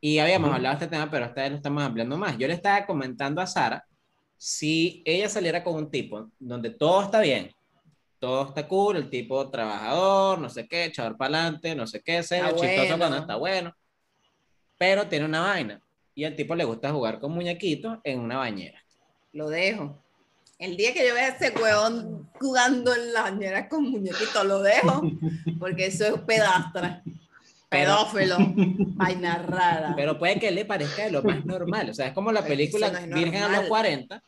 Y 0.00 0.18
habíamos 0.18 0.48
Ujú. 0.48 0.56
hablado 0.56 0.78
de 0.78 0.84
este 0.84 0.96
tema, 0.96 1.10
pero 1.10 1.26
esta 1.26 1.42
vez 1.42 1.50
lo 1.50 1.56
estamos 1.56 1.82
ampliando 1.82 2.16
más. 2.16 2.38
Yo 2.38 2.46
le 2.46 2.54
estaba 2.54 2.86
comentando 2.86 3.40
a 3.40 3.46
Sara 3.46 3.84
si 4.36 5.02
ella 5.04 5.28
saliera 5.28 5.64
con 5.64 5.74
un 5.74 5.90
tipo 5.90 6.30
donde 6.38 6.70
todo 6.70 7.02
está 7.02 7.20
bien, 7.20 7.52
todo 8.20 8.48
está 8.48 8.68
cool, 8.68 8.96
el 8.96 9.10
tipo 9.10 9.50
trabajador, 9.50 10.38
no 10.38 10.48
sé 10.48 10.68
qué, 10.68 10.84
echador 10.84 11.16
para 11.16 11.38
adelante, 11.40 11.74
no 11.74 11.86
sé 11.86 12.00
qué, 12.02 12.18
Está 12.18 12.48
chistoso 12.54 12.76
bueno. 12.76 12.98
cuando 12.98 13.16
está 13.18 13.34
bueno, 13.36 13.74
pero 14.76 15.08
tiene 15.08 15.24
una 15.24 15.40
vaina. 15.40 15.80
Y 16.14 16.24
al 16.24 16.34
tipo 16.36 16.54
le 16.54 16.64
gusta 16.64 16.90
jugar 16.92 17.18
con 17.20 17.32
muñequitos 17.32 17.98
en 18.04 18.20
una 18.20 18.36
bañera. 18.38 18.80
Lo 19.32 19.48
dejo. 19.48 20.02
El 20.58 20.76
día 20.76 20.92
que 20.92 21.06
yo 21.06 21.14
vea 21.14 21.26
a 21.26 21.28
ese 21.28 21.50
huevón 21.50 22.28
jugando 22.40 22.92
en 22.92 23.12
la 23.12 23.22
bañera 23.22 23.68
con 23.68 23.84
muñequitos, 23.84 24.44
lo 24.44 24.60
dejo. 24.60 25.02
Porque 25.60 25.86
eso 25.86 26.06
es 26.06 26.20
pedastra. 26.22 27.02
Pedófilo. 27.68 28.36
Vaina 28.96 29.38
rara. 29.46 29.92
Pero 29.96 30.18
puede 30.18 30.38
que 30.40 30.50
le 30.50 30.64
parezca 30.64 31.04
de 31.04 31.10
lo 31.12 31.22
más 31.22 31.44
normal. 31.44 31.90
O 31.90 31.94
sea, 31.94 32.08
es 32.08 32.12
como 32.14 32.32
la 32.32 32.42
película 32.44 32.90
no 32.90 33.16
Virgen 33.16 33.42
a 33.42 33.48
los 33.48 33.50
normal. 33.52 33.68
40, 33.68 34.22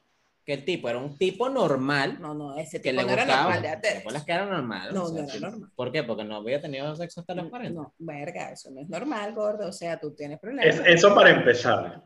que 0.44 0.54
el 0.54 0.64
tipo 0.64 0.88
era 0.88 0.98
un 0.98 1.16
tipo 1.18 1.48
normal 1.50 2.18
no, 2.20 2.32
no, 2.34 2.56
ese 2.56 2.80
que 2.80 2.90
tipo 2.90 3.02
le 3.02 3.06
no 3.06 3.12
era 3.12 3.24
gustaba. 3.24 3.54
normal. 3.54 3.80
las 4.12 4.24
que 4.24 4.32
eran 4.32 4.50
normales. 4.50 4.92
No, 4.94 5.04
o 5.04 5.08
sea, 5.08 5.16
no 5.18 5.24
era 5.24 5.32
sí. 5.34 5.40
normal. 5.40 5.70
¿Por 5.76 5.92
qué? 5.92 6.02
Porque 6.02 6.24
no 6.24 6.36
había 6.36 6.60
tenido 6.60 6.96
sexo 6.96 7.20
hasta 7.20 7.34
los 7.34 7.48
40. 7.48 7.80
No, 7.80 7.94
verga, 7.98 8.50
eso 8.52 8.70
no 8.70 8.80
es 8.80 8.88
normal, 8.88 9.34
gordo. 9.34 9.68
O 9.68 9.72
sea, 9.72 9.98
tú 10.00 10.14
tienes 10.14 10.38
problemas. 10.40 10.74
Es- 10.76 10.82
eso 10.86 11.14
para 11.14 11.30
empezar. 11.30 12.02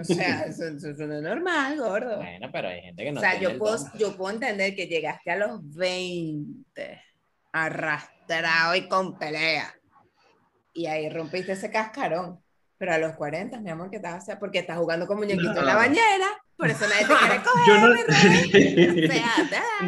O 0.00 0.04
sea, 0.04 0.42
eso, 0.44 0.64
eso- 0.68 1.06
no 1.06 1.16
es 1.16 1.22
normal, 1.22 1.78
gordo. 1.78 2.16
Bueno, 2.18 2.48
pero 2.52 2.68
hay 2.68 2.82
gente 2.82 3.04
que 3.04 3.12
no 3.12 3.18
o 3.18 3.22
sea, 3.22 3.30
tiene 3.32 3.44
yo 3.44 3.50
el 3.50 3.58
puedo, 3.58 3.76
don. 3.78 3.92
yo 3.98 4.16
puedo 4.16 4.34
entender 4.34 4.74
que 4.76 4.86
llegaste 4.86 5.30
a 5.32 5.36
los 5.36 5.74
20 5.74 7.02
arrastrado 7.52 8.74
y 8.74 8.86
con 8.88 9.18
pelea. 9.18 9.74
Y 10.78 10.86
ahí 10.86 11.08
rompiste 11.08 11.50
ese 11.52 11.70
cascarón. 11.72 12.40
Pero 12.78 12.92
a 12.92 12.98
los 12.98 13.14
40, 13.14 13.58
mi 13.60 13.70
amor, 13.70 13.90
¿qué 13.90 13.96
estás 13.96 14.22
haciendo? 14.22 14.38
Porque 14.38 14.60
estás 14.60 14.78
jugando 14.78 15.08
con 15.08 15.18
muñequito 15.18 15.58
en 15.58 15.66
la 15.66 15.74
bañera. 15.74 16.28
Por 16.56 16.70
eso 16.70 16.86
nadie 16.88 17.04
te 17.04 17.14
quiere 17.16 17.42
coger. 17.42 17.66
Yo 17.66 17.78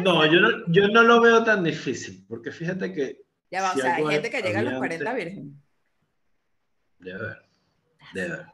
no. 0.03 0.11
O 0.17 0.21
sea, 0.21 0.29
yo 0.31 0.39
no, 0.41 0.49
yo 0.67 0.87
no 0.89 1.03
lo 1.03 1.21
veo 1.21 1.41
tan 1.45 1.63
difícil, 1.63 2.25
porque 2.27 2.51
fíjate 2.51 2.91
que 2.91 3.21
Ya 3.49 3.61
va, 3.61 3.71
o 3.71 3.75
sea, 3.77 3.95
hay 3.95 4.05
gente 4.07 4.29
que 4.29 4.41
llega 4.41 4.59
a 4.59 4.63
los 4.63 4.73
había 4.73 4.79
40 4.79 5.09
antes- 5.09 5.25
virgen. 5.25 5.61
Debe 6.99 7.15
haber, 7.19 7.37
debe 8.13 8.33
haber. 8.33 8.45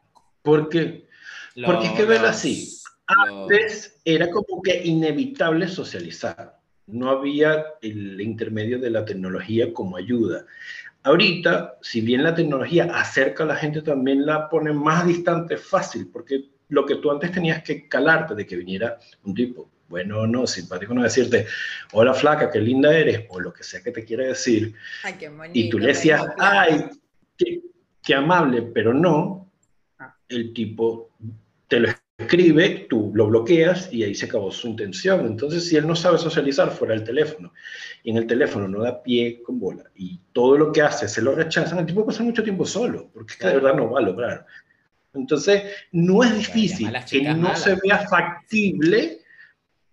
Porque, 0.42 1.08
Los- 1.56 1.70
porque 1.72 1.86
es 1.88 1.92
que 1.94 2.04
verlo 2.04 2.28
así. 2.28 2.80
los- 3.08 3.42
Antes 3.42 4.00
era 4.04 4.30
como 4.30 4.62
que 4.62 4.84
inevitable 4.84 5.66
socializar. 5.66 6.56
No 6.86 7.10
había 7.10 7.64
el 7.82 8.20
intermedio 8.20 8.78
de 8.78 8.90
la 8.90 9.04
tecnología 9.04 9.72
como 9.72 9.96
ayuda. 9.96 10.46
Ahorita, 11.04 11.78
si 11.80 12.00
bien 12.00 12.22
la 12.22 12.34
tecnología 12.34 12.84
acerca 12.92 13.44
a 13.44 13.46
la 13.46 13.56
gente, 13.56 13.82
también 13.82 14.26
la 14.26 14.48
pone 14.48 14.72
más 14.72 15.06
distante 15.06 15.56
fácil, 15.56 16.08
porque 16.12 16.44
lo 16.68 16.84
que 16.84 16.96
tú 16.96 17.10
antes 17.10 17.32
tenías 17.32 17.62
que 17.62 17.88
calarte 17.88 18.34
de 18.34 18.46
que 18.46 18.56
viniera 18.56 18.98
un 19.24 19.34
tipo 19.34 19.70
bueno 19.88 20.20
o 20.20 20.26
no, 20.26 20.46
simpático 20.46 20.92
no 20.92 21.02
decirte, 21.02 21.46
hola 21.92 22.12
flaca, 22.12 22.50
qué 22.50 22.60
linda 22.60 22.94
eres, 22.94 23.24
o 23.30 23.40
lo 23.40 23.52
que 23.52 23.62
sea 23.64 23.82
que 23.82 23.90
te 23.90 24.04
quiera 24.04 24.26
decir, 24.26 24.74
Ay, 25.02 25.14
qué 25.14 25.26
y 25.26 25.28
tú 25.30 25.36
bonito, 25.36 25.78
le 25.78 25.86
decías, 25.86 26.26
ay, 26.38 26.90
qué, 27.38 27.62
qué 28.02 28.14
amable, 28.14 28.62
pero 28.62 28.92
no, 28.92 29.50
Ah. 29.98 30.14
el 30.28 30.52
tipo 30.52 31.10
te 31.66 31.80
lo 31.80 31.88
escribe, 32.18 32.86
tú 32.90 33.12
lo 33.14 33.28
bloqueas 33.28 33.92
y 33.92 34.02
ahí 34.02 34.14
se 34.14 34.26
acabó 34.26 34.50
su 34.50 34.66
intención. 34.66 35.24
Entonces, 35.24 35.68
si 35.68 35.76
él 35.76 35.86
no 35.86 35.94
sabe 35.94 36.18
socializar 36.18 36.70
fuera 36.72 36.94
del 36.94 37.04
teléfono 37.04 37.52
y 38.02 38.10
en 38.10 38.16
el 38.16 38.26
teléfono 38.26 38.66
no 38.66 38.82
da 38.82 39.02
pie 39.02 39.40
con 39.42 39.60
bola 39.60 39.84
y 39.94 40.20
todo 40.32 40.58
lo 40.58 40.72
que 40.72 40.82
hace 40.82 41.08
se 41.08 41.22
lo 41.22 41.34
rechazan, 41.34 41.78
el 41.78 41.86
tipo 41.86 42.04
pasa 42.04 42.24
mucho 42.24 42.42
tiempo 42.42 42.66
solo, 42.66 43.08
porque 43.14 43.34
de 43.40 43.54
verdad 43.54 43.74
no 43.74 43.90
va 43.90 44.00
a 44.00 44.02
lograr. 44.02 44.46
Entonces, 45.14 45.62
no 45.92 46.24
es 46.24 46.34
difícil 46.34 46.92
que 47.08 47.22
no 47.22 47.36
malas. 47.36 47.62
se 47.62 47.76
vea 47.82 48.06
factible. 48.08 49.20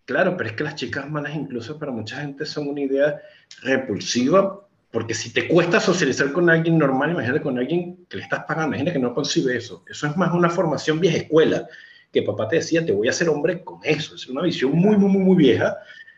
Claro, 0.06 0.36
pero 0.36 0.50
es 0.50 0.56
que 0.56 0.64
las 0.64 0.76
chicas 0.76 1.10
malas 1.10 1.36
incluso 1.36 1.80
para 1.80 1.92
mucha 1.92 2.18
gente 2.18 2.46
son 2.46 2.68
una 2.68 2.82
idea 2.82 3.22
repulsiva, 3.62 4.68
porque 4.92 5.14
si 5.14 5.32
te 5.32 5.48
cuesta 5.48 5.80
socializar 5.80 6.32
con 6.32 6.50
alguien 6.50 6.78
normal, 6.78 7.12
imagínate 7.12 7.42
con 7.42 7.58
alguien 7.58 8.06
que 8.10 8.18
le 8.18 8.24
estás 8.24 8.46
pagando, 8.46 8.70
imagínate 8.70 8.94
que 8.94 9.04
no 9.04 9.14
concibe 9.14 9.56
eso. 9.58 9.84
Eso 9.88 10.08
es 10.08 10.18
más 10.18 10.34
una 10.34 10.50
formación 10.50 11.00
vieja 11.00 11.18
escuela, 11.18 11.68
que 12.16 12.22
papá 12.24 12.48
te 12.48 12.56
decía, 12.56 12.86
te 12.86 12.94
voy 12.94 13.08
a 13.10 13.12
hacer 13.12 13.28
hombre 13.28 13.62
con 13.62 13.80
eso. 13.84 14.16
Es 14.16 14.26
una 14.28 14.42
visión 14.42 14.72
muy, 14.72 14.96
muy, 14.96 15.10
muy, 15.10 15.22
muy 15.22 15.36
vieja 15.36 15.76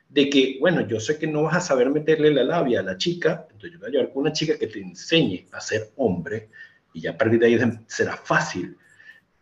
de 0.07 0.29
que, 0.29 0.57
bueno, 0.59 0.81
yo 0.87 0.99
sé 0.99 1.17
que 1.17 1.25
no 1.25 1.41
vas 1.43 1.55
a 1.55 1.59
saber 1.59 1.89
meterle 1.89 2.31
la 2.31 2.43
labia 2.43 2.81
a 2.81 2.83
la 2.83 2.97
chica, 2.97 3.47
entonces 3.49 3.71
yo 3.73 3.79
voy 3.79 3.89
a 3.89 3.91
llevar 3.91 4.13
con 4.13 4.21
una 4.21 4.31
chica 4.31 4.57
que 4.59 4.67
te 4.67 4.79
enseñe 4.79 5.47
a 5.51 5.59
ser 5.59 5.89
hombre 5.95 6.49
y 6.93 7.01
ya 7.01 7.11
a 7.11 7.17
partir 7.17 7.39
de 7.39 7.47
ahí 7.47 7.59
será 7.87 8.15
fácil. 8.15 8.77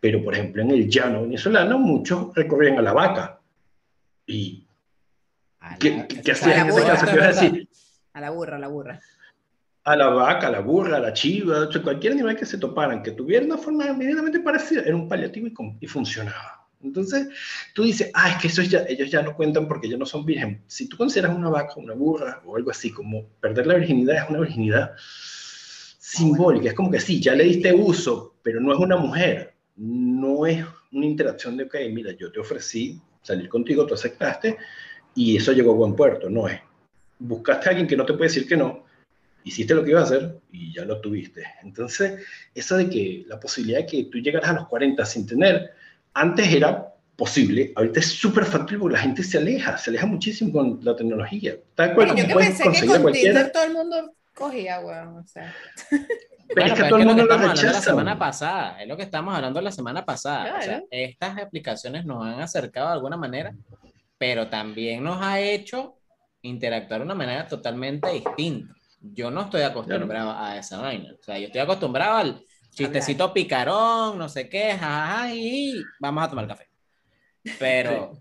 Pero, 0.00 0.24
por 0.24 0.32
ejemplo, 0.32 0.62
en 0.62 0.70
el 0.70 0.88
llano 0.88 1.22
venezolano, 1.22 1.78
muchos 1.78 2.34
recorrían 2.34 2.78
a 2.78 2.82
la 2.82 2.94
vaca. 2.94 3.38
¿Y 4.26 4.66
A 5.60 5.76
qué, 5.76 5.90
la- 5.90 6.06
qué- 6.08 6.22
qué 6.22 6.30
es 6.32 6.42
hacías 6.42 6.56
en 6.62 6.68
ese 6.68 6.80
caso? 6.96 7.00
A 8.14 8.20
la 8.22 8.30
burra, 8.30 8.56
a 8.56 8.58
la 8.58 8.68
burra. 8.68 9.00
A 9.86 9.94
la 9.94 10.08
vaca, 10.08 10.48
a 10.48 10.50
la 10.50 10.60
burra, 10.60 10.96
a 10.96 11.00
la 11.00 11.12
chiva, 11.12 11.68
cualquier 11.82 12.14
animal 12.14 12.36
que 12.36 12.44
se 12.44 12.58
toparan, 12.58 13.04
que 13.04 13.12
tuviera 13.12 13.46
una 13.46 13.56
forma 13.56 13.86
inmediatamente 13.86 14.40
parecida, 14.40 14.82
era 14.82 14.96
un 14.96 15.08
paliativo 15.08 15.46
y, 15.46 15.54
y 15.80 15.86
funcionaba. 15.86 16.66
Entonces, 16.82 17.28
tú 17.72 17.84
dices, 17.84 18.10
ah, 18.12 18.30
es 18.30 18.36
que 18.38 18.48
eso 18.48 18.62
ya, 18.62 18.84
ellos 18.88 19.08
ya 19.08 19.22
no 19.22 19.36
cuentan 19.36 19.68
porque 19.68 19.86
ellos 19.86 20.00
no 20.00 20.04
son 20.04 20.26
virgen. 20.26 20.60
Si 20.66 20.88
tú 20.88 20.96
consideras 20.96 21.36
una 21.36 21.50
vaca, 21.50 21.74
una 21.76 21.94
burra 21.94 22.42
o 22.44 22.56
algo 22.56 22.72
así, 22.72 22.90
como 22.90 23.28
perder 23.40 23.68
la 23.68 23.74
virginidad 23.74 24.24
es 24.24 24.28
una 24.28 24.40
virginidad 24.40 24.90
simbólica, 24.98 26.70
es 26.70 26.74
como 26.74 26.90
que 26.90 26.98
sí, 26.98 27.20
ya 27.20 27.36
le 27.36 27.44
diste 27.44 27.72
uso, 27.72 28.34
pero 28.42 28.60
no 28.60 28.72
es 28.72 28.80
una 28.80 28.96
mujer, 28.96 29.54
no 29.76 30.46
es 30.46 30.64
una 30.90 31.06
interacción 31.06 31.56
de, 31.56 31.64
ok, 31.64 31.76
mira, 31.92 32.10
yo 32.10 32.32
te 32.32 32.40
ofrecí 32.40 33.00
salir 33.22 33.48
contigo, 33.48 33.86
tú 33.86 33.94
aceptaste 33.94 34.56
y 35.14 35.36
eso 35.36 35.52
llegó 35.52 35.72
a 35.72 35.76
buen 35.76 35.94
puerto, 35.94 36.28
no 36.28 36.48
es. 36.48 36.60
Buscaste 37.20 37.68
a 37.68 37.70
alguien 37.70 37.86
que 37.86 37.96
no 37.96 38.04
te 38.04 38.14
puede 38.14 38.28
decir 38.28 38.48
que 38.48 38.56
no, 38.56 38.85
hiciste 39.46 39.74
lo 39.74 39.84
que 39.84 39.90
ibas 39.90 40.10
a 40.10 40.16
hacer 40.16 40.38
y 40.52 40.74
ya 40.74 40.84
lo 40.84 41.00
tuviste. 41.00 41.44
Entonces, 41.62 42.22
eso 42.54 42.76
de 42.76 42.90
que 42.90 43.24
la 43.26 43.40
posibilidad 43.40 43.80
de 43.80 43.86
que 43.86 44.04
tú 44.04 44.18
llegaras 44.18 44.50
a 44.50 44.54
los 44.54 44.68
40 44.68 45.04
sin 45.06 45.26
tener, 45.26 45.70
antes 46.14 46.52
era 46.52 46.92
posible, 47.16 47.72
ahorita 47.76 48.00
es 48.00 48.06
súper 48.08 48.44
fácil 48.44 48.78
porque 48.78 48.94
la 48.96 49.02
gente 49.02 49.22
se 49.22 49.38
aleja, 49.38 49.78
se 49.78 49.90
aleja 49.90 50.06
muchísimo 50.06 50.52
con 50.52 50.80
la 50.82 50.94
tecnología. 50.96 51.56
Tal 51.74 51.94
cual 51.94 52.08
Yo 52.08 52.14
como 52.14 52.26
que 52.26 52.34
puedes 52.34 52.50
pensé 52.50 52.64
que 52.64 52.86
con 52.86 53.02
cualquiera, 53.02 53.34
Tinder 53.34 53.52
todo 53.52 53.64
el 53.64 53.72
mundo 53.72 54.14
cogía, 54.34 54.80
weón. 54.80 55.18
O 55.18 55.26
sea, 55.26 55.54
pero 56.54 56.66
Bueno, 56.68 56.74
es 56.74 56.74
que 56.74 56.84
pero 56.84 56.88
todo 56.88 56.98
el 56.98 57.02
es 57.02 57.06
mundo 57.06 57.22
lo 57.22 57.28
que 57.28 57.34
lo 57.34 57.34
estamos 57.36 57.50
hablando 57.50 57.62
la 57.62 57.72
rechaza. 57.72 57.80
semana 57.82 58.18
pasada, 58.18 58.82
es 58.82 58.88
lo 58.88 58.96
que 58.96 59.02
estamos 59.04 59.34
hablando 59.34 59.60
la 59.62 59.72
semana 59.72 60.04
pasada. 60.04 60.56
O 60.58 60.62
sea, 60.62 60.82
Claro. 60.82 60.86
estas 60.90 61.38
aplicaciones 61.38 62.04
nos 62.04 62.24
han 62.26 62.40
acercado 62.40 62.88
de 62.88 62.92
alguna 62.94 63.16
manera, 63.16 63.54
pero 64.18 64.48
también 64.48 65.02
nos 65.04 65.22
ha 65.22 65.40
hecho 65.40 65.98
interactuar 66.42 67.00
de 67.00 67.06
una 67.06 67.14
manera 67.14 67.46
totalmente 67.48 68.10
distinta. 68.12 68.75
Yo 69.00 69.30
no 69.30 69.42
estoy 69.42 69.62
acostumbrado 69.62 70.32
a 70.32 70.56
esa 70.56 70.78
vaina. 70.80 71.12
O 71.18 71.22
sea, 71.22 71.38
yo 71.38 71.46
estoy 71.46 71.60
acostumbrado 71.60 72.16
al 72.16 72.44
chistecito 72.70 73.32
picarón, 73.32 74.18
no 74.18 74.28
sé 74.28 74.48
qué, 74.48 74.72
jajaja, 74.72 75.32
y 75.34 75.82
vamos 76.00 76.24
a 76.24 76.28
tomar 76.30 76.46
café. 76.48 76.68
Pero, 77.58 78.20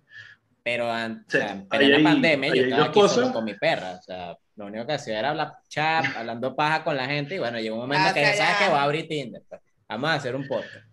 pero 0.64 0.90
o 0.90 1.08
Sí, 1.28 1.38
sea, 1.38 1.52
en 1.52 1.60
ahí 1.62 1.66
plena 1.80 1.98
hay- 1.98 2.04
pandemia 2.04 2.52
ahí 2.52 2.58
yo 2.60 2.64
hay 2.66 2.72
estaba 2.72 2.90
aquí 2.90 3.00
solo 3.08 3.34
con 3.34 3.46
mi 3.46 3.54
perra. 3.56 3.98
O 4.00 4.02
sea, 4.02 4.38
lo 4.56 4.66
único 4.68 4.86
que 4.86 4.94
hacía 4.94 5.20
era 5.20 5.30
hablar 5.32 5.54
chat, 5.68 6.06
hablando 6.16 6.56
paja 6.56 6.84
con 6.84 6.96
la 6.96 7.06
gente, 7.08 7.36
y 7.36 7.40
bueno, 7.40 7.60
llegó 7.60 7.76
un 7.76 7.82
momento 7.82 8.08
Ah, 8.10 8.14
que 8.14 8.24
sabes 8.24 8.40
calla. 8.40 8.58
que 8.60 8.70
voy 8.70 8.80
a 8.80 8.84
abrir 8.84 9.08
Tinder. 9.08 9.44
pues. 9.50 9.62
Vamos 9.90 10.10
a 10.10 10.14
hacer 10.14 10.36
un 10.36 10.48
podcast. 10.48 10.86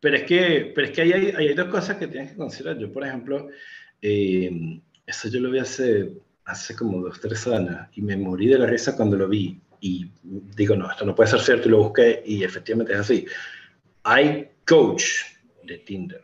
Pero 0.00 0.16
es 0.16 0.22
que, 0.24 0.72
pero 0.74 0.86
es 0.86 0.92
que 0.92 1.02
hay, 1.02 1.12
ahí 1.12 1.32
hay 1.48 1.54
dos 1.54 1.68
cosas 1.68 1.96
que 1.96 2.06
tienes 2.06 2.30
que 2.30 2.36
considerar. 2.36 2.78
Yo, 2.78 2.92
por 2.92 3.04
ejemplo, 3.04 3.48
eh, 4.00 4.80
eso 5.04 5.28
yo 5.28 5.40
lo 5.40 5.50
vi 5.50 5.58
hace, 5.58 6.12
hace 6.48 6.74
como 6.74 7.02
dos, 7.02 7.20
tres 7.20 7.46
años 7.46 7.76
y 7.92 8.02
me 8.02 8.16
morí 8.16 8.48
de 8.48 8.58
la 8.58 8.66
risa 8.66 8.96
cuando 8.96 9.16
lo 9.16 9.28
vi. 9.28 9.60
Y 9.80 10.10
digo, 10.56 10.74
no, 10.74 10.90
esto 10.90 11.04
no 11.04 11.14
puede 11.14 11.30
ser 11.30 11.40
cierto 11.40 11.68
y 11.68 11.70
lo 11.70 11.78
busqué 11.84 12.22
y 12.26 12.42
efectivamente 12.42 12.94
es 12.94 12.98
así. 13.00 13.26
Hay 14.02 14.48
coach 14.66 15.04
de 15.62 15.78
Tinder. 15.78 16.22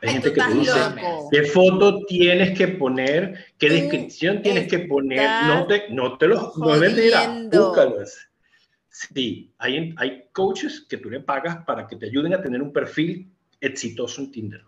Hay 0.00 0.08
Ay, 0.08 0.12
gente 0.14 0.32
que 0.32 0.44
dice, 0.54 0.78
loco. 0.78 1.28
¿Qué 1.30 1.42
foto 1.42 2.04
tienes 2.06 2.56
que 2.56 2.68
poner? 2.68 3.46
¿Qué 3.58 3.68
Tú 3.68 3.74
descripción 3.74 4.40
tienes 4.40 4.68
que 4.68 4.80
poner? 4.80 5.28
No 5.46 5.66
te, 5.66 5.90
no 5.90 6.16
te 6.16 6.28
lo 6.28 6.36
no 6.36 6.40
jodiendo. 6.50 6.80
mentira, 6.80 7.48
búscalos. 7.52 8.16
Sí, 8.88 9.52
hay, 9.58 9.92
hay 9.96 10.24
coaches 10.32 10.86
que 10.88 10.98
tú 10.98 11.10
le 11.10 11.20
pagas 11.20 11.64
para 11.64 11.86
que 11.88 11.96
te 11.96 12.06
ayuden 12.06 12.34
a 12.34 12.40
tener 12.40 12.62
un 12.62 12.72
perfil 12.72 13.28
exitoso 13.60 14.20
en 14.20 14.30
Tinder. 14.30 14.62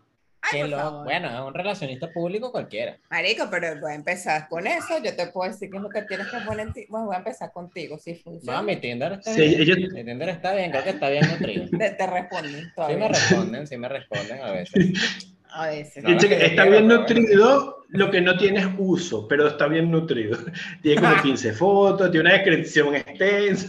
Ay, 0.52 0.61
por 0.62 0.70
favor. 0.70 1.04
Bueno, 1.04 1.28
es 1.28 1.40
un 1.48 1.54
relacionista 1.54 2.11
público 2.12 2.52
cualquiera. 2.52 2.96
Marico, 3.11 3.48
pero 3.50 3.80
voy 3.80 3.92
a 3.92 3.94
empezar 3.94 4.48
con 4.48 4.66
eso. 4.66 4.98
Yo 5.02 5.14
te 5.16 5.26
puedo 5.28 5.50
decir 5.50 5.70
qué 5.70 5.76
es 5.76 5.82
lo 5.82 5.88
que 5.88 6.02
tienes 6.02 6.26
que 6.28 6.38
poner 6.38 6.66
en 6.68 6.72
ti. 6.72 6.87
Bueno, 6.88 7.06
voy 7.06 7.14
a 7.16 7.18
empezar 7.18 7.52
contigo, 7.52 7.98
si 7.98 8.14
funciona. 8.14 8.59
No, 8.59 8.64
mi 8.64 8.76
Tinder 8.76 9.12
está 9.14 9.32
Sí, 9.35 9.40
bien. 9.40 9.61
ellos- 9.62 9.78
Mi 9.92 10.04
Tinder 10.04 10.28
está 10.28 10.54
bien, 10.54 10.70
creo 10.70 10.85
que 10.85 10.90
está 10.90 11.09
bien 11.09 11.28
nutrido. 11.30 11.64
Te, 11.78 11.90
te 11.90 12.06
responden 12.06 12.52
Sí 12.61 12.66
me 12.66 12.72
todavía. 12.74 13.09
responden, 13.09 13.66
sí 13.66 13.76
me 13.76 13.88
responden 13.88 14.40
a 14.42 14.50
veces. 14.52 14.92
A 15.50 15.68
veces. 15.68 16.04
No, 16.04 16.11
Dice 16.11 16.28
que 16.28 16.44
está 16.46 16.64
bien 16.66 16.87
nutrido, 16.87 17.85
lo 17.88 18.11
que 18.11 18.20
no 18.20 18.37
tiene 18.37 18.61
es 18.61 18.66
uso, 18.76 19.26
pero 19.26 19.46
está 19.48 19.66
bien 19.68 19.90
nutrido. 19.90 20.37
Tiene 20.82 21.00
como 21.00 21.22
15 21.22 21.52
fotos, 21.54 22.11
tiene 22.11 22.28
una 22.28 22.35
descripción 22.35 22.94
extensa. 22.94 23.68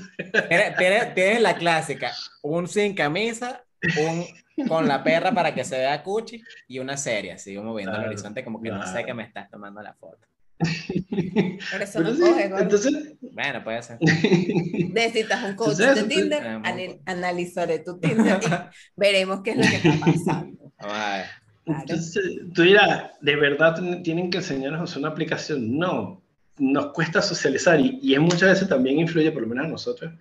Tienes, 0.49 0.75
tienes- 0.77 1.13
tienes 1.13 1.41
la 1.41 1.55
clásica, 1.55 2.11
un 2.41 2.67
sin 2.67 2.93
camisa, 2.93 3.63
un 3.99 4.25
con 4.67 4.87
la 4.87 5.03
perra 5.03 5.31
para 5.33 5.53
que 5.53 5.63
se 5.63 5.77
vea 5.77 6.01
cuchi 6.01 6.41
y 6.67 6.79
una 6.79 6.97
serie, 6.97 7.33
así 7.33 7.55
como 7.55 7.75
viendo 7.75 7.91
el 7.91 7.97
Claro, 7.97 8.09
horizonte 8.09 8.43
como 8.43 8.59
que 8.61 8.69
no 8.69 8.83
sé 8.85 8.91
claro. 8.91 9.05
que 9.05 9.13
me 9.13 9.23
estás 9.23 9.49
tomando 9.51 9.81
la 9.83 9.93
foto. 9.93 10.17
Pero 10.59 11.83
eso 11.83 11.99
Pero 11.99 12.09
no 12.09 12.15
sí, 12.15 12.21
coge, 12.21 12.47
gordo. 12.49 12.63
entonces, 12.63 12.93
Bueno, 13.21 13.63
puede 13.63 13.83
ser. 13.83 13.97
Necesitas 14.01 15.43
un 15.43 15.55
coach 15.55 15.79
Entonces, 15.79 15.95
de 15.95 15.99
eso, 15.99 16.07
Tinder. 16.07 16.47
ani- 16.63 16.99
analizaré 17.05 17.79
tu 17.79 17.99
Tinder 17.99 18.39
y 18.43 18.47
veremos 18.95 19.41
qué 19.43 19.51
es 19.51 19.57
lo 19.57 19.63
que 19.63 19.75
está 19.75 20.05
pasando. 20.05 20.71
Vamos 20.79 20.97
a 20.97 21.17
ver. 21.17 21.25
Claro. 21.65 21.81
Entonces, 21.81 22.23
tú 22.53 22.61
dirás, 22.63 23.11
¿de 23.21 23.35
verdad 23.35 24.01
tienen 24.01 24.29
que 24.31 24.37
enseñarnos 24.37 24.79
a 24.79 24.83
usar 24.85 24.99
una 24.99 25.09
aplicación? 25.09 25.77
No, 25.77 26.23
nos 26.57 26.93
cuesta 26.93 27.21
socializar 27.21 27.79
y, 27.79 27.99
y 28.01 28.17
muchas 28.17 28.43
veces 28.53 28.69
también 28.69 28.99
influye, 28.99 29.31
por 29.31 29.41
lo 29.43 29.49
menos 29.49 29.65
a 29.65 29.69
nosotros, 29.69 30.13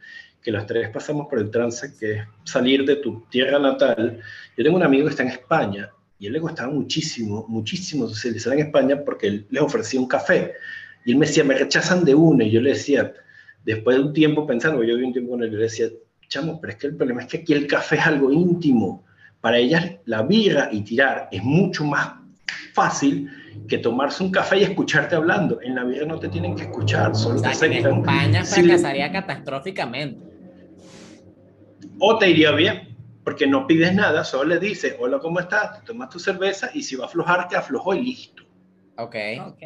que 0.47 0.53
los 0.53 0.65
tres 0.65 0.91
pasamos 0.91 1.27
por 1.29 1.41
el 1.41 1.51
trance 1.51 1.93
que 1.99 2.13
es 2.13 2.23
salir 2.45 2.85
de 2.85 2.95
tu 2.95 3.25
tierra 3.29 3.59
natal. 3.59 4.21
Yo 4.57 4.63
tengo 4.63 4.77
un 4.77 4.85
amigo 4.85 5.07
que 5.07 5.11
está 5.11 5.25
en 5.25 5.31
España 5.31 5.91
y 6.21 6.29
él 6.29 6.35
le 6.35 6.41
costaba 6.41 6.73
muchísimo, 6.73 7.45
muchísimo 7.49 8.07
socializar 8.07 8.53
en 8.53 8.61
España 8.61 9.03
porque 9.05 9.27
él 9.27 9.47
les 9.51 9.61
ofrecía 9.61 9.99
un 9.99 10.07
café 10.07 10.53
y 11.05 11.11
él 11.11 11.19
me 11.19 11.27
decía, 11.27 11.43
me 11.43 11.55
rechazan 11.57 12.05
de 12.05 12.15
una 12.15 12.45
y 12.45 12.53
yo 12.53 12.61
le 12.61 12.71
decía, 12.75 13.13
después 13.65 13.97
de 13.97 14.03
un 14.05 14.13
tiempo 14.13 14.47
pensando, 14.47 14.85
yo 14.85 14.97
vi 14.97 15.03
un 15.03 15.13
tiempo 15.13 15.33
con 15.33 15.43
él, 15.43 15.51
yo 15.51 15.57
le 15.57 15.65
decía, 15.65 15.89
chamo, 16.29 16.61
pero 16.61 16.75
es 16.75 16.79
que 16.79 16.87
el 16.87 16.95
problema 16.95 17.23
es 17.23 17.27
que 17.27 17.39
aquí 17.39 17.53
el 17.53 17.67
café 17.67 17.97
es 17.97 18.07
algo 18.07 18.31
íntimo. 18.31 19.05
Para 19.41 19.59
ellas 19.59 19.95
la 20.05 20.23
birra 20.23 20.69
y 20.71 20.83
tirar 20.83 21.29
es 21.33 21.43
mucho 21.43 21.85
más 21.85 22.11
fácil 22.73 23.29
que 23.67 23.79
tomarse 23.79 24.23
un 24.23 24.31
café 24.31 24.59
y 24.59 24.63
escucharte 24.63 25.17
hablando. 25.17 25.61
En 25.61 25.75
la 25.75 25.83
birra 25.83 26.07
no 26.07 26.21
te 26.21 26.29
tienen 26.29 26.55
que 26.55 26.63
escuchar, 26.63 27.17
solo 27.17 27.41
O 27.41 27.43
te 27.43 27.53
sea, 27.53 27.69
aceptan. 27.69 27.99
España 27.99 28.45
Sí. 28.45 28.63
fracasaría 28.63 29.11
catastróficamente. 29.11 30.26
O 31.99 32.19
te 32.19 32.29
iría 32.31 32.53
bien, 32.53 32.97
porque 33.25 33.47
no 33.47 33.67
pides 33.67 33.95
nada, 33.95 34.25
solo 34.25 34.45
le 34.55 34.59
dices, 34.59 34.95
hola, 34.99 35.19
¿cómo 35.19 35.41
estás? 35.41 35.81
Te 35.81 35.87
tomas 35.87 36.11
tu 36.11 36.19
cerveza 36.19 36.71
y 36.75 36.83
si 36.83 36.97
va 36.97 37.05
a 37.05 37.09
aflojar, 37.09 37.49
te 37.49 37.57
aflojó 37.57 37.95
y 37.95 38.03
listo. 38.05 38.43
Ok, 38.99 39.17
Ok. 39.47 39.63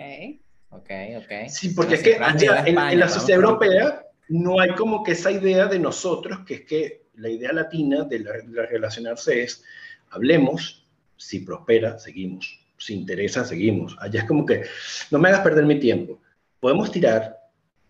ok, 0.70 0.90
ok. 1.18 1.48
Sí, 1.48 1.70
porque 1.70 1.94
es 1.96 2.02
que 2.02 2.16
allá, 2.16 2.60
en, 2.60 2.68
España, 2.68 2.92
en 2.92 2.98
la 3.00 3.08
sociedad 3.08 3.40
europea 3.42 4.02
no 4.28 4.60
hay 4.60 4.70
como 4.70 5.02
que 5.02 5.12
esa 5.12 5.30
idea 5.30 5.66
de 5.66 5.78
nosotros, 5.78 6.40
que 6.46 6.54
es 6.54 6.60
que 6.62 7.02
la 7.14 7.28
idea 7.28 7.52
latina 7.52 8.04
de, 8.04 8.20
la- 8.20 8.32
de 8.32 8.66
relacionarse 8.66 9.42
es, 9.42 9.64
hablemos, 10.10 10.86
si 11.16 11.40
prospera, 11.40 11.98
seguimos, 11.98 12.58
si 12.78 12.94
interesa, 12.94 13.44
seguimos. 13.44 13.96
Allá 14.00 14.20
es 14.20 14.26
como 14.26 14.46
que, 14.46 14.62
no 15.10 15.18
me 15.18 15.28
hagas 15.28 15.40
perder 15.40 15.66
mi 15.66 15.78
tiempo. 15.78 16.20
Podemos 16.60 16.90
tirar, 16.92 17.36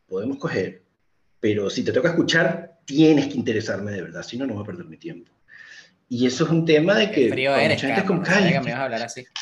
podemos 0.09 0.39
coger, 0.39 0.83
pero 1.39 1.69
si 1.71 1.85
te 1.85 1.93
toca 1.93 2.09
escuchar, 2.09 2.70
tienes 2.95 3.27
que 3.29 3.35
interesarme 3.35 3.93
de 3.93 4.03
verdad, 4.03 4.23
si 4.23 4.37
no, 4.37 4.47
no 4.47 4.55
voy 4.55 4.63
a 4.63 4.67
perder 4.67 4.87
mi 4.87 4.97
tiempo. 4.97 5.31
Y 6.09 6.27
eso 6.27 6.45
es 6.45 6.51
un 6.51 6.65
tema 6.65 6.95
de 6.97 7.11
que... 7.11 7.27
Qué 7.27 7.31
frío 7.31 7.55
eres, 7.55 7.77
mucha 7.77 7.87
gente 7.87 8.01
es 8.01 8.07
como, 8.07 8.21
No 8.21 8.27
sabía 8.27 8.47
"Ay, 8.47 8.53
que 8.55 8.61
me 8.61 8.67
ibas 8.71 8.81
a 8.81 8.85
hablar 8.85 9.03
así. 9.03 9.25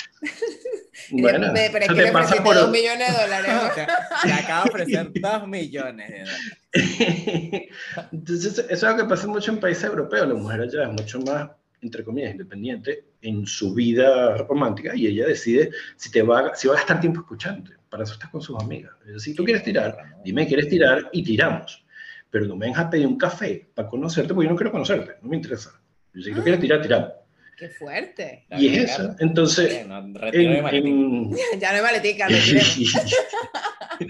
Bueno, 1.10 1.52
De- 1.54 1.70
pero 1.72 1.84
es 1.84 1.88
que 1.88 1.94
te 1.94 2.02
le 2.02 2.12
pasa 2.12 2.42
por... 2.44 2.54
dos 2.54 2.70
millones 2.70 3.08
de 3.16 3.22
dólares. 3.22 3.50
Te, 3.74 4.28
te 4.28 4.32
acabo 4.34 4.64
de 4.64 4.70
ofrecer 4.70 5.10
dos 5.14 5.48
millones 5.48 6.08
de 6.10 6.18
dólares. 6.18 6.38
Entonces, 8.12 8.58
eso 8.68 8.68
es 8.68 8.82
lo 8.82 8.96
que 8.96 9.04
pasa 9.08 9.26
mucho 9.26 9.50
en 9.52 9.58
países 9.60 9.84
europeos. 9.84 10.28
La 10.28 10.34
mujer 10.34 10.60
allá 10.62 10.82
es 10.82 10.88
mucho 10.90 11.20
más, 11.20 11.48
entre 11.80 12.04
comillas, 12.04 12.32
independiente 12.32 13.04
en 13.22 13.46
su 13.46 13.72
vida 13.74 14.36
romántica 14.38 14.94
y 14.94 15.06
ella 15.06 15.26
decide 15.28 15.70
si, 15.96 16.10
te 16.10 16.20
va, 16.22 16.40
a- 16.48 16.54
si 16.54 16.68
va 16.68 16.74
a 16.74 16.76
gastar 16.78 17.00
tiempo 17.00 17.20
escuchándote. 17.20 17.76
Para 17.88 18.04
eso 18.04 18.12
estás 18.12 18.28
con 18.28 18.42
sus 18.42 18.60
amigas. 18.62 18.92
Es 19.06 19.14
decir, 19.14 19.20
Si 19.32 19.34
tú 19.34 19.44
quieres 19.44 19.62
tirar, 19.62 19.96
dime, 20.22 20.46
¿quieres 20.46 20.68
tirar? 20.68 21.08
Y 21.12 21.22
tiramos. 21.24 21.84
Pero 22.30 22.46
no 22.46 22.56
me 22.56 22.66
vengas 22.66 22.84
a 22.86 22.90
pedir 22.90 23.06
un 23.06 23.16
café 23.16 23.68
para 23.74 23.88
conocerte 23.88 24.34
porque 24.34 24.46
yo 24.46 24.50
no 24.50 24.56
quiero 24.56 24.70
conocerte. 24.72 25.12
No 25.22 25.28
me 25.30 25.36
interesa. 25.36 25.80
Yo, 26.12 26.22
si 26.22 26.32
tú 26.32 26.42
quieres 26.42 26.60
tirar, 26.60 26.82
tiramos. 26.82 27.10
Qué 27.56 27.68
fuerte. 27.70 28.46
Y 28.50 28.68
es 28.68 28.90
eso. 28.90 29.16
Entonces, 29.18 29.68
Bien, 29.68 29.88
no, 29.88 29.98
en, 30.32 30.66
en- 30.74 31.30
Ya 31.60 31.70
no 31.72 31.76
hay 31.78 31.82
maletica, 31.82 32.28
lo. 32.28 32.36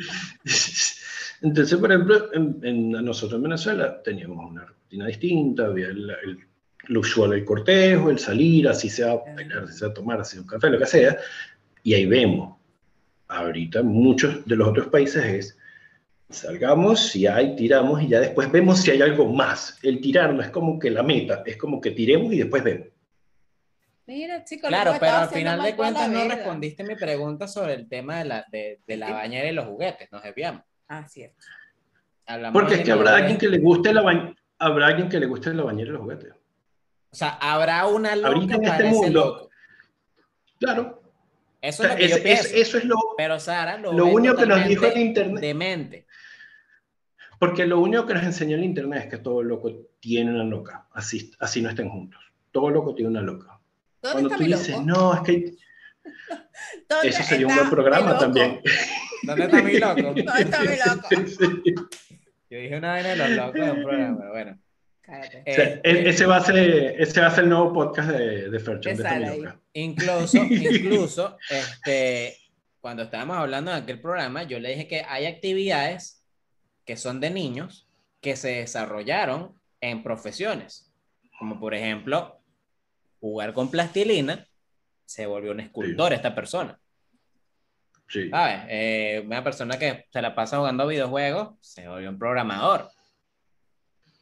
Entonces, 1.41 1.79
por 1.79 1.93
ejemplo, 1.93 2.33
en, 2.35 2.59
en- 2.63 2.91
nosotros 2.91 3.39
en 3.39 3.43
Venezuela 3.45 4.03
teníamos 4.03 4.51
una 4.51 4.65
rutina 4.65 5.07
distinta, 5.07 5.67
había 5.67 5.87
el, 5.89 6.11
el, 6.11 6.39
lo 6.89 7.01
usual 7.01 7.33
el 7.35 7.45
cortejo, 7.45 8.11
el 8.11 8.19
salir, 8.19 8.69
así 8.69 8.89
sea 8.91 9.15
bailar, 9.35 9.65
así 9.65 9.79
sea 9.79 9.95
tomar, 9.95 10.21
así 10.21 10.33
sea 10.33 10.43
un 10.43 10.49
café, 10.49 10.69
lo 10.71 10.79
que 10.79 10.87
sea, 10.87 11.17
y 11.83 11.95
ahí 11.95 12.07
vemos. 12.07 12.57
Ahorita 13.29 13.83
muchos 13.83 14.45
de 14.47 14.57
los 14.57 14.69
otros 14.69 14.89
países 14.89 15.25
es, 15.25 15.58
salgamos, 16.31 17.09
si 17.09 17.27
hay, 17.27 17.57
tiramos, 17.57 18.03
y 18.03 18.09
ya 18.09 18.21
después 18.21 18.51
vemos 18.53 18.81
si 18.81 18.91
hay 18.91 19.03
algo 19.03 19.27
más. 19.27 19.79
El 19.83 20.01
tirar 20.01 20.35
no 20.35 20.43
es 20.43 20.51
como 20.51 20.79
que 20.79 20.91
la 20.91 21.03
meta, 21.03 21.43
es 21.47 21.57
como 21.57 21.81
que 21.81 21.91
tiremos 21.93 22.33
y 22.33 22.39
después 22.39 22.63
vemos. 22.63 22.89
Mira, 24.07 24.43
chicos, 24.45 24.69
Claro, 24.69 24.95
pero 24.99 25.13
al 25.17 25.29
final 25.29 25.63
de 25.63 25.77
cuentas 25.77 26.09
no 26.09 26.25
respondiste 26.25 26.83
mi 26.83 26.95
pregunta 26.97 27.47
sobre 27.47 27.75
el 27.75 27.89
tema 27.89 28.19
de 28.19 28.25
la, 28.25 28.45
de, 28.51 28.81
de 28.87 28.97
la 28.97 29.13
bañera 29.13 29.49
y 29.49 29.53
los 29.53 29.67
juguetes. 29.67 30.11
Nos 30.11 30.23
desviamos. 30.23 30.63
Ah, 30.89 31.07
cierto. 31.07 31.37
Hablamos 32.27 32.59
Porque 32.61 32.77
es 32.77 32.85
que 32.85 32.93
habrá 32.93 33.17
alguien 33.17 33.37
que 33.37 33.49
le 33.49 33.59
guste 33.59 33.93
la 33.93 34.01
bañera, 34.03 34.35
habrá 34.59 34.87
alguien 34.87 35.09
que 35.11 35.21
le 35.21 35.27
guste 35.27 35.53
la 35.53 35.63
bañera 35.63 35.91
y 35.91 35.93
los 35.93 36.01
juguetes. 36.03 36.33
O 37.11 37.17
sea, 37.17 37.31
habrá 37.41 37.87
una 37.87 38.15
loca 38.17 38.29
Ahorita 38.29 38.55
en 38.57 38.65
este 38.65 38.85
mundo, 38.85 39.11
loco. 39.27 39.51
Claro, 40.59 41.03
Eso 41.61 41.83
O 41.83 41.87
es 41.87 41.93
sea, 41.93 41.93
lo 41.93 41.97
que 41.99 42.05
es- 42.05 42.11
yo 42.11 42.17
es- 42.17 42.23
pienso. 42.23 42.49
eso 42.57 42.79
es 42.79 42.85
lo, 42.85 42.97
Pero 43.17 43.41
Sara 43.41 43.77
lo, 43.79 43.91
único 44.07 44.37
que 44.37 44.47
nos 44.47 44.67
dijo 44.67 44.87
el 44.87 44.99
internet. 44.99 45.41
demente. 45.41 46.07
Porque 47.39 47.67
lo 47.67 47.81
único 47.81 48.07
que 48.07 48.15
nos 48.15 48.25
enseñó 48.25 48.57
el 48.57 48.65
internet 48.65 49.05
es 49.05 49.11
que 49.11 49.19
todo 49.19 49.43
loco 49.43 49.73
tiene 50.01 50.33
una 50.33 50.45
loca. 50.45 50.87
Así, 50.93 51.31
así 51.39 51.63
no 51.63 51.69
estén 51.71 51.89
juntos. 51.89 52.21
Todo 52.51 52.71
loco 52.71 52.95
tiene 52.95 53.11
una 53.11 53.23
loca. 53.23 53.61
¿Dónde 54.03 54.13
Cuando 54.13 54.29
está 54.29 54.37
tú 54.39 54.43
mi 54.45 54.53
dices, 54.53 54.71
loco? 54.71 54.83
no, 54.87 55.15
es 55.15 55.21
que 55.21 55.55
¿Dónde 56.89 57.09
eso 57.09 57.23
sería 57.23 57.47
un 57.47 57.55
buen 57.55 57.71
programa 57.71 58.19
también. 58.19 58.61
¿Dónde 59.23 59.45
está 59.45 59.63
mi 59.63 59.79
loco? 59.79 60.03
¿Dónde 60.03 60.23
está 60.43 60.61
mi 60.61 60.77
loco? 60.77 61.09
Sí. 61.27 61.75
Yo 62.51 62.59
dije 62.59 62.77
una 62.79 62.93
vaina 62.93 63.09
de 63.11 63.17
los 63.17 63.31
locos 63.31 63.57
en 63.61 63.71
un 63.71 63.83
programa, 63.83 64.17
pero 64.19 64.31
bueno. 64.31 64.59
Cállate. 65.03 65.41
O 65.41 65.55
sea, 65.55 65.65
e- 65.85 66.09
ese, 66.09 66.27
va 66.27 66.37
a 66.37 66.41
ser, 66.41 66.57
ese 67.01 67.21
va 67.21 67.27
a 67.29 67.31
ser 67.31 67.45
el 67.45 67.51
nuevo 67.51 67.73
podcast 67.73 68.11
de, 68.11 68.51
de 68.51 68.59
Ferchan, 68.59 68.97
Que 68.97 69.03
de 69.03 69.09
esta 69.09 69.19
loca. 69.37 69.61
Incluso, 69.73 70.37
incluso, 70.45 71.37
este, 71.51 72.37
cuando 72.81 73.05
estábamos 73.05 73.37
hablando 73.39 73.71
en 73.71 73.83
aquel 73.83 74.01
programa, 74.01 74.43
yo 74.45 74.59
le 74.59 74.71
dije 74.71 74.87
que 74.89 75.03
hay 75.09 75.27
actividades 75.27 76.18
que 76.89 76.97
son 76.97 77.21
de 77.21 77.29
niños 77.29 77.87
que 78.23 78.35
se 78.35 78.49
desarrollaron 78.49 79.53
en 79.83 80.03
profesiones, 80.03 80.91
como 81.39 81.61
por 81.61 81.75
ejemplo, 81.75 82.41
jugar 83.21 83.53
con 83.53 83.71
plastilina, 83.71 84.49
se 85.05 85.27
volvió 85.27 85.53
un 85.53 85.61
escultor 85.61 86.15
esta 86.15 86.35
persona, 86.35 86.81
Sí. 88.09 88.31
¿sabes? 88.31 88.61
Eh, 88.71 89.23
una 89.27 89.45
persona 89.45 89.79
que 89.79 90.07
se 90.11 90.23
la 90.23 90.35
pasa 90.35 90.57
jugando 90.57 90.87
videojuegos, 90.87 91.57
se 91.61 91.87
volvió 91.87 92.09
un 92.09 92.19
programador. 92.19 92.89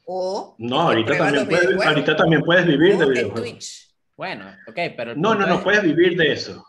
O 0.07 0.57
No, 0.59 0.81
ahorita 0.81 1.16
también, 1.16 1.46
puedes, 1.48 1.87
ahorita 1.87 2.16
también 2.16 2.42
puedes 2.42 2.66
vivir 2.66 2.94
o 2.94 2.98
de 2.98 3.05
en 3.05 3.11
videojuegos. 3.12 3.40
Twitch. 3.42 3.94
Bueno, 4.16 4.44
ok, 4.66 4.79
pero... 4.96 5.14
No, 5.14 5.37
no, 5.37 5.46
no 5.46 5.55
es- 5.55 5.61
puedes 5.61 5.85
vivir 5.85 6.16
de 6.16 6.33
eso. 6.33 6.65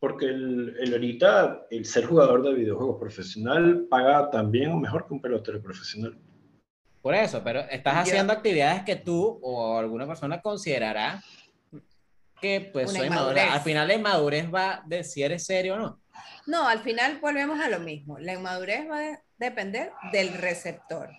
Porque 0.00 0.26
el, 0.26 0.76
el 0.80 0.92
ahorita, 0.94 1.66
el 1.70 1.84
ser 1.84 2.06
jugador 2.06 2.42
de 2.42 2.54
videojuegos 2.54 2.98
profesional 2.98 3.86
paga 3.88 4.30
también 4.30 4.72
o 4.72 4.76
mejor 4.78 5.06
que 5.06 5.12
un 5.14 5.20
pelotero 5.20 5.60
profesional. 5.62 6.16
Por 7.02 7.14
eso, 7.14 7.42
pero 7.44 7.60
estás 7.60 7.94
Ya. 7.94 8.00
haciendo 8.00 8.32
actividades 8.32 8.82
que 8.84 8.96
tú 8.96 9.38
o 9.42 9.78
alguna 9.78 10.06
persona 10.06 10.40
considerará 10.40 11.22
que 12.40 12.70
pues 12.72 12.90
soy 12.92 13.10
madura. 13.10 13.52
Al 13.52 13.60
final 13.60 13.88
la 13.88 13.94
inmadurez 13.94 14.46
va 14.52 14.82
de 14.86 15.04
si 15.04 15.22
eres 15.22 15.44
serio 15.44 15.74
o 15.74 15.78
no. 15.78 16.00
No, 16.46 16.66
al 16.66 16.80
final 16.80 17.18
volvemos 17.20 17.60
a 17.60 17.68
lo 17.68 17.80
mismo. 17.80 18.18
La 18.18 18.32
inmadurez 18.34 18.88
va 18.90 18.96
a 18.96 19.00
de- 19.00 19.18
depender 19.38 19.92
del 20.12 20.32
receptor. 20.34 21.10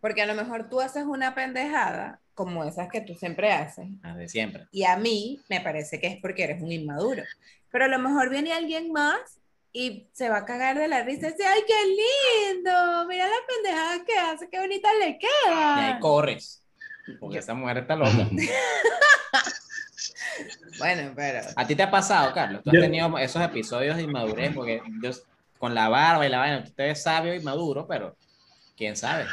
Porque 0.00 0.22
a 0.22 0.26
lo 0.26 0.34
mejor 0.34 0.68
tú 0.68 0.80
haces 0.80 1.04
una 1.04 1.34
pendejada 1.34 2.20
como 2.34 2.62
esas 2.64 2.88
que 2.88 3.00
tú 3.00 3.14
siempre 3.14 3.50
haces. 3.50 3.88
Ah, 4.04 4.16
de 4.16 4.28
siempre. 4.28 4.66
Y 4.70 4.84
a 4.84 4.96
mí 4.96 5.40
me 5.50 5.60
parece 5.60 5.98
que 6.00 6.06
es 6.06 6.16
porque 6.22 6.44
eres 6.44 6.62
un 6.62 6.70
inmaduro. 6.70 7.24
Pero 7.70 7.84
a 7.84 7.88
lo 7.88 7.98
mejor 7.98 8.30
viene 8.30 8.52
alguien 8.52 8.92
más 8.92 9.18
y 9.72 10.08
se 10.12 10.28
va 10.30 10.38
a 10.38 10.44
cagar 10.44 10.78
de 10.78 10.88
la 10.88 11.02
risa 11.02 11.28
y 11.28 11.32
dice, 11.32 11.46
¡ay, 11.46 11.60
qué 11.66 12.54
lindo! 12.54 13.06
Mira 13.08 13.26
la 13.26 13.46
pendejada 13.46 14.04
que 14.04 14.18
hace, 14.18 14.48
qué 14.50 14.58
bonita 14.60 14.88
le 14.94 15.06
Y 15.06 15.12
ahí 15.12 15.18
queda. 15.18 15.98
corres. 16.00 16.64
Porque 17.20 17.38
esa 17.38 17.54
mujer 17.54 17.78
está 17.78 17.96
loca. 17.96 18.10
Bueno, 20.78 21.12
pero 21.16 21.40
¿A 21.56 21.66
ti 21.66 21.74
te 21.74 21.82
ha 21.82 21.90
pasado, 21.90 22.32
Carlos? 22.32 22.62
¿Tú 22.62 22.70
has 22.70 22.74
Yo- 22.76 22.80
tenido 22.82 23.18
esos 23.18 23.42
episodios 23.42 23.96
de 23.96 24.02
inmadurez? 24.04 24.52
Porque 24.54 24.80
yo, 25.02 25.10
con 25.58 25.74
la 25.74 25.88
barba 25.88 26.24
y 26.26 26.30
la 26.30 26.38
vaina, 26.38 26.64
tú 26.64 26.70
te 26.70 26.84
ves 26.84 27.02
sabio 27.02 27.34
y 27.34 27.40
maduro, 27.40 27.86
pero 27.88 28.16
quién 28.76 28.96
sabe. 28.96 29.26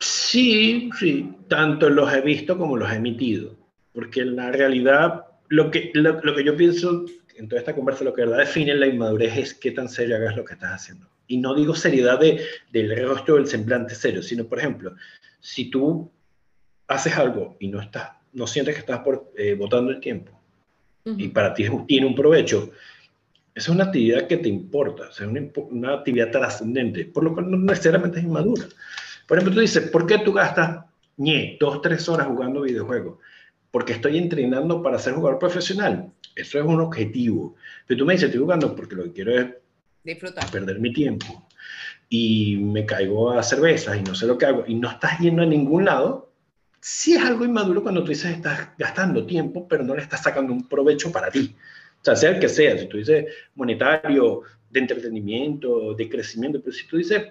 Sí, 0.00 0.90
sí, 0.98 1.36
tanto 1.48 1.90
los 1.90 2.10
he 2.12 2.20
visto 2.22 2.56
como 2.56 2.76
los 2.76 2.90
he 2.90 2.96
emitido, 2.96 3.54
porque 3.92 4.20
en 4.20 4.36
la 4.36 4.50
realidad 4.50 5.26
lo 5.48 5.70
que, 5.70 5.90
lo, 5.94 6.20
lo 6.22 6.34
que 6.34 6.44
yo 6.44 6.56
pienso 6.56 7.04
en 7.36 7.48
toda 7.48 7.60
esta 7.60 7.74
conversa, 7.74 8.04
lo 8.04 8.12
que 8.14 8.22
de 8.22 8.28
verdad 8.28 8.44
define 8.44 8.74
la 8.74 8.86
inmadurez 8.86 9.36
es 9.36 9.54
qué 9.54 9.70
tan 9.70 9.88
serio 9.88 10.16
hagas 10.16 10.36
lo 10.36 10.44
que 10.44 10.54
estás 10.54 10.72
haciendo. 10.72 11.08
Y 11.26 11.38
no 11.38 11.54
digo 11.54 11.74
seriedad 11.74 12.20
de, 12.20 12.44
del 12.72 13.06
rostro 13.06 13.36
del 13.36 13.46
semblante 13.46 13.94
serio, 13.94 14.22
sino, 14.22 14.44
por 14.44 14.58
ejemplo, 14.58 14.94
si 15.40 15.70
tú 15.70 16.10
haces 16.86 17.16
algo 17.16 17.56
y 17.60 17.68
no, 17.68 17.80
estás, 17.80 18.10
no 18.32 18.46
sientes 18.46 18.74
que 18.74 18.80
estás 18.80 19.00
por, 19.00 19.32
eh, 19.36 19.54
botando 19.54 19.90
el 19.90 20.00
tiempo 20.00 20.32
y 21.04 21.28
para 21.28 21.52
ti 21.52 21.66
tiene 21.86 22.06
un 22.06 22.14
provecho, 22.14 22.70
esa 23.54 23.70
es 23.70 23.74
una 23.74 23.84
actividad 23.84 24.26
que 24.26 24.38
te 24.38 24.48
importa, 24.48 25.08
o 25.08 25.12
sea, 25.12 25.28
una, 25.28 25.40
impo- 25.40 25.68
una 25.70 25.94
actividad 25.94 26.30
trascendente, 26.30 27.04
por 27.04 27.24
lo 27.24 27.34
cual 27.34 27.50
no 27.50 27.56
necesariamente 27.56 28.18
es 28.18 28.24
inmadura. 28.24 28.64
Por 29.26 29.38
ejemplo, 29.38 29.54
tú 29.54 29.60
dices, 29.60 29.90
¿por 29.90 30.06
qué 30.06 30.18
tú 30.18 30.32
gastas 30.32 30.84
ñe, 31.16 31.56
dos, 31.60 31.80
tres 31.80 32.08
horas 32.08 32.26
jugando 32.26 32.62
videojuegos? 32.62 33.18
Porque 33.70 33.92
estoy 33.92 34.18
entrenando 34.18 34.82
para 34.82 34.98
ser 34.98 35.14
jugador 35.14 35.38
profesional. 35.38 36.10
Eso 36.34 36.58
es 36.58 36.64
un 36.64 36.80
objetivo. 36.80 37.56
Pero 37.86 37.98
tú 37.98 38.06
me 38.06 38.14
dices, 38.14 38.26
estoy 38.26 38.40
jugando 38.40 38.74
porque 38.74 38.96
lo 38.96 39.04
que 39.04 39.12
quiero 39.12 39.38
es 39.38 39.46
disfruta. 40.02 40.46
perder 40.50 40.80
mi 40.80 40.92
tiempo. 40.92 41.48
Y 42.08 42.56
me 42.56 42.84
caigo 42.84 43.30
a 43.30 43.42
cervezas 43.42 43.96
y 43.96 44.02
no 44.02 44.14
sé 44.14 44.26
lo 44.26 44.36
que 44.38 44.46
hago. 44.46 44.64
Y 44.66 44.74
no 44.74 44.90
estás 44.90 45.18
yendo 45.18 45.42
a 45.42 45.46
ningún 45.46 45.84
lado. 45.84 46.32
Sí 46.80 47.14
es 47.14 47.22
algo 47.22 47.44
inmaduro 47.44 47.82
cuando 47.82 48.02
tú 48.02 48.10
dices, 48.10 48.32
estás 48.32 48.76
gastando 48.76 49.24
tiempo, 49.24 49.66
pero 49.66 49.84
no 49.84 49.94
le 49.94 50.02
estás 50.02 50.22
sacando 50.22 50.52
un 50.52 50.68
provecho 50.68 51.10
para 51.10 51.30
ti. 51.30 51.56
O 52.00 52.04
sea, 52.04 52.14
sea 52.14 52.30
el 52.30 52.40
que 52.40 52.48
sea. 52.48 52.76
Si 52.78 52.86
tú 52.86 52.98
dices 52.98 53.26
monetario, 53.54 54.42
de 54.74 54.80
entretenimiento, 54.80 55.94
de 55.94 56.08
crecimiento. 56.08 56.60
Pero 56.60 56.72
si 56.72 56.86
tú 56.86 56.98
dices, 56.98 57.22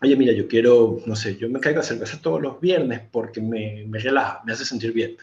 oye, 0.00 0.16
mira, 0.16 0.32
yo 0.32 0.46
quiero, 0.48 1.02
no 1.04 1.16
sé, 1.16 1.36
yo 1.36 1.50
me 1.50 1.60
caigo 1.60 1.80
a 1.80 1.82
cerveza 1.82 2.22
todos 2.22 2.40
los 2.40 2.60
viernes 2.60 3.02
porque 3.10 3.40
me, 3.40 3.84
me 3.86 3.98
relaja, 3.98 4.40
me 4.46 4.52
hace 4.52 4.64
sentir 4.64 4.92
bien. 4.92 5.16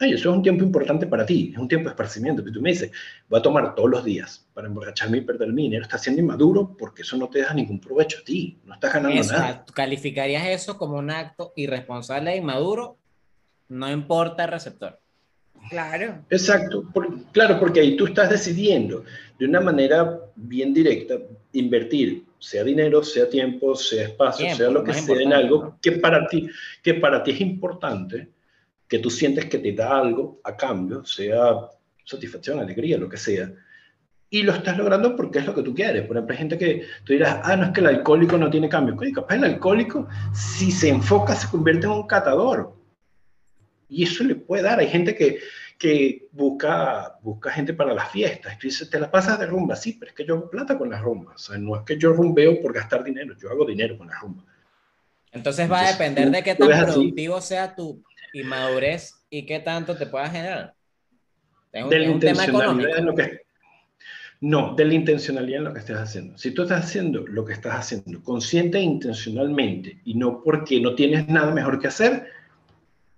Oye, 0.00 0.14
eso 0.14 0.30
es 0.30 0.36
un 0.36 0.42
tiempo 0.42 0.62
importante 0.62 1.06
para 1.08 1.26
ti, 1.26 1.50
es 1.52 1.58
un 1.58 1.66
tiempo 1.66 1.88
de 1.88 1.90
esparcimiento. 1.92 2.42
Pero 2.42 2.54
tú 2.54 2.62
me 2.62 2.70
dices, 2.70 2.92
voy 3.28 3.40
a 3.40 3.42
tomar 3.42 3.74
todos 3.74 3.90
los 3.90 4.04
días 4.04 4.46
para 4.54 4.68
emborracharme 4.68 5.18
y 5.18 5.20
perder 5.22 5.52
mi 5.52 5.62
dinero. 5.64 5.82
Estás 5.82 6.02
siendo 6.02 6.22
inmaduro 6.22 6.76
porque 6.78 7.02
eso 7.02 7.16
no 7.16 7.28
te 7.28 7.40
deja 7.40 7.52
ningún 7.52 7.80
provecho 7.80 8.18
a 8.20 8.24
ti, 8.24 8.58
no 8.64 8.74
estás 8.74 8.94
ganando 8.94 9.20
Eso, 9.20 9.32
nada. 9.32 9.64
¿tú 9.64 9.72
¿Calificarías 9.72 10.46
eso 10.46 10.78
como 10.78 10.98
un 10.98 11.10
acto 11.10 11.52
irresponsable 11.56 12.32
e 12.32 12.36
inmaduro? 12.36 12.96
No 13.68 13.90
importa 13.90 14.44
el 14.44 14.50
receptor. 14.52 15.00
Claro. 15.68 16.24
Exacto, 16.30 16.84
por- 16.94 17.24
claro, 17.32 17.58
porque 17.58 17.80
ahí 17.80 17.96
tú 17.96 18.06
estás 18.06 18.30
decidiendo 18.30 19.04
de 19.38 19.46
una 19.46 19.60
manera 19.60 20.18
bien 20.36 20.72
directa 20.72 21.16
invertir, 21.52 22.24
sea 22.38 22.62
dinero, 22.62 23.02
sea 23.02 23.28
tiempo, 23.28 23.74
sea 23.74 24.04
espacio, 24.04 24.46
Tiempo, 24.46 24.56
sea 24.56 24.70
lo 24.70 24.84
que 24.84 24.94
sea 24.94 25.20
en 25.20 25.32
algo 25.32 25.64
¿no? 25.64 25.78
que 25.82 25.92
para 25.92 26.26
ti 26.28 26.48
que 26.82 26.94
para 26.94 27.22
ti 27.22 27.32
es 27.32 27.40
importante, 27.40 28.28
que 28.88 28.98
tú 28.98 29.10
sientes 29.10 29.46
que 29.46 29.58
te 29.58 29.72
da 29.72 29.98
algo 29.98 30.40
a 30.44 30.56
cambio, 30.56 31.04
sea 31.04 31.68
satisfacción, 32.04 32.58
alegría, 32.58 32.96
lo 32.96 33.08
que 33.08 33.18
sea. 33.18 33.52
Y 34.30 34.42
lo 34.42 34.52
estás 34.52 34.76
logrando 34.76 35.14
porque 35.14 35.38
es 35.38 35.46
lo 35.46 35.54
que 35.54 35.62
tú 35.62 35.74
quieres. 35.74 36.06
Por 36.06 36.16
ejemplo, 36.16 36.32
hay 36.32 36.38
gente 36.38 36.58
que 36.58 36.86
tú 37.04 37.12
dirás, 37.12 37.40
ah, 37.44 37.56
no 37.56 37.66
es 37.66 37.70
que 37.72 37.80
el 37.80 37.86
alcohólico 37.86 38.36
no 38.36 38.50
tiene 38.50 38.68
cambio. 38.68 38.96
Coño, 38.96 39.14
capaz 39.14 39.36
el 39.36 39.44
alcohólico, 39.44 40.08
si 40.34 40.70
se 40.70 40.88
enfoca, 40.88 41.34
se 41.34 41.48
convierte 41.48 41.86
en 41.86 41.92
un 41.92 42.06
catador. 42.06 42.74
Y 43.88 44.04
eso 44.04 44.24
le 44.24 44.34
puede 44.34 44.62
dar. 44.62 44.80
Hay 44.80 44.88
gente 44.88 45.14
que, 45.14 45.38
que 45.78 46.28
busca, 46.32 47.18
busca 47.22 47.50
gente 47.50 47.72
para 47.72 47.94
las 47.94 48.10
fiestas. 48.10 48.58
Tú 48.58 48.66
dices, 48.66 48.90
te 48.90 49.00
la 49.00 49.10
pasas 49.10 49.38
de 49.38 49.46
rumba, 49.46 49.76
sí, 49.76 49.96
pero 49.98 50.10
es 50.10 50.16
que 50.16 50.26
yo 50.26 50.34
hago 50.34 50.50
plata 50.50 50.76
con 50.76 50.90
las 50.90 51.00
rumbas. 51.00 51.36
O 51.36 51.38
sea, 51.38 51.58
no 51.58 51.76
es 51.76 51.82
que 51.82 51.96
yo 51.96 52.12
rumbeo 52.12 52.60
por 52.60 52.74
gastar 52.74 53.04
dinero, 53.04 53.34
yo 53.40 53.50
hago 53.50 53.64
dinero 53.64 53.96
con 53.96 54.08
las 54.08 54.20
rumbas. 54.20 54.44
Entonces 55.32 55.70
va 55.70 55.80
a 55.80 55.92
depender 55.92 56.30
de 56.30 56.42
qué 56.42 56.54
tan 56.54 56.68
productivo 56.68 57.40
sea 57.40 57.74
tu 57.74 58.02
inmadurez 58.40 59.14
y 59.30 59.46
qué 59.46 59.60
tanto 59.60 59.96
te 59.96 60.06
pueda 60.06 60.28
generar. 60.28 60.74
Es 61.72 61.88
de 61.88 61.98
la 61.98 62.06
intencionalidad 62.06 62.98
en 62.98 63.06
lo 63.06 63.14
que 63.14 63.48
no, 64.40 64.74
de 64.76 64.84
la 64.84 64.94
intencionalidad 64.94 65.58
en 65.58 65.64
lo 65.64 65.72
que 65.72 65.80
estés 65.80 65.96
haciendo. 65.96 66.38
Si 66.38 66.52
tú 66.52 66.62
estás 66.62 66.84
haciendo 66.84 67.26
lo 67.26 67.44
que 67.44 67.54
estás 67.54 67.74
haciendo 67.74 68.22
consciente 68.22 68.78
e 68.78 68.82
intencionalmente 68.82 70.00
y 70.04 70.14
no 70.14 70.42
porque 70.44 70.80
no 70.80 70.94
tienes 70.94 71.26
nada 71.28 71.52
mejor 71.52 71.80
que 71.80 71.88
hacer, 71.88 72.26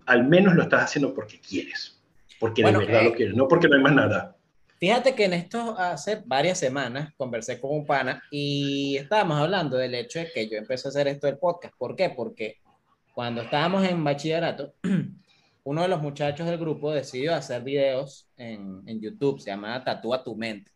al 0.07 0.27
menos 0.27 0.55
lo 0.55 0.63
estás 0.63 0.85
haciendo 0.85 1.13
porque 1.13 1.39
quieres, 1.39 2.01
porque 2.39 2.63
de 2.63 2.71
verdad 2.71 3.03
lo 3.03 3.09
eh, 3.09 3.15
quieres, 3.15 3.35
no 3.35 3.47
porque 3.47 3.67
no 3.67 3.75
hay 3.75 3.83
más 3.83 3.93
nada. 3.93 4.35
Fíjate 4.79 5.13
que 5.13 5.25
en 5.25 5.33
esto 5.33 5.77
hace 5.77 6.23
varias 6.25 6.57
semanas 6.57 7.13
conversé 7.15 7.61
con 7.61 7.71
un 7.71 7.85
pana 7.85 8.23
y 8.31 8.97
estábamos 8.97 9.39
hablando 9.39 9.77
del 9.77 9.93
hecho 9.93 10.17
de 10.17 10.31
que 10.31 10.49
yo 10.49 10.57
empecé 10.57 10.87
a 10.87 10.89
hacer 10.89 11.07
esto 11.07 11.27
del 11.27 11.37
podcast. 11.37 11.75
¿Por 11.77 11.95
qué? 11.95 12.09
Porque 12.09 12.60
cuando 13.21 13.43
estábamos 13.43 13.83
en 13.83 14.03
bachillerato, 14.03 14.73
uno 15.63 15.83
de 15.83 15.87
los 15.87 16.01
muchachos 16.01 16.47
del 16.47 16.57
grupo 16.57 16.91
decidió 16.91 17.35
hacer 17.35 17.61
videos 17.61 18.27
en, 18.35 18.81
en 18.87 18.99
YouTube, 18.99 19.39
se 19.39 19.51
llama 19.51 19.83
Tatúa 19.83 20.23
tu 20.23 20.35
mente. 20.35 20.71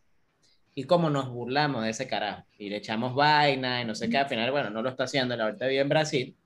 Y 0.72 0.84
como 0.84 1.10
nos 1.10 1.28
burlamos 1.28 1.82
de 1.82 1.90
ese 1.90 2.06
carajo 2.06 2.44
y 2.56 2.68
le 2.68 2.76
echamos 2.76 3.16
vaina 3.16 3.82
y 3.82 3.84
no 3.84 3.96
sé 3.96 4.08
qué, 4.08 4.18
al 4.18 4.28
final, 4.28 4.52
bueno, 4.52 4.70
no 4.70 4.80
lo 4.80 4.90
está 4.90 5.02
haciendo, 5.02 5.36
la 5.36 5.42
ahorita 5.42 5.66
vive 5.66 5.80
en 5.80 5.88
Brasil 5.88 6.36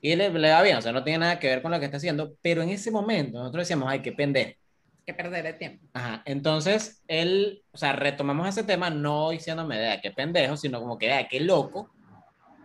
y 0.00 0.16
le, 0.16 0.30
le, 0.30 0.50
va 0.52 0.62
bien, 0.62 0.78
o 0.78 0.80
sea, 0.80 0.90
no 0.90 1.04
tiene 1.04 1.18
nada 1.18 1.38
que 1.38 1.48
ver 1.48 1.60
con 1.60 1.70
lo 1.70 1.78
que 1.78 1.84
está 1.84 1.98
haciendo, 1.98 2.34
pero 2.40 2.62
en 2.62 2.70
ese 2.70 2.90
momento 2.90 3.40
nosotros 3.40 3.68
decíamos, 3.68 3.90
ay, 3.90 4.00
qué 4.00 4.12
pendejo. 4.12 4.58
Que 5.04 5.12
perder 5.12 5.44
el 5.44 5.58
tiempo. 5.58 5.86
Ajá, 5.92 6.22
entonces 6.24 7.04
él, 7.08 7.62
o 7.72 7.76
sea, 7.76 7.92
retomamos 7.92 8.48
ese 8.48 8.64
tema 8.64 8.88
no 8.88 9.28
diciéndome, 9.28 9.76
de 9.76 10.00
qué 10.00 10.12
pendejo, 10.12 10.56
sino 10.56 10.80
como 10.80 10.96
que, 10.96 11.08
vea, 11.08 11.28
qué 11.28 11.40
loco, 11.40 11.90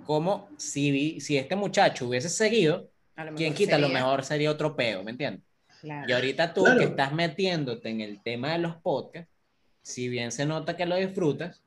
como 0.06 0.50
si, 0.58 1.20
si 1.20 1.38
este 1.38 1.56
muchacho 1.56 2.08
hubiese 2.08 2.30
seguido, 2.30 2.89
quien 3.36 3.54
quita, 3.54 3.76
a 3.76 3.80
lo 3.80 3.89
mejor 3.89 4.24
sería 4.24 4.52
otro 4.52 4.76
peo, 4.76 5.04
¿me 5.04 5.12
entiendes? 5.12 5.44
Y 6.08 6.12
ahorita 6.12 6.54
tú 6.54 6.65
que 6.78 6.86
estás 6.86 7.13
metiéndote 7.13 7.89
en 7.89 8.02
el 8.02 8.22
tema 8.22 8.54
de 8.54 8.60
los 8.60 8.76
podcasts, 8.78 9.32
si 9.82 10.10
bien 10.10 10.32
se 10.32 10.46
nota 10.46 10.76
que 10.76 10.86
lo 10.86 10.96
disfrutas, 10.96 11.62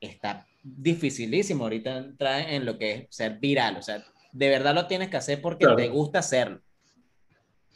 está 0.00 0.46
dificilísimo 0.62 1.64
ahorita 1.64 1.96
entrar 1.96 2.50
en 2.50 2.66
lo 2.66 2.78
que 2.78 2.92
es 2.92 3.06
ser 3.10 3.38
viral, 3.38 3.76
o 3.78 3.82
sea, 3.82 4.04
de 4.32 4.48
verdad 4.48 4.74
lo 4.74 4.86
tienes 4.86 5.08
que 5.08 5.16
hacer 5.16 5.40
porque 5.40 5.66
te 5.76 5.88
gusta 5.88 6.20
hacerlo. 6.20 6.60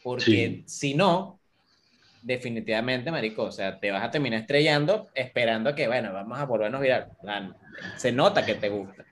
Porque 0.02 0.62
si 0.66 0.94
no, 0.94 1.40
definitivamente, 2.22 3.10
marico, 3.10 3.44
o 3.44 3.52
sea, 3.52 3.80
te 3.80 3.90
vas 3.90 4.04
a 4.04 4.10
terminar 4.10 4.40
estrellando 4.40 5.08
esperando 5.14 5.74
que, 5.74 5.86
bueno, 5.86 6.12
vamos 6.12 6.38
a 6.38 6.44
volvernos 6.44 6.80
viral. 6.80 7.10
Se 7.96 8.12
nota 8.12 8.44
que 8.44 8.54
te 8.54 8.68
gusta. 8.68 9.04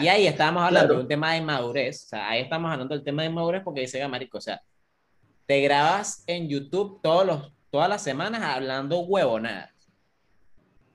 Y 0.00 0.08
ahí 0.08 0.26
estábamos 0.26 0.62
hablando 0.62 0.94
de 0.94 1.00
un 1.00 1.08
tema 1.08 1.32
de 1.32 1.38
inmadurez, 1.38 2.04
o 2.04 2.08
sea, 2.08 2.28
ahí 2.28 2.42
estamos 2.42 2.70
hablando 2.70 2.94
del 2.94 3.04
tema 3.04 3.22
de 3.22 3.28
inmadurez 3.28 3.62
porque 3.62 3.82
dice, 3.82 4.06
marico, 4.08 4.38
o 4.38 4.40
sea, 4.40 4.62
te 5.46 5.60
grabas 5.60 6.24
en 6.26 6.48
YouTube 6.48 7.00
todos 7.02 7.26
los, 7.26 7.52
todas 7.70 7.88
las 7.88 8.02
semanas 8.02 8.42
hablando 8.42 9.00
huevonadas. 9.00 9.72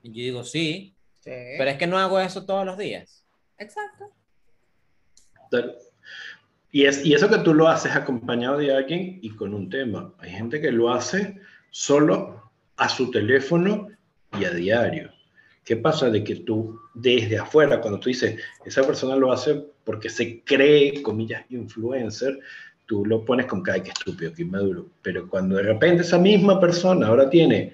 Y 0.02 0.08
yo 0.08 0.22
digo, 0.22 0.44
sí, 0.44 0.94
sí, 1.20 1.30
pero 1.58 1.70
es 1.70 1.76
que 1.76 1.86
no 1.86 1.98
hago 1.98 2.18
eso 2.18 2.44
todos 2.44 2.64
los 2.64 2.78
días. 2.78 3.24
Exacto. 3.58 4.10
Y, 6.72 6.84
es, 6.84 7.04
y 7.04 7.14
eso 7.14 7.28
que 7.28 7.38
tú 7.38 7.52
lo 7.52 7.68
haces 7.68 7.94
acompañado 7.94 8.58
de 8.58 8.74
alguien 8.74 9.18
y 9.22 9.30
con 9.30 9.54
un 9.54 9.68
tema. 9.68 10.14
Hay 10.18 10.30
gente 10.30 10.60
que 10.60 10.70
lo 10.70 10.92
hace 10.92 11.40
solo 11.70 12.50
a 12.76 12.88
su 12.88 13.10
teléfono 13.10 13.88
y 14.38 14.44
a 14.44 14.50
diario. 14.50 15.12
¿Qué 15.70 15.76
pasa 15.76 16.10
de 16.10 16.24
que 16.24 16.34
tú 16.34 16.80
desde 16.94 17.38
afuera, 17.38 17.80
cuando 17.80 18.00
tú 18.00 18.08
dices, 18.08 18.40
esa 18.64 18.84
persona 18.84 19.14
lo 19.14 19.30
hace 19.30 19.66
porque 19.84 20.08
se 20.08 20.42
cree, 20.42 21.00
comillas, 21.00 21.44
influencer, 21.48 22.40
tú 22.86 23.06
lo 23.06 23.24
pones 23.24 23.46
con, 23.46 23.62
ay, 23.70 23.82
qué 23.82 23.90
estúpido, 23.90 24.32
qué 24.34 24.42
inmaduro. 24.42 24.88
Pero 25.00 25.28
cuando 25.28 25.54
de 25.54 25.62
repente 25.62 26.02
esa 26.02 26.18
misma 26.18 26.58
persona 26.58 27.06
ahora 27.06 27.30
tiene 27.30 27.72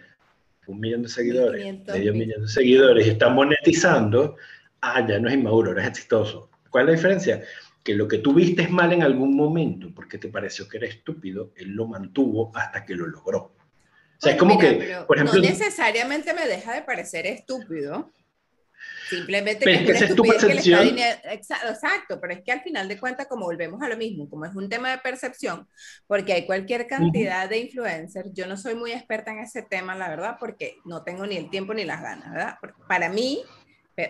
un 0.66 0.78
millón 0.78 1.04
de 1.04 1.08
seguidores, 1.08 1.74
medio 1.86 2.12
millón 2.12 2.42
de 2.42 2.48
seguidores 2.48 3.06
y 3.06 3.08
está 3.08 3.30
monetizando, 3.30 4.36
ah, 4.82 5.06
ya 5.08 5.18
no 5.18 5.28
es 5.28 5.34
inmaduro, 5.34 5.70
ahora 5.70 5.84
es 5.84 5.88
exitoso. 5.88 6.50
¿Cuál 6.68 6.82
es 6.82 6.86
la 6.88 6.96
diferencia? 6.96 7.42
que 7.82 7.94
lo 7.94 8.06
que 8.08 8.18
tú 8.18 8.34
viste 8.34 8.62
es 8.62 8.70
mal 8.70 8.92
en 8.92 9.04
algún 9.04 9.34
momento 9.34 9.90
porque 9.94 10.18
te 10.18 10.28
pareció 10.28 10.68
que 10.68 10.76
era 10.76 10.86
estúpido, 10.86 11.52
él 11.56 11.70
lo 11.70 11.86
mantuvo 11.86 12.50
hasta 12.54 12.84
que 12.84 12.94
lo 12.94 13.06
logró. 13.06 13.55
O 14.16 14.20
sea, 14.20 14.32
es 14.32 14.38
como 14.38 14.58
que, 14.58 14.96
por 15.06 15.16
ejemplo... 15.16 15.40
No 15.40 15.48
necesariamente 15.48 16.32
me 16.34 16.46
deja 16.46 16.74
de 16.74 16.82
parecer 16.82 17.26
estúpido. 17.26 18.12
Simplemente 19.08 19.64
que 19.64 19.74
es, 19.74 19.82
que 19.82 19.92
es 19.92 20.10
una 20.18 20.36
que 20.36 20.54
le 20.54 21.00
está 21.32 21.70
Exacto, 21.70 22.20
pero 22.20 22.32
es 22.32 22.42
que 22.42 22.50
al 22.50 22.62
final 22.62 22.88
de 22.88 22.98
cuentas, 22.98 23.26
como 23.28 23.46
volvemos 23.46 23.80
a 23.82 23.88
lo 23.88 23.96
mismo, 23.96 24.28
como 24.28 24.44
es 24.44 24.54
un 24.54 24.68
tema 24.68 24.90
de 24.90 24.98
percepción, 24.98 25.68
porque 26.06 26.32
hay 26.32 26.44
cualquier 26.44 26.86
cantidad 26.88 27.48
de 27.48 27.58
influencers, 27.58 28.30
yo 28.34 28.46
no 28.46 28.56
soy 28.56 28.74
muy 28.74 28.92
experta 28.92 29.30
en 29.30 29.38
ese 29.38 29.62
tema, 29.62 29.94
la 29.94 30.08
verdad, 30.08 30.36
porque 30.40 30.76
no 30.84 31.04
tengo 31.04 31.24
ni 31.24 31.36
el 31.36 31.50
tiempo 31.50 31.72
ni 31.72 31.84
las 31.84 32.02
ganas, 32.02 32.32
¿verdad? 32.32 32.56
para 32.88 33.08
mí, 33.08 33.42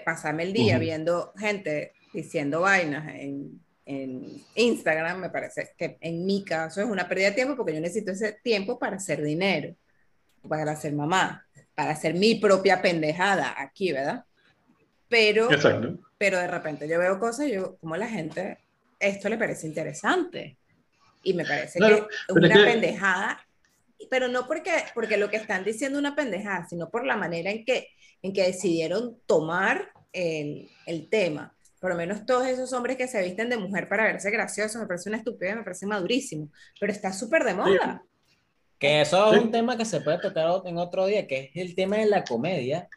pasarme 0.05 0.45
el 0.45 0.55
día 0.55 0.79
viendo 0.79 1.33
gente 1.37 1.93
diciendo 2.13 2.63
vainas 2.63 3.07
en 3.15 3.61
en 3.87 4.43
Instagram, 4.57 5.21
me 5.21 5.31
parece 5.31 5.71
que 5.79 5.97
en 6.01 6.27
mi 6.27 6.45
caso 6.45 6.83
es 6.83 6.89
una 6.89 7.09
pérdida 7.09 7.31
de 7.31 7.37
tiempo 7.37 7.57
porque 7.57 7.73
yo 7.73 7.81
necesito 7.81 8.11
ese 8.11 8.33
tiempo 8.43 8.79
para 8.79 8.97
hacer 8.97 9.23
dinero, 9.23 9.75
para 10.49 10.77
ser 10.77 10.93
mamá, 10.93 11.47
para 11.75 11.93
hacer 11.93 12.15
mi 12.15 12.37
propia 12.37 12.81
pendejada 12.83 13.55
aquí, 13.57 13.93
¿verdad? 13.93 14.25
Pero, 15.09 15.49
pero 16.19 16.39
de 16.39 16.47
repente 16.49 16.89
yo 16.89 16.99
veo 16.99 17.19
cosas 17.19 17.47
y 17.47 17.53
yo, 17.53 17.77
como 17.79 17.97
la 17.97 18.09
gente, 18.09 18.59
esto 18.99 19.29
le 19.29 19.39
parece 19.39 19.67
interesante. 19.67 20.59
Y 21.23 21.35
me 21.35 21.45
parece 21.45 21.79
que 21.79 21.95
es 21.95 22.05
una 22.29 22.65
pendejada, 22.65 23.47
pero 24.11 24.29
no 24.29 24.47
porque, 24.47 24.73
porque 24.95 25.17
lo 25.17 25.29
que 25.29 25.37
están 25.37 25.65
diciendo 25.65 25.99
una 25.99 26.15
pendejada, 26.15 26.67
sino 26.69 26.89
por 26.89 27.05
la 27.05 27.17
manera 27.17 27.51
en 27.51 27.65
que, 27.65 27.89
en 28.23 28.33
que 28.33 28.45
decidieron 28.45 29.19
tomar 29.27 29.91
el, 30.13 30.69
el 30.87 31.09
tema 31.09 31.57
por 31.81 31.91
lo 31.91 31.97
menos 31.97 32.25
todos 32.27 32.47
esos 32.47 32.73
hombres 32.73 32.97
que 32.97 33.07
se 33.07 33.23
visten 33.23 33.49
de 33.49 33.59
mujer 33.59 33.89
para 33.89 34.05
verse 34.05 34.31
graciosos, 34.31 34.81
me 34.81 34.89
parece 34.89 35.09
una 35.09 35.19
estupidez, 35.19 35.57
me 35.57 35.63
parece 35.63 35.87
madurísimo, 35.87 36.51
pero 36.81 36.93
está 36.93 37.13
súper 37.13 37.45
de 37.45 37.55
moda. 37.55 38.03
Que 38.79 39.01
eso 39.01 39.33
es 39.33 39.41
un 39.41 39.51
tema 39.51 39.77
que 39.77 39.85
se 39.85 40.01
puede 40.01 40.19
tocar 40.19 40.63
en 40.65 40.79
otro 40.79 41.07
día, 41.07 41.27
que 41.27 41.51
es 41.53 41.57
el 41.57 41.75
tema 41.75 41.97
de 41.97 42.07
la 42.07 42.25
comedia. 42.25 42.89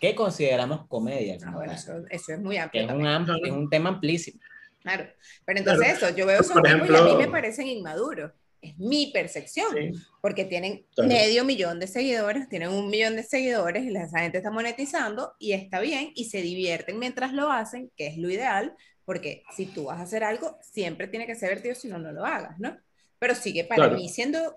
¿Qué 0.00 0.14
consideramos 0.14 0.86
comedia? 0.86 1.38
Ah, 1.44 1.52
bueno, 1.52 1.72
eso, 1.72 2.04
es 2.08 2.40
muy 2.40 2.56
amplio. 2.56 2.82
es, 2.82 2.90
un 2.90 3.06
es 3.44 3.52
un 3.52 3.70
tema 3.70 3.90
amplísimo. 3.90 4.40
Claro, 4.82 5.06
pero 5.44 5.58
entonces 5.58 5.96
eso, 5.96 6.10
yo 6.10 6.26
veo 6.26 6.40
esos 6.40 6.62
tipos 6.62 6.88
y 6.88 6.96
a 6.96 7.02
mí 7.02 7.16
me 7.16 7.28
parecen 7.28 7.66
inmaduros 7.66 8.32
es 8.60 8.76
mi 8.78 9.10
percepción, 9.12 9.74
porque 10.20 10.44
tienen 10.44 10.84
medio 10.96 11.44
millón 11.44 11.78
de 11.78 11.86
seguidores, 11.86 12.48
tienen 12.48 12.70
un 12.70 12.88
millón 12.90 13.16
de 13.16 13.22
seguidores 13.22 13.84
y 13.84 13.96
esa 13.96 14.20
gente 14.20 14.38
está 14.38 14.50
monetizando 14.50 15.34
y 15.38 15.52
está 15.52 15.80
bien 15.80 16.10
y 16.14 16.24
se 16.24 16.42
divierten 16.42 16.98
mientras 16.98 17.32
lo 17.32 17.52
hacen, 17.52 17.90
que 17.96 18.08
es 18.08 18.18
lo 18.18 18.28
ideal, 18.28 18.74
porque 19.04 19.42
si 19.54 19.66
tú 19.66 19.84
vas 19.84 20.00
a 20.00 20.02
hacer 20.02 20.24
algo, 20.24 20.58
siempre 20.60 21.06
tiene 21.06 21.26
que 21.26 21.34
ser 21.34 21.50
divertido, 21.50 21.74
si 21.74 21.88
no, 21.88 21.98
no 21.98 22.12
lo 22.12 22.24
hagas, 22.24 22.58
¿no? 22.58 22.76
Pero 23.18 23.34
sigue 23.34 23.64
para 23.64 23.90
mí 23.90 24.08
siendo 24.08 24.56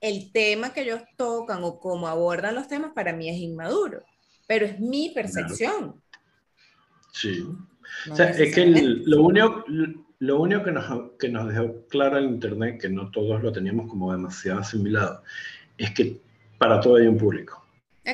el 0.00 0.30
tema 0.32 0.72
que 0.72 0.82
ellos 0.82 1.02
tocan 1.16 1.64
o 1.64 1.78
cómo 1.78 2.08
abordan 2.08 2.54
los 2.54 2.68
temas, 2.68 2.92
para 2.94 3.12
mí 3.12 3.28
es 3.28 3.36
inmaduro, 3.36 4.02
pero 4.46 4.66
es 4.66 4.78
mi 4.78 5.10
percepción. 5.10 6.00
Sí. 7.12 7.46
o 8.10 8.16
sea, 8.16 8.30
es 8.30 8.54
que 8.54 8.66
lo 8.66 9.22
único, 9.22 9.64
lo 10.18 10.40
único 10.40 10.64
que 10.64 10.72
nos, 10.72 11.10
que 11.18 11.28
nos 11.28 11.48
dejó 11.48 11.86
claro 11.88 12.18
el 12.18 12.26
Internet, 12.26 12.80
que 12.80 12.88
no 12.88 13.10
todos 13.10 13.42
lo 13.42 13.52
teníamos 13.52 13.88
como 13.88 14.12
demasiado 14.12 14.60
asimilado, 14.60 15.22
es 15.78 15.92
que 15.92 16.20
para 16.58 16.80
todo 16.80 16.96
hay 16.96 17.06
un 17.06 17.18
público. 17.18 17.64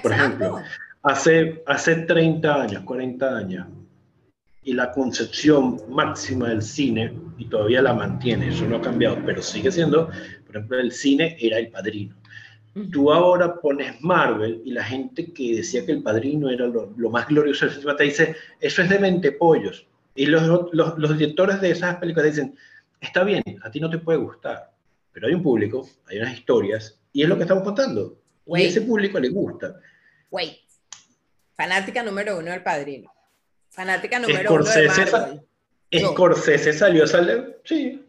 Por 0.03 0.13
ejemplo, 0.13 0.63
hace, 1.03 1.63
hace 1.67 1.97
30 1.97 2.63
años, 2.63 2.83
40 2.85 3.37
años, 3.37 3.67
y 4.65 4.73
la 4.75 4.93
concepción 4.93 5.81
máxima 5.89 6.49
del 6.49 6.63
cine, 6.63 7.13
y 7.37 7.47
todavía 7.47 7.83
la 7.83 7.95
mantiene, 7.95 8.49
eso 8.49 8.65
no 8.67 8.77
ha 8.77 8.81
cambiado, 8.81 9.19
pero 9.27 9.43
sigue 9.43 9.73
siendo, 9.73 10.09
por 10.53 10.59
ejemplo, 10.59 10.79
el 10.81 10.93
cine 10.93 11.37
era 11.41 11.59
el 11.59 11.69
padrino. 11.69 12.15
Tú 12.91 13.13
ahora 13.13 13.61
pones 13.61 14.01
Marvel 14.01 14.63
y 14.65 14.73
la 14.73 14.85
gente 14.85 15.33
que 15.33 15.57
decía 15.57 15.85
que 15.85 15.93
el 15.93 16.03
padrino 16.03 16.49
era 16.49 16.67
lo, 16.67 16.93
lo 16.97 17.11
más 17.11 17.27
glorioso 17.27 17.67
del 17.67 17.97
te 17.97 18.05
dice, 18.05 18.37
eso 18.61 18.83
es 18.83 18.89
de 18.89 18.99
mente 18.99 19.33
pollos. 19.33 19.87
Y 20.15 20.27
los, 20.27 20.73
los, 20.73 20.99
los, 20.99 21.19
directores 21.19 21.61
de 21.61 21.71
esas 21.71 21.97
películas 21.97 22.35
dicen, 22.35 22.57
está 23.01 23.25
bien, 23.25 23.43
a 23.63 23.71
ti 23.71 23.81
no 23.81 23.91
te 23.91 23.99
puede 23.99 24.19
gustar, 24.19 24.71
pero 25.13 25.27
hay 25.27 25.35
un 25.35 25.43
público, 25.43 25.87
hay 26.07 26.19
unas 26.19 26.33
historias, 26.33 26.99
y 27.13 27.23
es 27.23 27.29
lo 27.29 27.37
que 27.37 27.43
estamos 27.43 27.65
contando. 27.65 28.19
Y 28.47 28.63
a 28.63 28.69
ese 28.69 28.83
público 28.83 29.19
le 29.21 29.29
gusta. 29.29 29.79
Wait. 30.31 30.59
Fanática 31.55 32.03
número 32.03 32.39
uno 32.39 32.51
del 32.51 32.63
Padrino. 32.63 33.13
Fanática 33.69 34.19
número 34.19 34.53
uno 34.53 34.65
de 34.65 34.87
Marvel. 34.89 35.43
Scorsese 35.95 36.73
salió 36.73 37.05
a 37.05 37.07
salir, 37.07 37.59
sí. 37.65 38.02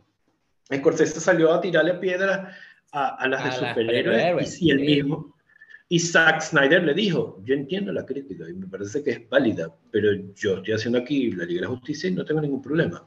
Scorsese 0.72 1.20
salió 1.20 1.54
a 1.54 1.62
tirarle 1.62 1.96
piedras 1.96 2.56
a, 2.92 3.16
a 3.16 3.28
las 3.28 3.44
de 3.44 3.50
A 3.50 3.62
las 3.62 3.70
superhéroes 3.70 4.62
y, 4.62 4.68
y 4.68 4.72
el 4.72 4.80
mismo. 4.80 5.36
Y 5.90 6.00
Zack 6.00 6.42
Snyder 6.42 6.84
le 6.84 6.94
dijo, 6.94 7.42
yo 7.44 7.54
entiendo 7.54 7.92
la 7.92 8.06
crítica 8.06 8.50
y 8.50 8.54
me 8.54 8.68
parece 8.68 9.04
que 9.04 9.12
es 9.12 9.30
válida, 9.30 9.70
pero 9.92 10.12
yo 10.36 10.58
estoy 10.58 10.74
haciendo 10.74 11.00
aquí 11.00 11.32
la 11.32 11.46
Liga 11.46 11.62
de 11.62 11.68
la 11.68 11.74
Justicia 11.74 12.10
y 12.10 12.14
no 12.14 12.26
tengo 12.26 12.42
ningún 12.42 12.62
problema. 12.62 13.06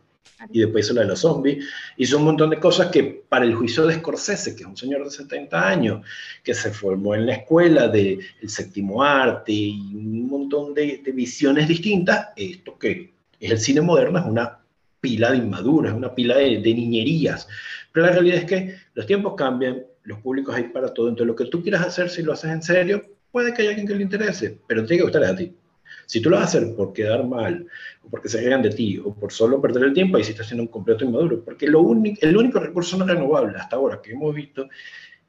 Y 0.52 0.60
después 0.60 0.84
hizo 0.84 0.94
la 0.94 1.00
de 1.00 1.08
los 1.08 1.20
zombies, 1.20 1.64
hizo 1.96 2.18
un 2.18 2.24
montón 2.24 2.50
de 2.50 2.60
cosas 2.60 2.90
que 2.90 3.24
para 3.28 3.44
el 3.44 3.54
juicio 3.54 3.86
de 3.86 3.94
Scorsese, 3.94 4.54
que 4.54 4.62
es 4.62 4.68
un 4.68 4.76
señor 4.76 5.04
de 5.04 5.10
70 5.10 5.68
años, 5.68 6.06
que 6.44 6.52
se 6.52 6.70
formó 6.70 7.14
en 7.14 7.26
la 7.26 7.34
escuela 7.34 7.88
del 7.88 8.20
séptimo 8.46 9.02
arte 9.02 9.52
y 9.52 9.80
un 9.94 10.28
montón 10.28 10.74
de, 10.74 11.00
de 11.02 11.12
visiones 11.12 11.66
distintas, 11.66 12.28
esto 12.36 12.78
que 12.78 13.14
es 13.40 13.50
el 13.50 13.58
cine 13.58 13.80
moderno 13.80 14.18
es 14.18 14.26
una 14.26 14.60
pila 15.06 15.30
de 15.30 15.36
inmaduras, 15.36 15.92
es 15.92 15.96
una 15.96 16.12
pila 16.12 16.36
de, 16.36 16.58
de 16.58 16.74
niñerías. 16.74 17.46
Pero 17.92 18.06
la 18.06 18.12
realidad 18.12 18.38
es 18.38 18.44
que 18.44 18.74
los 18.94 19.06
tiempos 19.06 19.34
cambian, 19.36 19.84
los 20.02 20.18
públicos 20.18 20.52
hay 20.52 20.64
para 20.64 20.92
todo, 20.92 21.08
entonces 21.08 21.28
lo 21.28 21.36
que 21.36 21.44
tú 21.44 21.62
quieras 21.62 21.86
hacer, 21.86 22.10
si 22.10 22.24
lo 22.24 22.32
haces 22.32 22.50
en 22.50 22.60
serio, 22.60 23.02
puede 23.30 23.54
que 23.54 23.62
haya 23.62 23.70
alguien 23.70 23.86
que 23.86 23.94
le 23.94 24.02
interese, 24.02 24.58
pero 24.66 24.84
tiene 24.84 24.98
que 24.98 25.04
gustar 25.04 25.22
a 25.22 25.36
ti. 25.36 25.54
Si 26.06 26.20
tú 26.20 26.28
lo 26.28 26.38
vas 26.38 26.46
a 26.46 26.58
hacer 26.58 26.74
por 26.74 26.92
quedar 26.92 27.24
mal, 27.24 27.68
o 28.02 28.10
porque 28.10 28.28
se 28.28 28.40
rían 28.40 28.62
de 28.62 28.70
ti, 28.70 28.98
o 28.98 29.14
por 29.14 29.32
solo 29.32 29.60
perder 29.60 29.84
el 29.84 29.92
tiempo, 29.92 30.16
ahí 30.16 30.24
sí 30.24 30.32
estás 30.32 30.48
siendo 30.48 30.64
un 30.64 30.68
completo 30.68 31.04
inmaduro. 31.04 31.44
Porque 31.44 31.68
lo 31.68 31.82
único, 31.82 32.18
el 32.20 32.36
único 32.36 32.58
recurso 32.58 32.96
no 32.96 33.06
renovable 33.06 33.56
hasta 33.56 33.76
ahora 33.76 34.00
que 34.02 34.12
hemos 34.12 34.34
visto 34.34 34.68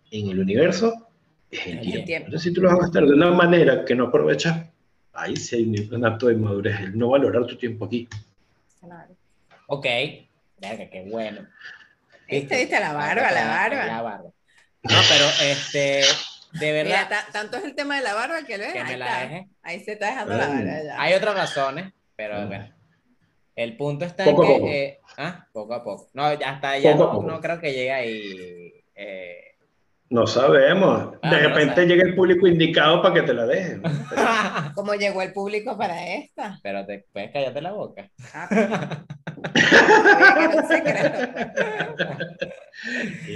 en 0.09 0.30
el 0.30 0.39
universo 0.39 1.09
es 1.51 1.67
el 1.67 1.82
tiempo. 1.82 2.11
Entonces, 2.11 2.41
si 2.41 2.53
tú 2.53 2.61
lo 2.61 2.69
vas 2.69 2.80
a 2.80 2.82
gastar 2.82 3.05
de 3.05 3.13
una 3.13 3.32
manera 3.32 3.86
que 3.86 3.95
no 3.95 4.05
aprovechas, 4.05 4.67
ahí 5.13 5.36
sí 5.36 5.55
hay 5.55 5.63
un, 5.63 5.95
un 5.95 6.05
acto 6.05 6.28
de 6.28 6.34
inmadurez, 6.34 6.80
el 6.82 6.97
no 6.97 7.09
valorar 7.09 7.45
tu 7.45 7.55
tiempo 7.55 7.86
aquí. 7.86 8.07
Claro. 8.80 9.15
Ok. 9.68 9.86
Verga, 10.59 10.89
qué 10.89 11.05
bueno. 11.09 11.47
Viste, 12.28 12.57
viste, 12.57 12.80
la 12.80 12.93
barba, 12.93 13.32
la 13.32 13.47
barba. 13.47 13.86
La 13.86 14.01
barba. 14.01 14.30
No, 14.84 14.95
pero 15.09 15.26
este, 15.51 16.01
de 16.53 16.72
verdad, 16.72 17.07
ta- 17.09 17.28
tanto 17.32 17.57
es 17.57 17.63
el 17.65 17.76
tema 17.76 17.97
de 17.97 18.03
la 18.03 18.13
barba 18.13 18.43
que 18.43 18.57
ves. 18.57 18.74
que 18.74 18.80
ahí, 18.80 18.86
me 18.91 18.97
la 18.97 19.20
deje. 19.22 19.47
ahí 19.63 19.80
se 19.84 19.93
está 19.93 20.07
dejando 20.07 20.36
la 20.36 20.47
barba. 20.47 20.63
ya. 20.84 21.01
Hay 21.01 21.13
otras 21.13 21.36
razones, 21.36 21.93
pero 22.15 22.41
Mm. 22.41 22.47
bueno. 22.47 22.74
El 23.55 23.76
punto 23.76 24.05
está 24.05 24.24
Poco 24.26 24.43
a 24.43 24.45
en 24.45 24.51
que. 24.53 24.59
poco. 24.59 24.72
eh, 24.72 24.99
ah, 25.18 25.47
poco 25.51 25.74
a 25.74 25.84
poco. 25.84 26.09
No, 26.13 26.32
ya 26.34 26.49
hasta 26.51 26.70
allá 26.72 26.95
Poco 26.95 27.22
a 27.22 27.24
no, 27.26 27.32
no 27.34 27.41
creo 27.41 27.59
que 27.59 27.74
llegue 27.74 27.91
ahí. 27.91 28.74
eh. 28.95 29.47
No 30.10 30.26
sabemos. 30.26 31.16
Ah, 31.22 31.32
de 31.32 31.39
repente 31.47 31.86
llega 31.86 32.03
el 32.03 32.16
público 32.16 32.47
indicado 32.47 33.01
para 33.01 33.14
que 33.16 33.22
te 33.24 33.34
la 33.34 33.45
dejen. 33.45 33.82
¿Cómo 34.76 34.93
llegó 34.93 35.22
el 35.22 35.34
público 35.34 35.78
para 35.78 36.16
esta? 36.16 36.60
pero 36.64 36.86
te 36.86 37.05
puedes 37.12 37.32
callarte 37.32 37.62
la 37.62 37.74
boca. 37.74 38.10
Ah, 38.34 39.03
secreto. 40.68 41.34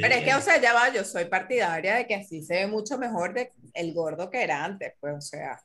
Pero 0.02 0.14
es 0.16 0.24
que, 0.24 0.34
o 0.36 0.42
sea, 0.42 0.62
ya 0.62 0.74
va, 0.74 0.94
yo 0.94 1.04
soy 1.04 1.26
partidaria 1.26 1.96
de 1.96 2.08
que 2.08 2.16
así 2.16 2.42
se 2.42 2.54
ve 2.56 2.68
mucho 2.68 2.98
mejor 2.98 3.34
de 3.34 3.52
el 3.74 3.94
gordo 3.94 4.30
que 4.30 4.44
era 4.44 4.64
antes, 4.64 4.94
pues, 5.00 5.16
o 5.16 5.22
sea, 5.22 5.60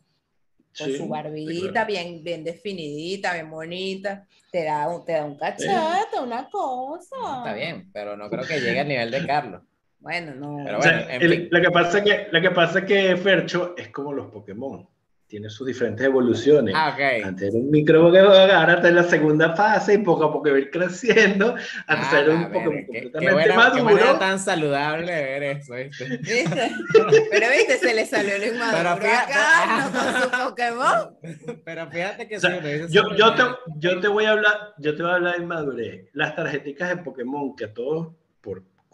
con 0.77 0.89
Sí, 0.89 0.97
su 0.97 1.05
sí, 1.05 1.09
barbita 1.09 1.71
claro. 1.71 1.87
bien, 1.87 2.23
bien 2.25 2.45
definidita, 2.45 3.33
bien 3.35 3.51
bonita, 3.51 4.27
te 4.51 4.65
da 4.65 4.89
un, 4.89 5.05
te 5.05 5.13
da 5.13 5.25
un 5.25 5.37
cachete, 5.39 6.19
una 6.23 6.49
cosa. 6.51 7.17
Está 7.39 7.55
bien, 7.55 7.91
pero 7.93 8.17
no 8.17 8.29
creo 8.29 8.45
que 8.45 8.61
llegue 8.61 8.81
al 8.81 8.89
nivel 8.89 9.11
de 9.11 9.27
Carlos. 9.27 9.63
Bueno, 10.01 10.35
no. 10.35 10.63
Pero 10.65 10.79
O 10.79 10.81
bueno, 10.81 10.83
sea, 10.83 11.15
en 11.17 11.23
el- 11.23 11.31
fin. 11.33 11.49
lo, 11.51 11.61
que 11.61 11.71
pasa 11.71 11.99
es 11.99 12.05
que, 12.05 12.29
lo 12.31 12.41
que 12.41 12.51
pasa 12.51 12.79
es 12.81 12.85
que 12.85 13.17
Fercho 13.17 13.75
es 13.77 13.89
como 13.89 14.13
los 14.13 14.27
Pokémon. 14.31 14.87
Tiene 15.29 15.51
sus 15.51 15.67
diferentes 15.67 16.07
evoluciones. 16.07 16.73
Ah, 16.77 16.93
ok. 16.95 17.25
Antes 17.27 17.49
era 17.49 17.59
un 17.59 17.69
micro 17.69 18.01
Pokémon, 18.01 18.31
ahora 18.49 18.75
está 18.75 18.87
en 18.91 18.95
la 18.95 19.03
segunda 19.03 19.57
fase 19.57 19.95
y 19.95 19.99
poco 19.99 20.23
a 20.27 20.33
poco 20.33 20.51
va 20.51 20.55
a 20.55 20.59
ir 20.61 20.71
creciendo 20.71 21.57
hasta 21.89 22.07
Ah, 22.07 22.11
ser 22.13 22.31
un 22.31 22.45
Pokémon 22.45 22.69
verga, 22.75 22.87
qué- 22.93 22.93
qué 22.93 23.11
completamente 23.11 23.83
buena- 23.83 24.01
maduro. 24.05 24.19
tan 24.21 24.39
saludable 24.39 25.07
ver 25.13 25.43
eso, 25.43 25.75
¿viste? 25.75 26.05
¿Viste? 26.19 26.71
Pero 27.33 27.47
viste, 27.51 27.77
se 27.79 27.93
le 27.95 28.07
salió 28.07 28.37
el 28.37 28.55
inmaduro 28.55 28.79
Pero 28.79 28.97
fíjate- 28.99 29.33
acá, 29.33 29.91
¿no? 29.91 29.99
con 29.99 30.23
su 30.23 30.49
Pokémon. 30.51 31.61
Pero 31.65 31.91
fíjate 31.91 32.29
que 32.29 32.37
O 32.37 32.41
sea, 32.41 32.63
sí, 32.63 32.93
Yo, 32.95 33.03
yo, 33.17 33.35
te, 33.35 33.43
yo 33.79 33.99
te 34.01 34.07
voy 34.07 34.27
a 34.27 34.31
hablar, 34.31 34.75
yo 34.79 34.95
te 34.95 35.03
voy 35.03 35.11
a 35.11 35.15
hablar 35.17 35.41
de 35.41 35.45
madurez. 35.45 36.09
Las 36.13 36.37
tarjeticas 36.37 36.89
de 36.91 36.97
Pokémon 36.99 37.57
que 37.57 37.65
a 37.65 37.75
todos 37.75 38.15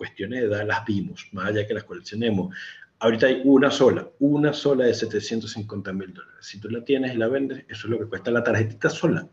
cuestiones 0.02 0.40
de 0.40 0.46
edad 0.48 0.66
las 0.66 0.84
vimos, 0.84 1.28
más 1.30 1.46
allá 1.46 1.64
que 1.64 1.74
las 1.74 1.84
coleccionemos. 1.84 2.52
Ahorita 2.98 3.26
hay 3.26 3.40
una 3.44 3.70
sola, 3.70 4.08
una 4.18 4.52
sola 4.52 4.86
de 4.86 4.94
750 4.94 5.92
mil 5.92 6.12
dólares. 6.12 6.44
Si 6.44 6.58
tú 6.58 6.68
la 6.68 6.84
tienes 6.84 7.14
y 7.14 7.18
la 7.18 7.28
vendes, 7.28 7.64
eso 7.68 7.86
es 7.86 7.90
lo 7.92 8.00
que 8.00 8.06
cuesta 8.06 8.32
la 8.32 8.42
tarjetita 8.42 8.90
sola. 8.90 9.28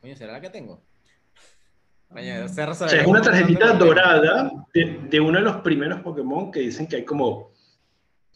Coño, 0.00 0.14
¿será 0.14 0.34
la 0.34 0.40
que 0.40 0.50
tengo? 0.50 0.80
Coño, 2.08 2.48
Cerro 2.48 2.72
O 2.72 2.74
sea, 2.76 3.00
es 3.00 3.06
una 3.08 3.20
tarjetita 3.22 3.72
dorada 3.72 4.52
de, 4.72 5.00
de 5.10 5.20
uno 5.20 5.38
de 5.38 5.44
los 5.44 5.56
primeros 5.62 6.00
Pokémon 6.02 6.52
que 6.52 6.60
dicen 6.60 6.86
que 6.86 6.94
hay 6.94 7.04
como 7.04 7.52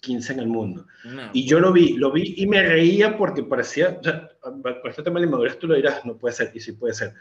15 0.00 0.32
en 0.32 0.40
el 0.40 0.48
mundo. 0.48 0.84
Y 1.32 1.46
yo 1.46 1.60
lo 1.60 1.72
vi, 1.72 1.92
lo 1.92 2.10
vi 2.10 2.34
y 2.38 2.46
me 2.48 2.60
reía 2.60 3.16
porque 3.16 3.44
parecía, 3.44 3.98
o 4.00 4.02
sea, 4.02 4.28
con 4.40 4.62
este 4.84 5.04
tema 5.04 5.20
de 5.20 5.26
inmadurez 5.26 5.60
tú 5.60 5.68
lo 5.68 5.76
dirás, 5.76 6.04
no 6.04 6.16
puede 6.16 6.34
ser, 6.34 6.50
y 6.54 6.60
sí 6.60 6.72
puede 6.72 6.94
ser. 6.94 7.14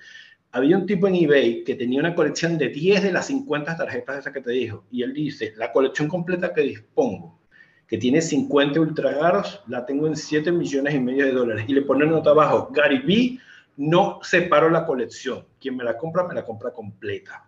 Había 0.52 0.78
un 0.78 0.86
tipo 0.86 1.08
en 1.08 1.16
eBay 1.16 1.64
que 1.64 1.76
tenía 1.76 2.00
una 2.00 2.16
colección 2.16 2.58
de 2.58 2.70
10 2.70 3.04
de 3.04 3.12
las 3.12 3.28
50 3.28 3.76
tarjetas 3.76 4.20
esas 4.20 4.34
que 4.34 4.42
te 4.42 4.52
dijo, 4.52 4.86
y 4.92 5.04
él 5.04 5.14
dice, 5.14 5.54
la 5.58 5.72
colección 5.72 6.08
completa 6.08 6.54
que 6.54 6.62
dispongo, 6.62 7.40
que 7.88 7.98
tiene 7.98 8.22
50 8.22 8.80
ultra 8.80 9.12
raros, 9.12 9.62
la 9.68 9.86
tengo 9.86 10.08
en 10.08 10.16
7 10.16 10.52
millones 10.52 10.96
y 10.96 11.00
medio 11.00 11.26
de 11.26 11.32
dólares, 11.32 11.66
y 11.68 11.74
le 11.74 11.82
pone 11.82 12.06
nota 12.06 12.32
abajo, 12.32 12.70
Gary 12.72 13.00
B, 13.00 13.40
no 13.78 14.20
separo 14.24 14.70
la 14.70 14.86
colección, 14.86 15.46
quien 15.60 15.78
me 15.78 15.84
la 15.84 15.98
compra, 15.98 16.26
me 16.28 16.34
la 16.34 16.44
compra 16.44 16.72
completa. 16.72 17.48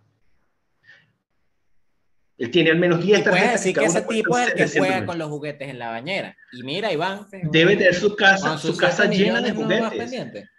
Él 2.37 2.51
tiene 2.51 2.69
al 2.71 2.79
menos 2.79 3.03
10 3.03 3.19
Y 3.19 3.21
puedes 3.21 3.23
tarjetas. 3.25 3.53
decir 3.53 3.75
que 3.75 3.85
ese 3.85 4.01
tipo 4.01 4.37
es 4.37 4.47
el 4.47 4.53
que 4.53 4.67
700 4.67 4.87
juega 4.87 5.05
con 5.05 5.17
los 5.17 5.27
juguetes 5.29 5.67
en 5.67 5.79
la 5.79 5.89
bañera. 5.89 6.37
Y 6.53 6.63
mira, 6.63 6.91
Iván, 6.93 7.27
Debe 7.51 7.75
tener 7.75 7.95
su 7.95 8.15
casa, 8.15 8.57
su 8.57 8.77
casa 8.77 9.07
7 9.07 9.17
llena 9.17 9.41
de 9.41 9.51
juguetes. 9.51 10.49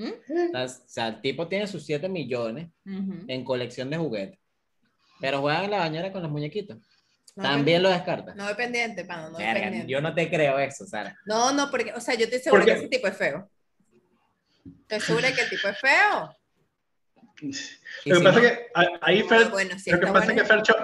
¿Mm? 0.00 0.10
O 0.48 0.52
sea, 0.52 0.64
o 0.64 0.88
sea, 0.88 1.08
el 1.08 1.20
tipo 1.20 1.46
tiene 1.48 1.66
sus 1.66 1.84
7 1.84 2.08
millones 2.08 2.68
en 2.84 3.44
colección 3.44 3.90
de 3.90 3.98
juguetes. 3.98 4.38
Pero 5.20 5.40
juegan 5.42 5.64
en 5.64 5.70
la 5.72 5.78
bañera 5.78 6.10
con 6.12 6.22
los 6.22 6.30
muñequitos. 6.30 6.78
No 7.36 7.42
También 7.42 7.82
lo 7.82 7.90
descarta. 7.90 8.34
No 8.34 8.46
dependiente, 8.48 9.04
pana, 9.04 9.28
no 9.30 9.38
Verga, 9.38 9.54
dependiente. 9.54 9.92
yo 9.92 10.00
no 10.00 10.14
te 10.14 10.28
creo 10.30 10.58
eso, 10.58 10.86
Sara. 10.86 11.16
No, 11.26 11.52
no, 11.52 11.70
porque, 11.70 11.92
o 11.92 12.00
sea, 12.00 12.14
yo 12.14 12.24
estoy 12.24 12.40
segura 12.40 12.64
que 12.64 12.72
ese 12.72 12.88
tipo 12.88 13.06
es 13.06 13.16
feo. 13.16 13.50
Estoy 14.82 15.00
segura 15.00 15.32
que 15.32 15.42
el 15.42 15.48
tipo 15.50 15.68
es 15.68 15.78
feo. 15.78 16.36
Lo 17.42 17.50
que 17.50 17.52
si 18.14 18.22
pasa 18.22 18.40
no, 18.40 18.46
es 18.46 18.52
que 18.52 18.66
a- 18.74 18.98
ahí, 19.02 19.20
No, 19.20 19.28
Fer, 19.28 19.48
bueno, 19.50 19.70
lo 19.86 20.00
que 20.00 20.06
pasa 20.06 20.18
es 20.24 20.26
que 20.28 20.34
bueno. 20.34 20.46
Fercho, 20.64 20.74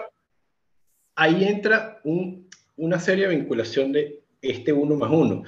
ahí 1.14 1.44
entra 1.44 2.00
un- 2.04 2.48
una 2.76 3.00
seria 3.00 3.28
vinculación 3.28 3.92
de 3.92 4.22
este 4.42 4.72
uno 4.72 4.94
más 4.96 5.10
uno. 5.10 5.42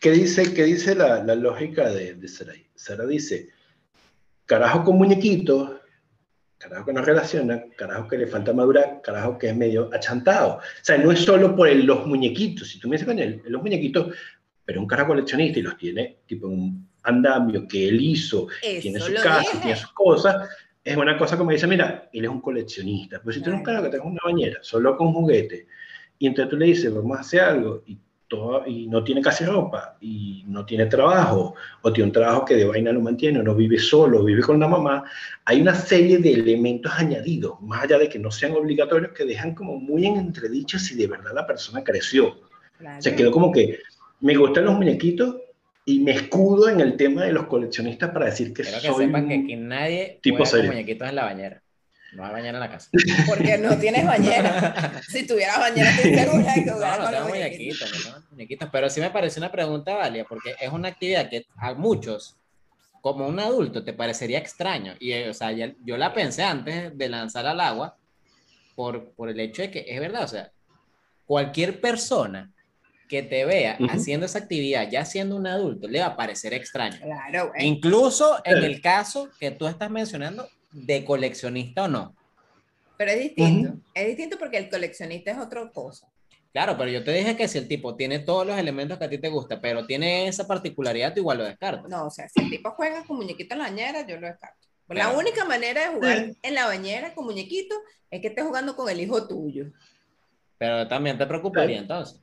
¿Qué 0.00 0.10
dice, 0.10 0.52
qué 0.52 0.64
dice 0.64 0.94
la, 0.94 1.22
la 1.24 1.34
lógica 1.34 1.88
de, 1.90 2.14
de 2.14 2.28
Sara? 2.28 2.52
Sara 2.82 3.06
dice, 3.06 3.48
carajo 4.44 4.82
con 4.82 4.96
muñequitos, 4.98 5.70
carajo 6.58 6.86
que 6.86 6.92
no 6.92 7.02
relaciona, 7.02 7.62
carajo 7.76 8.08
que 8.08 8.18
le 8.18 8.26
falta 8.26 8.52
madurar, 8.52 9.00
carajo 9.02 9.38
que 9.38 9.50
es 9.50 9.56
medio 9.56 9.88
achantado. 9.92 10.56
O 10.56 10.60
sea, 10.82 10.98
no 10.98 11.12
es 11.12 11.20
solo 11.20 11.54
por 11.54 11.68
el- 11.68 11.86
los 11.86 12.06
muñequitos. 12.06 12.68
Si 12.68 12.80
tú 12.80 12.88
me 12.88 12.96
dices, 12.96 13.06
coño, 13.06 13.22
el- 13.22 13.40
los 13.46 13.62
muñequitos, 13.62 14.14
pero 14.64 14.80
un 14.80 14.86
carajo 14.88 15.08
coleccionista 15.08 15.60
y 15.60 15.62
los 15.62 15.76
tiene 15.76 16.18
tipo 16.26 16.48
en 16.48 16.52
un 16.58 16.88
andamio 17.04 17.66
que 17.68 17.88
él 17.88 18.00
hizo, 18.00 18.48
tiene 18.82 18.98
su 19.00 19.12
casa, 19.22 19.38
dije. 19.40 19.58
tiene 19.62 19.76
sus 19.76 19.92
cosas, 19.92 20.48
es 20.82 20.96
una 20.96 21.16
cosa 21.16 21.38
como 21.38 21.52
dice, 21.52 21.66
mira, 21.68 22.08
él 22.12 22.24
es 22.24 22.30
un 22.30 22.40
coleccionista. 22.40 23.20
Pues 23.22 23.36
si 23.36 23.42
tú 23.42 23.50
eres 23.50 23.58
un 23.60 23.64
carajo 23.64 23.84
que 23.84 23.90
tengas 23.90 24.06
una 24.06 24.20
bañera 24.24 24.58
solo 24.62 24.96
con 24.96 25.12
juguetes, 25.12 25.66
y 26.18 26.26
entonces 26.26 26.50
tú 26.50 26.56
le 26.56 26.66
dices, 26.66 26.92
vamos 26.92 27.16
a 27.16 27.20
hacer 27.20 27.40
algo, 27.40 27.82
y, 27.86 27.96
todo, 28.32 28.66
y 28.66 28.86
no 28.88 29.04
tiene 29.06 29.20
casi 29.28 29.44
ropa, 29.44 29.96
y 30.00 30.44
no 30.46 30.64
tiene 30.64 30.86
trabajo, 30.86 31.54
o 31.82 31.92
tiene 31.92 32.06
un 32.08 32.12
trabajo 32.18 32.44
que 32.46 32.54
de 32.60 32.64
vaina 32.64 32.92
no 32.92 33.00
mantiene, 33.00 33.40
o 33.40 33.42
no 33.48 33.54
vive 33.54 33.78
solo, 33.78 34.24
vive 34.24 34.42
con 34.42 34.58
la 34.60 34.68
mamá, 34.68 35.04
hay 35.44 35.60
una 35.60 35.74
serie 35.74 36.18
de 36.18 36.32
elementos 36.40 36.92
añadidos, 37.04 37.60
más 37.60 37.84
allá 37.84 37.98
de 37.98 38.08
que 38.08 38.18
no 38.18 38.30
sean 38.30 38.52
obligatorios, 38.52 39.12
que 39.12 39.24
dejan 39.32 39.54
como 39.54 39.78
muy 39.78 40.06
en 40.06 40.16
entredicho 40.16 40.78
si 40.78 40.96
de 40.96 41.06
verdad 41.14 41.32
la 41.34 41.46
persona 41.46 41.84
creció. 41.84 42.24
Claro. 42.78 43.02
Se 43.02 43.14
quedó 43.16 43.30
como 43.30 43.52
que 43.52 43.78
me 44.20 44.34
gustan 44.36 44.64
los 44.66 44.74
muñequitos 44.74 45.36
y 45.84 46.00
me 46.00 46.12
escudo 46.12 46.68
en 46.68 46.80
el 46.80 46.96
tema 46.96 47.24
de 47.24 47.32
los 47.32 47.46
coleccionistas 47.46 48.10
para 48.10 48.26
decir 48.26 48.52
que 48.54 48.62
que 48.62 48.68
soy 48.92 49.06
sepan 49.06 49.28
que 49.28 49.34
un- 49.36 49.44
aquí 49.44 49.56
nadie 49.56 50.18
tipo 50.22 50.44
serio. 50.46 50.70
muñequitos 50.70 51.08
en 51.08 51.14
la 51.16 51.24
bañera. 51.24 51.62
No 52.12 52.24
hay 52.26 52.32
bañera 52.32 52.58
en 52.58 52.60
la 52.60 52.70
casa. 52.70 52.90
Porque 53.26 53.56
no 53.58 53.76
tienes 53.78 54.04
bañera. 54.06 55.00
Si 55.08 55.26
tuvieras 55.26 55.58
bañera, 55.58 55.90
estoy 55.90 56.14
segura 56.18 56.54
que 56.54 56.60
No, 56.66 56.72
jugara 56.74 56.96
no 56.98 57.02
con 57.04 57.10
tengo 57.12 57.24
los 57.24 57.28
muñequitos, 57.34 58.04
no 58.06 58.24
muñequitos, 58.30 58.68
pero 58.70 58.90
sí 58.90 59.00
me 59.00 59.10
parece 59.10 59.40
una 59.40 59.50
pregunta 59.50 59.94
válida, 59.94 60.24
porque 60.28 60.54
es 60.60 60.70
una 60.70 60.88
actividad 60.88 61.28
que 61.30 61.46
a 61.56 61.72
muchos, 61.74 62.36
como 63.00 63.26
un 63.26 63.40
adulto, 63.40 63.82
te 63.82 63.92
parecería 63.94 64.38
extraño. 64.38 64.94
Y, 65.00 65.12
eh, 65.12 65.30
o 65.30 65.34
sea, 65.34 65.52
ya- 65.52 65.72
yo 65.84 65.96
la 65.96 66.12
pensé 66.12 66.42
antes 66.44 66.96
de 66.96 67.08
lanzar 67.08 67.46
al 67.46 67.60
agua, 67.60 67.96
por, 68.76 69.12
por 69.12 69.28
el 69.28 69.38
hecho 69.40 69.62
de 69.62 69.70
que 69.70 69.84
es 69.88 70.00
verdad, 70.00 70.24
o 70.24 70.28
sea, 70.28 70.50
cualquier 71.26 71.80
persona 71.80 72.50
que 73.08 73.22
te 73.22 73.44
vea 73.44 73.76
Ujú. 73.78 73.90
haciendo 73.90 74.26
esa 74.26 74.38
actividad, 74.38 74.88
ya 74.90 75.04
siendo 75.04 75.36
un 75.36 75.46
adulto, 75.46 75.86
le 75.88 76.00
va 76.00 76.06
a 76.06 76.16
parecer 76.16 76.54
extraño. 76.54 76.96
Claro, 77.02 77.48
güey. 77.48 77.66
Incluso 77.66 78.40
en 78.44 78.62
el 78.64 78.80
caso 78.80 79.28
que 79.38 79.50
tú 79.50 79.66
estás 79.66 79.90
mencionando 79.90 80.48
de 80.72 81.04
coleccionista 81.04 81.84
o 81.84 81.88
no. 81.88 82.14
pero 82.96 83.10
es 83.12 83.18
distinto. 83.20 83.74
Es 83.94 84.06
distinto 84.06 84.38
porque 84.38 84.58
el 84.58 84.68
coleccionista 84.70 85.30
es 85.32 85.38
otra 85.38 85.68
cosa. 85.70 86.08
Claro, 86.52 86.76
pero 86.76 86.90
yo 86.90 87.02
te 87.02 87.12
dije 87.12 87.34
que 87.36 87.48
si 87.48 87.58
el 87.58 87.66
tipo 87.66 87.96
tiene 87.96 88.18
todos 88.18 88.46
los 88.46 88.56
elementos 88.58 88.98
que 88.98 89.04
a 89.06 89.08
ti 89.08 89.18
te 89.18 89.28
gusta, 89.30 89.60
pero 89.60 89.86
tiene 89.86 90.28
esa 90.28 90.46
particularidad, 90.46 91.12
tú 91.14 91.20
igual 91.20 91.38
lo 91.38 91.44
descartas. 91.44 91.88
No, 91.88 92.06
o 92.06 92.10
sea, 92.10 92.28
si 92.28 92.42
el 92.44 92.50
tipo 92.50 92.70
juega 92.72 93.02
con 93.04 93.16
muñequito 93.16 93.54
en 93.54 93.58
la 93.60 93.64
bañera, 93.68 94.06
yo 94.06 94.20
lo 94.20 94.26
descarto. 94.26 94.68
Pues 94.86 94.98
La 94.98 95.10
única 95.12 95.44
manera 95.46 95.88
de 95.88 95.94
jugar 95.96 96.18
Sí. 96.26 96.38
en 96.42 96.54
la 96.54 96.66
bañera 96.66 97.14
con 97.14 97.24
muñequito 97.24 97.74
es 98.10 98.20
que 98.20 98.28
estés 98.28 98.44
jugando 98.44 98.76
con 98.76 98.88
el 98.90 99.00
hijo 99.00 99.26
tuyo. 99.26 99.72
Pero 100.58 100.86
también 100.86 101.16
te 101.18 101.26
preocuparía 101.26 101.78
entonces. 101.78 102.20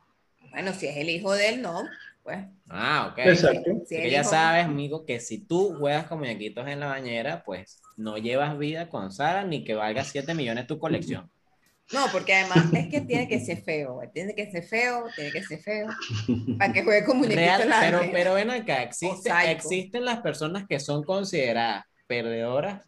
Bueno, 0.51 0.73
si 0.73 0.87
es 0.87 0.97
el 0.97 1.09
hijo 1.09 1.33
de 1.33 1.49
él, 1.49 1.61
no. 1.61 1.83
Pues, 2.29 2.45
Ah, 2.69 3.09
ok. 3.11 3.17
Exacto. 3.25 3.71
si 3.87 3.95
que 3.95 4.11
ya 4.11 4.23
sabes, 4.23 4.65
amigo, 4.65 5.03
que 5.03 5.19
si 5.19 5.39
tú 5.39 5.73
juegas 5.79 6.05
con 6.05 6.19
muñequitos 6.19 6.67
en 6.67 6.79
la 6.79 6.85
bañera, 6.85 7.43
pues 7.43 7.81
no 7.97 8.19
llevas 8.19 8.55
vida 8.59 8.87
con 8.87 9.11
Sara 9.11 9.43
ni 9.43 9.63
que 9.63 9.73
valga 9.73 10.03
7 10.03 10.35
millones 10.35 10.67
tu 10.67 10.77
colección. 10.77 11.31
No, 11.91 12.05
porque 12.11 12.35
además 12.35 12.71
es 12.71 12.87
que 12.89 13.01
tiene 13.01 13.27
que 13.27 13.39
ser 13.39 13.63
feo, 13.63 13.99
tiene 14.13 14.35
que 14.35 14.51
ser 14.51 14.63
feo, 14.63 15.05
tiene 15.15 15.31
que 15.31 15.41
ser 15.43 15.59
feo, 15.59 15.87
para 16.59 16.71
que 16.71 16.83
juegue 16.83 17.03
con 17.03 17.17
muñequito 17.17 17.41
Real, 17.41 17.61
en 17.63 17.69
la 17.69 17.79
pero, 17.79 17.97
bañera. 17.97 18.13
pero 18.15 18.33
ven 18.35 18.51
acá, 18.51 18.83
existe, 18.83 19.31
existen 19.47 20.05
las 20.05 20.19
personas 20.21 20.67
que 20.69 20.79
son 20.79 21.03
consideradas 21.03 21.85
perdedoras 22.05 22.87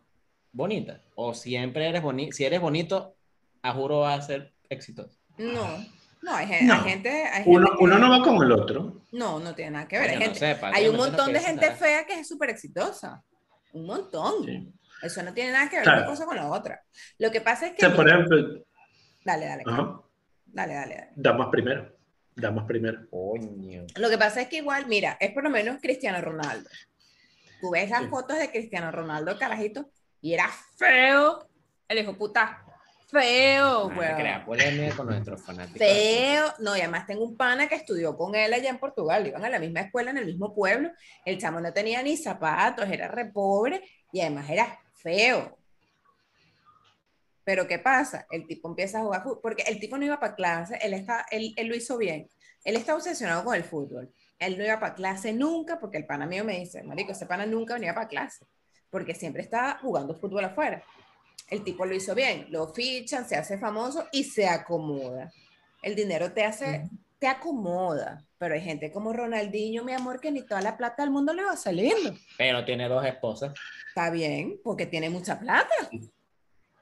bonitas. 0.52 1.02
O 1.16 1.34
siempre 1.34 1.90
eres 1.90 2.04
bonito, 2.04 2.32
si 2.34 2.46
eres 2.46 2.62
bonito, 2.62 3.16
a 3.64 3.74
juro 3.74 4.02
va 4.02 4.14
a 4.14 4.22
ser 4.22 4.54
exitoso. 4.70 5.18
No, 5.40 5.84
no, 6.22 6.36
hay, 6.36 6.48
No. 6.64 6.74
hay 6.76 6.80
gente, 6.82 7.10
hay 7.10 7.44
Uno, 7.46 7.68
gente 7.68 7.78
que- 7.80 7.84
uno 7.84 7.98
no 8.00 8.10
va 8.10 8.24
con 8.24 8.44
el 8.44 8.52
otro. 8.52 9.06
No, 9.12 9.40
no 9.40 9.54
tiene 9.56 9.72
nada 9.72 9.88
que 9.88 9.98
ver. 10.00 10.08
Coño, 10.08 10.14
Hay, 10.14 10.20
no 10.28 10.34
gente- 10.34 10.40
sé, 10.40 10.56
para 10.60 10.78
hay 10.78 10.88
un 10.88 10.96
no 10.98 11.04
montón 11.04 11.34
de 11.34 11.40
gente 11.40 11.66
Sara. 11.66 11.78
fea 11.78 12.06
que 12.06 12.20
es 12.20 12.28
súper 12.28 12.50
exitosa. 12.50 13.24
Un 13.74 13.86
montón. 13.86 14.46
Sí. 14.46 14.74
Eso 15.04 15.24
no 15.24 15.34
tiene 15.34 15.52
nada 15.52 15.70
que 15.70 15.78
ver 15.78 15.84
Claro. 15.84 16.02
una 16.02 16.08
cosa 16.10 16.26
con 16.26 16.36
la 16.36 16.48
otra. 16.52 16.84
Lo 17.18 17.32
que 17.32 17.42
pasa 17.42 17.66
es 17.68 17.72
O 17.74 17.76
que... 17.76 17.82
sea, 17.82 17.96
por 17.96 18.08
ejemplo, 18.08 18.38
Dale, 19.24 19.46
dale, 19.46 19.64
ajá, 19.68 20.02
dale, 20.46 20.74
dale, 20.74 20.96
dale. 20.96 21.10
damas 21.16 21.48
primero. 21.52 21.96
Damas 22.36 22.66
primero. 22.66 23.08
Coño. 23.10 23.86
Lo 23.98 24.10
que 24.10 24.18
pasa 24.18 24.42
es 24.42 24.48
que 24.48 24.58
igual, 24.58 24.88
mira, 24.88 25.18
es 25.20 25.32
por 25.32 25.44
lo 25.44 25.50
menos 25.50 25.80
Cristiano 25.82 26.20
Ronaldo. 26.22 26.70
Tú 27.60 27.72
ves 27.72 27.90
las 27.90 28.02
Sí. 28.04 28.08
fotos 28.08 28.38
de 28.40 28.50
Cristiano 28.50 28.92
Ronaldo, 28.92 29.38
carajito, 29.38 29.90
y 30.22 30.34
era 30.34 30.50
feo, 30.78 31.48
el 31.88 31.98
hijo 32.00 32.18
puta, 32.18 32.64
feo, 33.12 33.90
Ay, 33.92 33.98
weón. 33.98 34.16
crea 34.16 34.46
polémica 34.46 34.96
con 34.96 35.08
nuestros 35.08 35.42
fanáticos. 35.42 35.80
Feo, 35.80 36.46
no, 36.60 36.76
y 36.76 36.80
además 36.80 37.06
tengo 37.06 37.24
un 37.26 37.36
pana 37.36 37.68
que 37.68 37.76
estudió 37.76 38.16
con 38.18 38.34
él 38.36 38.54
allá 38.54 38.70
en 38.70 38.80
Portugal, 38.80 39.28
iban 39.28 39.44
a 39.44 39.50
la 39.50 39.60
misma 39.60 39.82
escuela, 39.82 40.12
en 40.12 40.18
el 40.18 40.26
mismo 40.26 40.56
pueblo, 40.56 40.90
el 41.26 41.38
chamo 41.38 41.60
no 41.60 41.74
tenía 41.74 42.02
ni 42.02 42.16
zapatos, 42.16 42.90
era 42.90 43.08
re 43.10 43.26
pobre, 43.26 43.84
y 44.12 44.22
además 44.22 44.50
era 44.50 44.80
feo. 44.94 45.58
Pero 47.44 47.68
¿qué 47.68 47.80
pasa? 47.80 48.26
El 48.32 48.48
tipo 48.48 48.70
empieza 48.70 49.00
a 49.00 49.04
jugar 49.04 49.24
fútbol, 49.24 49.40
porque 49.42 49.64
el 49.64 49.80
tipo 49.80 49.98
no 49.98 50.06
iba 50.06 50.20
para 50.20 50.36
clase, 50.36 50.80
él, 50.82 50.94
está, 50.94 51.26
él, 51.32 51.54
él 51.58 51.68
lo 51.68 51.76
hizo 51.76 51.98
bien, 51.98 52.30
él 52.64 52.76
está 52.78 52.96
obsesionado 52.96 53.44
con 53.44 53.56
el 53.56 53.64
fútbol, 53.64 54.14
él 54.40 54.58
no 54.58 54.64
iba 54.64 54.80
para 54.80 54.96
clase 54.96 55.34
nunca, 55.34 55.80
porque 55.80 55.98
el 55.98 56.06
pana 56.06 56.26
mío 56.26 56.46
me 56.46 56.60
dice, 56.60 56.82
marico, 56.84 57.12
ese 57.12 57.26
pana 57.26 57.46
nunca 57.46 57.74
venía 57.74 57.94
para 57.94 58.08
clase, 58.08 58.46
porque 58.90 59.16
siempre 59.16 59.42
estaba 59.42 59.80
jugando 59.82 60.16
fútbol 60.16 60.46
afuera. 60.46 60.84
El 61.52 61.66
tipo 61.66 61.86
lo 61.86 61.94
hizo 61.94 62.16
bien, 62.16 62.48
lo 62.50 62.74
fichan, 62.74 63.28
se 63.28 63.36
hace 63.36 63.58
famoso 63.58 64.08
y 64.14 64.24
se 64.24 64.48
acomoda. 64.48 65.30
El 65.84 65.96
dinero 65.96 66.32
te 66.32 66.46
hace, 66.46 66.90
te 67.20 67.28
acomoda, 67.28 68.24
pero 68.38 68.54
hay 68.54 68.62
gente 68.62 68.90
como 68.90 69.12
Ronaldinho, 69.12 69.84
mi 69.84 69.92
amor, 69.92 70.22
que 70.22 70.32
ni 70.32 70.44
toda 70.44 70.62
la 70.62 70.78
plata 70.78 71.04
del 71.04 71.12
mundo 71.12 71.34
le 71.34 71.44
va 71.44 71.58
saliendo. 71.58 72.16
Pero 72.38 72.64
tiene 72.64 72.88
dos 72.88 73.06
esposas. 73.06 73.54
Está 73.90 74.10
bien, 74.10 74.62
porque 74.64 74.86
tiene 74.86 75.10
mucha 75.10 75.38
plata. 75.38 75.74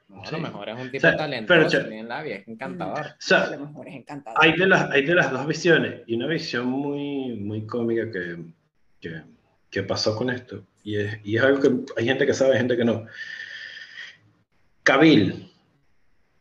No, 0.08 0.22
a 0.22 0.30
lo 0.30 0.38
mejor 0.38 0.68
es 0.68 0.76
un 0.76 0.90
tipo 0.90 1.06
O 1.06 1.10
sea, 1.10 1.16
talentoso, 1.16 1.68
pero, 1.70 1.88
bien 1.88 2.08
labia, 2.08 2.36
es 2.36 2.48
encantador. 2.48 3.06
O 3.06 3.14
sea, 3.18 3.42
A 3.42 3.50
lo 3.50 3.66
mejor 3.66 3.88
es 3.88 3.94
encantador. 3.96 4.38
hay 4.40 4.56
de 4.56 4.66
las, 4.68 4.90
hay 4.92 5.04
de 5.04 5.14
las 5.16 5.32
dos 5.32 5.46
visiones 5.48 6.02
y 6.06 6.14
una 6.14 6.28
visión 6.28 6.66
muy, 6.66 7.34
muy 7.34 7.66
cómica 7.66 8.08
que, 8.10 8.36
que, 9.00 9.22
que 9.68 9.82
pasó 9.82 10.14
con 10.14 10.30
esto. 10.30 10.62
Y 10.84 10.96
es, 10.96 11.18
y 11.24 11.36
es 11.36 11.42
algo 11.42 11.60
que 11.60 12.00
hay 12.00 12.06
gente 12.06 12.24
que 12.24 12.34
sabe, 12.34 12.56
gente 12.56 12.76
que 12.76 12.84
no. 12.84 13.06
Kabil 14.82 15.50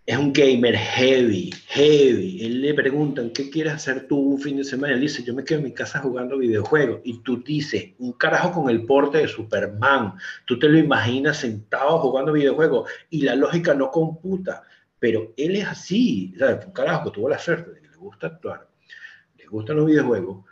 es 0.05 0.17
un 0.17 0.33
gamer 0.33 0.75
heavy, 0.75 1.51
heavy. 1.67 2.43
Él 2.43 2.61
le 2.61 2.73
preguntan, 2.73 3.29
¿qué 3.29 3.49
quieres 3.49 3.73
hacer 3.73 4.07
tú 4.07 4.17
un 4.17 4.39
fin 4.39 4.57
de 4.57 4.63
semana? 4.63 4.95
Él 4.95 5.01
dice, 5.01 5.23
yo 5.23 5.35
me 5.35 5.43
quedo 5.43 5.59
en 5.59 5.65
mi 5.65 5.73
casa 5.73 5.99
jugando 5.99 6.37
videojuegos. 6.37 7.01
Y 7.03 7.19
tú 7.19 7.43
dices, 7.43 7.91
un 7.99 8.13
carajo 8.13 8.51
con 8.51 8.69
el 8.71 8.85
porte 8.85 9.19
de 9.19 9.27
Superman. 9.27 10.13
Tú 10.45 10.57
te 10.57 10.67
lo 10.67 10.79
imaginas 10.79 11.37
sentado 11.37 11.99
jugando 11.99 12.31
videojuegos 12.31 12.89
y 13.11 13.21
la 13.21 13.35
lógica 13.35 13.75
no 13.75 13.91
computa. 13.91 14.63
Pero 14.97 15.33
él 15.37 15.55
es 15.57 15.67
así, 15.67 16.33
¿sabes? 16.39 16.65
Un 16.65 16.73
carajo 16.73 17.03
que 17.05 17.11
tuvo 17.11 17.29
la 17.29 17.37
suerte 17.37 17.71
de 17.71 17.81
que 17.81 17.89
le 17.89 17.97
gusta 17.97 18.27
actuar, 18.27 18.67
le 19.37 19.45
gustan 19.45 19.77
los 19.77 19.85
videojuegos 19.85 20.43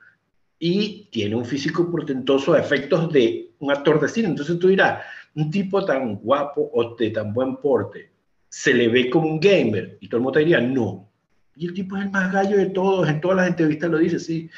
y 0.60 1.10
tiene 1.12 1.36
un 1.36 1.46
físico 1.46 1.90
portentoso 1.90 2.54
a 2.54 2.60
efectos 2.60 3.12
de 3.12 3.47
un 3.60 3.72
actor 3.72 4.00
de 4.00 4.08
cine. 4.08 4.28
Entonces 4.30 4.58
tú 4.60 4.68
dirás, 4.68 5.04
un 5.36 5.52
tipo 5.52 5.84
tan 5.86 6.16
guapo 6.16 6.70
o 6.74 6.96
de 6.96 7.10
tan 7.12 7.34
buen 7.34 7.58
porte, 7.58 8.12
se 8.50 8.74
le 8.74 8.88
ve 8.88 9.10
como 9.10 9.28
un 9.28 9.40
gamer 9.40 9.98
y 10.00 10.08
todo 10.08 10.18
el 10.18 10.24
mundo 10.24 10.40
te 10.40 10.46
diría, 10.46 10.60
no. 10.60 11.10
Y 11.56 11.68
el 11.68 11.74
tipo 11.74 11.98
es 11.98 12.04
el 12.04 12.12
más 12.12 12.32
gallo 12.32 12.58
de 12.58 12.68
todos, 12.68 13.08
en 13.10 13.20
todas 13.20 13.38
las 13.38 13.48
entrevistas 13.48 13.90
lo 13.90 13.98
dice, 13.98 14.20
sí. 14.20 14.50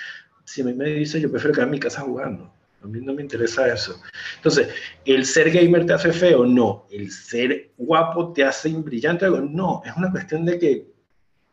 Si 0.43 0.62
a 0.62 0.66
me 0.66 0.86
dice, 0.86 1.22
yo 1.22 1.30
prefiero 1.30 1.54
quedar 1.54 1.68
en 1.68 1.72
mi 1.72 1.80
casa 1.80 2.02
jugando. 2.02 2.52
A 2.82 2.88
mí 2.88 3.00
no 3.02 3.14
me 3.14 3.22
interesa 3.22 3.72
eso. 3.72 4.02
Entonces, 4.38 4.70
¿el 5.06 5.26
ser 5.26 5.52
gamer 5.52 5.86
te 5.86 5.93
hace 5.93 6.12
feo? 6.14 6.45
No. 6.45 6.88
¿El 6.89 7.12
ser 7.12 7.72
guapo 7.78 8.32
te 8.34 8.43
hace 8.43 8.70
brillante? 8.70 9.28
No. 9.30 9.82
Es 9.86 9.95
una 9.95 10.12
cuestión 10.12 10.45
de 10.45 10.58
que 10.58 10.88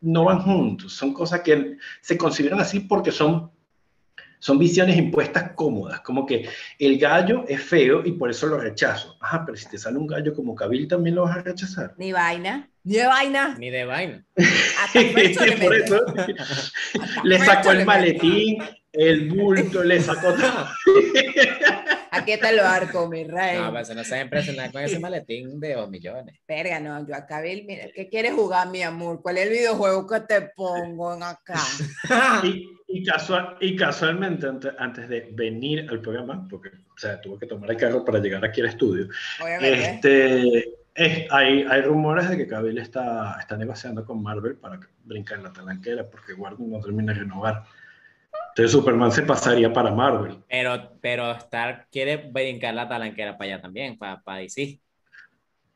no 0.01 0.24
van 0.24 0.40
juntos. 0.40 0.92
Son 0.92 1.12
cosas 1.12 1.40
que 1.40 1.76
se 2.01 2.16
consideran 2.16 2.61
así 2.61 2.80
porque 2.80 3.11
son, 3.11 3.51
son 4.47 4.59
visiones 4.61 4.97
impuestas 4.97 5.51
cómodas. 5.57 6.03
Como 6.03 6.24
que 6.24 6.49
el 6.78 6.99
gallo 6.99 7.44
es 7.49 7.61
feo 7.61 8.03
y 8.05 8.12
por 8.12 8.30
eso 8.30 8.47
lo 8.47 8.61
rechazo. 8.61 9.16
Ajá, 9.20 9.42
pero 9.44 9.59
si 9.59 9.68
te 9.68 9.76
sale 9.76 9.99
un 9.99 10.07
gallo 10.07 10.32
como 10.34 10.55
Kabil, 10.55 10.86
también 10.86 11.16
lo 11.16 11.24
vas 11.24 11.38
a 11.38 11.42
rechazar. 11.42 11.94
Ni 11.99 12.12
vaina, 12.12 12.70
ni 12.84 12.94
de 12.94 13.07
vaina. 13.07 13.57
Ni 13.59 13.70
de 13.70 13.84
vaina. 13.84 14.24
Por 15.64 15.74
eso 15.74 16.05
le 17.24 17.38
sacó 17.40 17.72
el 17.72 17.84
maletín, 17.84 18.62
el 18.92 19.30
bulto, 19.30 19.82
le 19.82 20.01
sacó 20.01 20.32
todo. 20.32 20.68
Aquí 22.16 22.32
está 22.32 22.50
el 22.50 22.58
barco, 22.58 23.08
mi 23.08 23.24
rey. 23.24 23.58
No, 23.58 23.70
pues 23.72 23.94
no 23.94 24.04
se 24.04 24.20
impresionar 24.20 24.72
con 24.72 24.82
ese 24.82 24.98
maletín 24.98 25.58
de 25.60 25.74
2 25.74 25.90
millones. 25.90 26.38
Verga, 26.46 26.80
no, 26.80 27.06
yo 27.06 27.14
acá 27.14 27.40
vi, 27.40 27.62
mira, 27.62 27.84
¿qué 27.94 28.08
quieres 28.08 28.32
jugar, 28.34 28.68
mi 28.68 28.82
amor? 28.82 29.20
¿Cuál 29.22 29.38
es 29.38 29.44
el 29.46 29.50
videojuego 29.52 30.06
que 30.06 30.20
te 30.20 30.40
pongo 30.54 31.14
en 31.14 31.22
acá? 31.22 31.60
Y, 32.44 32.68
y, 32.88 33.04
casual, 33.04 33.56
y 33.60 33.76
casualmente, 33.76 34.46
antes, 34.46 34.72
antes 34.78 35.08
de 35.08 35.28
venir 35.32 35.86
al 35.90 36.00
programa, 36.00 36.46
porque 36.48 36.68
o 36.68 36.98
sea, 36.98 37.20
tuve 37.20 37.38
que 37.38 37.46
tomar 37.46 37.70
el 37.70 37.76
carro 37.76 38.04
para 38.04 38.18
llegar 38.18 38.44
aquí 38.44 38.60
al 38.60 38.68
estudio, 38.68 39.08
Obviamente. 39.42 39.94
este, 39.94 40.58
es- 40.94 41.26
hay, 41.30 41.62
hay 41.68 41.82
rumores 41.82 42.28
de 42.30 42.36
que 42.38 42.46
Cavill 42.46 42.78
está, 42.78 43.36
está 43.38 43.56
negociando 43.56 44.04
con 44.04 44.22
Marvel 44.22 44.56
para 44.56 44.80
brincar 45.04 45.38
en 45.38 45.44
la 45.44 45.52
talanquera, 45.52 46.08
porque 46.08 46.32
Warner 46.32 46.60
no 46.68 46.80
termina 46.80 47.12
de 47.12 47.20
renovar. 47.20 47.64
Entonces 48.57 48.72
Superman 48.72 49.12
se 49.12 49.20
pasaría 49.22 49.70
para 49.70 49.90
Marvel. 49.90 50.38
Pero, 50.48 50.92
pero 51.02 51.30
Stark 51.32 51.88
quiere 51.92 52.16
brincar 52.16 52.72
la 52.74 52.88
talanquera 52.88 53.36
para 53.36 53.52
allá 53.52 53.61
también, 53.62 53.98
para, 53.98 54.22
para 54.22 54.38
DC. 54.38 54.80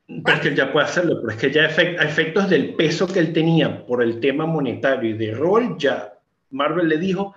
Pero 0.07 0.35
es 0.37 0.41
que 0.41 0.49
él 0.49 0.57
ya 0.57 0.73
puede 0.73 0.87
hacerlo, 0.87 1.17
pero 1.21 1.31
es 1.35 1.37
que 1.39 1.51
ya 1.53 1.69
efect- 1.69 2.01
a 2.01 2.05
efectos 2.05 2.49
del 2.49 2.75
peso 2.75 3.07
que 3.07 3.19
él 3.19 3.35
tenía 3.35 3.85
por 3.85 4.03
el 4.03 4.19
tema 4.19 4.47
monetario 4.47 5.11
y 5.11 5.13
de 5.13 5.33
rol, 5.35 5.77
ya 5.79 6.15
Marvel 6.51 6.89
le 6.89 6.97
dijo, 6.97 7.35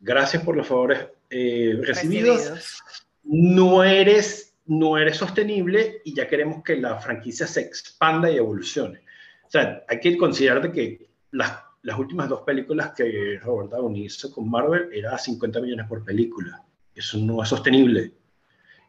gracias 0.00 0.44
por 0.44 0.56
los 0.56 0.66
favores 0.66 1.00
eh, 1.28 1.76
recibidos, 1.82 2.36
Recibidos. 2.50 2.82
no 3.24 3.82
eres, 3.82 4.54
no 4.66 4.96
eres 4.96 5.16
sostenible 5.16 6.02
y 6.04 6.14
ya 6.14 6.28
queremos 6.28 6.62
que 6.62 6.76
la 6.76 6.98
franquicia 7.00 7.48
se 7.48 7.62
expanda 7.62 8.30
y 8.30 8.36
evolucione. 8.36 9.00
O 9.44 9.50
sea, 9.50 9.82
hay 9.88 9.98
que 9.98 10.16
considerar 10.16 10.62
de 10.62 10.70
que 10.72 11.06
las, 11.32 11.58
las 11.84 11.98
últimas 11.98 12.30
dos 12.30 12.40
películas 12.40 12.92
que 12.96 13.38
Robert 13.42 13.70
Downey 13.70 14.06
hizo 14.06 14.32
con 14.32 14.50
Marvel 14.50 14.88
era 14.92 15.18
50 15.18 15.60
millones 15.60 15.86
por 15.86 16.02
película. 16.02 16.64
Eso 16.94 17.18
no 17.18 17.42
es 17.42 17.48
sostenible. 17.50 18.10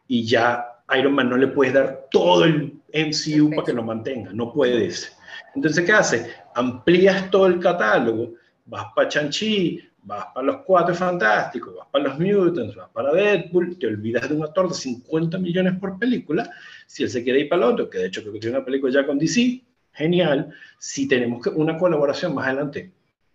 Y 0.08 0.24
ya 0.24 0.64
Iron 0.98 1.12
Man 1.12 1.28
no 1.28 1.36
le 1.36 1.48
puedes 1.48 1.74
dar 1.74 2.08
todo 2.10 2.44
el 2.44 2.80
MCU 2.94 3.50
para 3.50 3.64
que 3.64 3.72
lo 3.74 3.82
mantenga. 3.82 4.32
No 4.32 4.50
puedes. 4.50 5.14
Entonces, 5.54 5.84
¿qué 5.84 5.92
hace? 5.92 6.32
Amplías 6.54 7.30
todo 7.30 7.46
el 7.48 7.60
catálogo. 7.60 8.32
Vas 8.64 8.86
para 8.94 9.08
Chanchi, 9.08 9.78
vas 10.02 10.28
para 10.32 10.46
los 10.46 10.56
Cuatro 10.64 10.94
Fantásticos, 10.94 11.76
vas 11.76 11.88
para 11.92 12.04
los 12.04 12.18
Mutants, 12.18 12.76
vas 12.76 12.88
para 12.90 13.12
Deadpool, 13.12 13.78
te 13.78 13.88
olvidas 13.88 14.26
de 14.26 14.36
un 14.36 14.42
actor 14.42 14.68
de 14.68 14.74
50 14.74 15.36
millones 15.38 15.78
por 15.78 15.98
película. 15.98 16.50
Si 16.86 17.02
él 17.02 17.10
se 17.10 17.22
quiere 17.22 17.40
ir 17.40 17.48
para 17.50 17.66
el 17.66 17.72
otro, 17.72 17.90
que 17.90 17.98
de 17.98 18.06
hecho 18.06 18.22
creo 18.22 18.32
que 18.32 18.40
tiene 18.40 18.56
una 18.56 18.64
película 18.64 18.90
ya 18.90 19.06
con 19.06 19.18
DC, 19.18 19.65
genial. 19.96 20.54
Si 20.78 21.08
tenemos 21.08 21.42
que- 21.42 21.50
una 21.50 21.76
colaboración 21.78 22.34
más 22.34 22.46
adelante, 22.46 22.92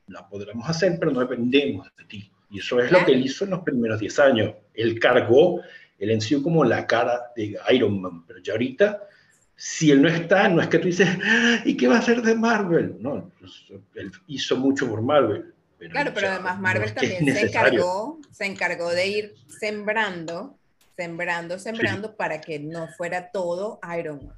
la 0.07 0.28
podremos 0.28 0.68
hacer, 0.70 0.97
pero 0.99 1.12
no 1.12 1.20
dependemos 1.20 1.89
de 1.97 2.05
ti. 2.05 2.32
Y 2.49 2.59
eso 2.59 2.80
es 2.80 2.91
lo 2.91 3.05
que 3.05 3.14
él 3.14 3.26
hizo 3.26 3.45
en 3.45 3.51
los 3.51 3.62
primeros 3.62 3.99
10 3.99 4.20
años. 4.20 4.53
Él 4.74 4.99
cargó 4.99 5.62
el 5.97 6.12
MCU 6.12 6.41
como 6.43 6.64
la 6.64 6.86
cara 6.86 7.32
de 7.36 7.57
Iron 7.72 8.01
Man, 8.01 8.26
pero 8.26 8.39
ya 8.39 8.53
ahorita 8.53 9.07
si 9.55 9.91
él 9.91 10.01
no 10.01 10.07
está, 10.07 10.49
no 10.49 10.59
es 10.59 10.68
que 10.70 10.80
tú 10.80 10.88
dices, 10.88 11.07
"Ah, 11.24 11.62
¿y 11.64 11.78
qué 11.78 11.88
va 11.88 11.97
a 11.97 11.99
hacer 11.99 12.24
de 12.24 12.34
Marvel? 12.34 12.95
No, 12.99 13.32
pues, 13.39 13.51
él 13.93 14.12
hizo 14.26 14.57
mucho 14.57 14.89
por 14.89 15.03
Marvel. 15.03 15.53
Claro, 15.78 16.12
pero 16.16 16.30
además 16.30 16.55
no 16.55 16.64
Marvel 16.64 16.86
es 16.89 16.95
también 16.95 17.26
se 17.26 17.41
encargó, 17.41 18.20
se 18.32 18.45
encargó 18.45 18.89
de 18.89 19.07
ir 19.07 19.36
sembrando, 19.59 20.57
sembrando, 20.95 21.59
sembrando 21.59 22.16
para 22.16 22.41
que 22.41 22.57
no 22.57 22.88
fuera 22.88 23.30
todo 23.32 23.80
Iron 23.97 24.26
Man. 24.26 24.36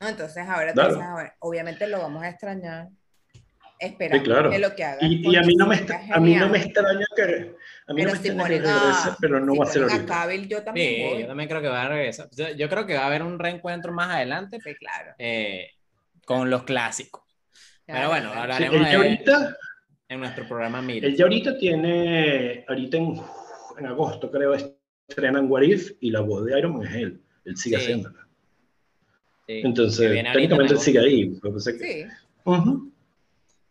¿No? 0.00 0.08
Entonces 0.08 0.48
ahora, 0.48 0.72
tú 0.72 0.80
Claro. 0.80 1.02
ahora, 1.02 1.36
obviamente 1.40 1.86
lo 1.86 1.98
vamos 2.00 2.22
a 2.22 2.28
extrañar. 2.30 2.88
Esperamos 3.78 4.24
claro. 4.24 4.50
que 4.50 4.58
lo 4.58 4.74
que 4.74 4.84
haga. 4.84 4.98
Y, 5.00 5.26
y 5.26 5.36
a 5.36 5.40
mí 5.42 5.54
no 5.56 5.66
me 5.66 5.76
a 5.76 6.20
mí 6.20 6.34
no 6.34 6.48
me 6.50 6.58
extraña 6.58 7.06
que 7.16 7.54
a 7.86 7.94
mí 7.94 8.02
Pero 8.02 8.08
no 8.10 8.12
me 8.12 8.18
si 8.22 8.28
extraña 8.28 8.44
que 8.44 8.48
regrese, 8.58 9.10
pero 9.20 9.40
no 9.40 9.52
si 9.52 9.58
va 9.58 9.64
a 9.64 9.68
ser 9.68 9.82
ahorita. 9.84 10.06
Cavill, 10.06 10.48
yo 10.48 10.62
también 10.62 10.94
Sí, 10.94 11.02
voy. 11.14 11.20
yo 11.22 11.26
también 11.28 11.48
creo 11.48 11.62
que 11.62 11.68
va 11.68 11.82
a 11.82 11.88
regresar. 11.88 12.28
Yo, 12.32 12.48
yo 12.50 12.68
creo 12.68 12.84
que 12.86 12.94
va 12.94 13.04
a 13.04 13.06
haber 13.06 13.22
un 13.22 13.38
reencuentro 13.38 13.90
más 13.92 14.10
adelante 14.10 14.58
Sí, 14.62 14.74
claro. 14.74 15.14
eh, 15.18 15.70
con 16.26 16.50
los 16.50 16.64
clásicos. 16.64 17.22
Pero 17.86 17.96
claro, 17.98 18.08
bueno, 18.10 18.32
claro. 18.32 18.40
ahora- 18.52 18.56
Sí, 18.58 18.64
Hablaremos 18.64 18.86
él 18.86 18.92
ya 18.92 18.98
de- 19.00 19.08
ahorita, 19.08 19.56
en 20.10 20.20
nuestro 20.20 20.46
programa 20.48 20.82
Mil. 20.82 21.02
él 21.04 21.16
ya 21.16 21.24
ahorita 21.24 21.56
tiene, 21.58 22.64
ahorita 22.68 22.96
en, 22.98 23.20
en 23.78 23.86
agosto 23.86 24.30
creo, 24.30 24.54
estrenan 25.08 25.50
What 25.50 25.62
If 25.62 25.92
y 26.00 26.10
la 26.10 26.20
voz 26.20 26.44
de 26.44 26.58
Iron 26.58 26.76
Man 26.76 26.86
es 26.86 26.94
él. 26.96 27.22
Él 27.46 27.56
sigue 27.56 27.76
Sí. 27.78 27.82
haciéndola. 27.84 28.19
Sí, 29.50 29.60
Entonces, 29.64 30.10
técnicamente 30.32 30.76
sigue 30.76 30.98
ahí. 31.00 31.32
que- 31.40 31.78
Sí. 31.78 32.04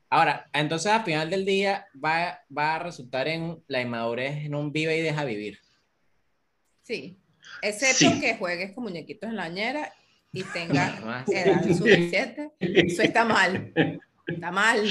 Ahora, 0.09 0.49
entonces 0.53 0.91
al 0.91 1.03
final 1.05 1.29
del 1.29 1.45
día 1.45 1.85
va, 2.03 2.39
va 2.55 2.75
a 2.75 2.79
resultar 2.79 3.27
en 3.27 3.63
la 3.67 3.79
inmadurez 3.81 4.43
en 4.45 4.55
un 4.55 4.71
vive 4.73 4.97
y 4.97 5.01
deja 5.01 5.23
vivir. 5.25 5.59
sí. 6.83 7.17
Excepto 7.61 8.11
Sí. 8.13 8.19
que 8.21 8.35
juegues 8.35 8.73
con 8.73 8.83
muñequitos 8.83 9.27
en 9.29 9.35
la 9.35 9.43
bañera 9.43 9.91
y 10.31 10.43
tengas 10.43 11.01
Más. 11.05 11.27
edad 11.29 11.63
suficiente. 11.75 12.51
Eso 12.59 13.01
está 13.01 13.25
mal. 13.25 13.73
Está 14.27 14.51
mal. 14.51 14.83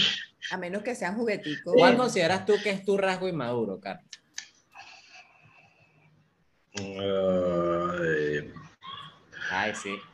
A 0.50 0.56
menos 0.56 0.82
que 0.82 0.94
sean 0.96 1.14
jugueticos. 1.16 1.74
¿Cuál 1.76 1.96
consideras 1.96 2.44
tú 2.46 2.54
que 2.62 2.70
es 2.70 2.84
tu 2.84 2.96
rasgo 2.96 3.28
inmaduro, 3.28 3.78
Carlos? 3.78 4.04
Ay, 6.78 6.84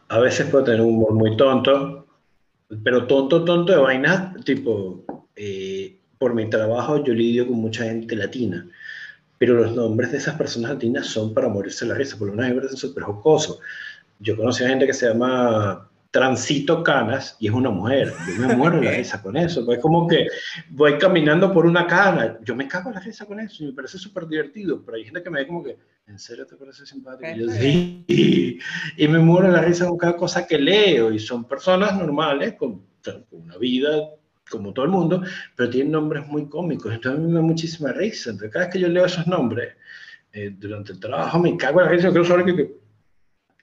A 0.08 0.18
veces 0.18 0.48
puedo 0.48 0.64
tener 0.64 0.80
un 0.80 0.94
humor 0.94 1.14
muy 1.14 1.36
tonto, 1.36 2.06
pero 2.82 3.06
tonto, 3.06 3.44
tonto 3.44 3.72
de 3.72 3.78
vainas, 3.78 4.44
tipo, 4.44 5.04
eh, 5.36 5.98
por 6.18 6.34
mi 6.34 6.48
trabajo 6.48 7.02
yo 7.04 7.12
lidio 7.12 7.46
con 7.46 7.56
mucha 7.56 7.84
gente 7.84 8.16
latina, 8.16 8.66
pero 9.38 9.54
los 9.54 9.74
nombres 9.74 10.12
de 10.12 10.18
esas 10.18 10.36
personas 10.36 10.72
latinas 10.72 11.06
son 11.06 11.34
para 11.34 11.48
morirse 11.48 11.86
la 11.86 11.94
risa, 11.94 12.16
por 12.16 12.28
lo 12.28 12.34
menos 12.34 12.54
parecen 12.54 12.76
súper 12.76 13.04
jocosos. 13.04 13.58
Yo 14.20 14.36
conocí 14.36 14.64
a 14.64 14.68
gente 14.68 14.86
que 14.86 14.94
se 14.94 15.08
llama 15.08 15.88
Transito 16.14 16.84
Canas 16.84 17.36
y 17.40 17.48
es 17.48 17.52
una 17.52 17.70
mujer. 17.70 18.12
Yo 18.38 18.46
me 18.46 18.54
muero 18.54 18.78
de 18.78 18.84
la 18.84 18.92
risa 18.92 19.20
con 19.20 19.36
eso. 19.36 19.64
Pues 19.66 19.78
es 19.78 19.82
como 19.82 20.06
que 20.06 20.28
voy 20.70 20.96
caminando 20.96 21.52
por 21.52 21.66
una 21.66 21.88
cana. 21.88 22.38
Yo 22.44 22.54
me 22.54 22.68
cago 22.68 22.90
en 22.90 22.94
la 22.94 23.00
risa 23.00 23.26
con 23.26 23.40
eso 23.40 23.64
y 23.64 23.66
me 23.66 23.72
parece 23.72 23.98
súper 23.98 24.28
divertido. 24.28 24.80
Pero 24.84 24.96
hay 24.96 25.02
gente 25.04 25.24
que 25.24 25.30
me 25.30 25.40
ve 25.40 25.48
como 25.48 25.64
que, 25.64 25.76
¿en 26.06 26.16
serio 26.20 26.46
te 26.46 26.54
parece 26.54 26.86
simpático? 26.86 27.28
Y 27.34 27.40
yo 27.40 27.50
sí. 27.50 28.60
Y 28.96 29.08
me 29.08 29.18
muero 29.18 29.48
de 29.48 29.54
la 29.54 29.62
risa 29.62 29.88
con 29.88 29.98
cada 29.98 30.14
cosa 30.16 30.46
que 30.46 30.56
leo. 30.56 31.10
Y 31.10 31.18
son 31.18 31.48
personas 31.48 31.98
normales, 31.98 32.54
con, 32.54 32.82
con 33.02 33.24
una 33.32 33.58
vida 33.58 33.90
como 34.48 34.72
todo 34.72 34.84
el 34.84 34.92
mundo, 34.92 35.20
pero 35.56 35.68
tienen 35.68 35.90
nombres 35.90 36.28
muy 36.28 36.48
cómicos. 36.48 36.92
Entonces 36.94 37.18
a 37.18 37.20
mí 37.20 37.26
me 37.28 37.40
da 37.40 37.42
muchísima 37.42 37.90
risa. 37.90 38.30
Entonces 38.30 38.52
cada 38.52 38.66
vez 38.66 38.72
que 38.72 38.78
yo 38.78 38.86
leo 38.86 39.04
esos 39.06 39.26
nombres, 39.26 39.74
eh, 40.32 40.54
durante 40.56 40.92
el 40.92 41.00
trabajo 41.00 41.40
me 41.40 41.56
cago 41.56 41.80
en 41.80 41.86
la 41.86 41.90
risa. 41.92 42.04
Yo 42.06 42.12
quiero 42.12 42.24
saber 42.24 42.44
que- 42.44 42.54
que... 42.56 42.74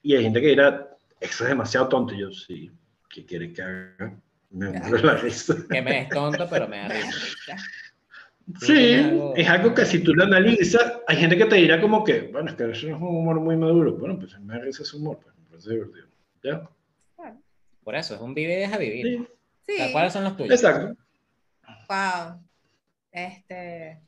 Y 0.02 0.16
hay 0.16 0.24
gente 0.24 0.40
que 0.42 0.48
dirá, 0.48 0.88
eso 1.22 1.44
es 1.44 1.48
demasiado 1.50 1.88
tonto. 1.88 2.14
Yo, 2.14 2.30
sí, 2.32 2.70
¿qué 3.08 3.24
quieres 3.24 3.54
que 3.54 3.62
haga? 3.62 4.16
Me 4.50 4.70
muero 4.70 4.98
la 4.98 5.14
risa. 5.16 5.54
Que 5.70 5.80
me 5.80 6.02
es 6.02 6.08
tonto, 6.08 6.46
pero 6.50 6.68
me 6.68 6.78
da 6.78 6.88
risa. 6.88 7.56
Sí, 8.60 9.00
es 9.36 9.48
algo 9.48 9.72
que 9.72 9.86
si 9.86 10.02
tú 10.02 10.14
lo 10.14 10.24
analizas, 10.24 11.00
hay 11.06 11.16
gente 11.16 11.38
que 11.38 11.46
te 11.46 11.56
dirá 11.56 11.80
como 11.80 12.04
que, 12.04 12.22
bueno, 12.22 12.50
es 12.50 12.56
que 12.56 12.70
eso 12.70 12.88
no 12.88 12.96
es 12.96 13.02
un 13.02 13.16
humor 13.16 13.40
muy 13.40 13.56
maduro. 13.56 13.96
Bueno, 13.96 14.18
pues 14.18 14.38
me 14.40 14.54
da 14.54 14.60
risa 14.60 14.82
ese 14.82 14.96
humor, 14.96 15.20
pues 15.22 15.34
me 15.36 15.44
parece 15.44 15.70
divertido. 15.70 16.08
¿Ya? 16.42 16.68
Por 17.84 17.96
eso, 17.96 18.14
es 18.14 18.20
un 18.20 18.34
vive 18.34 18.54
y 18.54 18.60
deja 18.60 18.78
vivir. 18.78 19.28
Sí, 19.66 19.76
¿Cuáles 19.92 20.12
son 20.12 20.24
los 20.24 20.36
tuyos? 20.36 20.54
exacto. 20.54 20.96
Wow. 21.88 22.40
Este. 23.10 24.00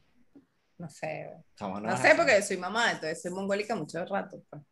No 0.78 0.88
sé. 0.88 1.30
¿Cómo 1.58 1.80
No 1.80 1.96
sé 1.96 2.14
porque 2.16 2.42
soy 2.42 2.56
mamá, 2.56 2.92
entonces 2.92 3.22
soy 3.22 3.30
mongólica 3.30 3.74
mucho 3.74 4.04
rato. 4.04 4.42
pues. 4.50 4.62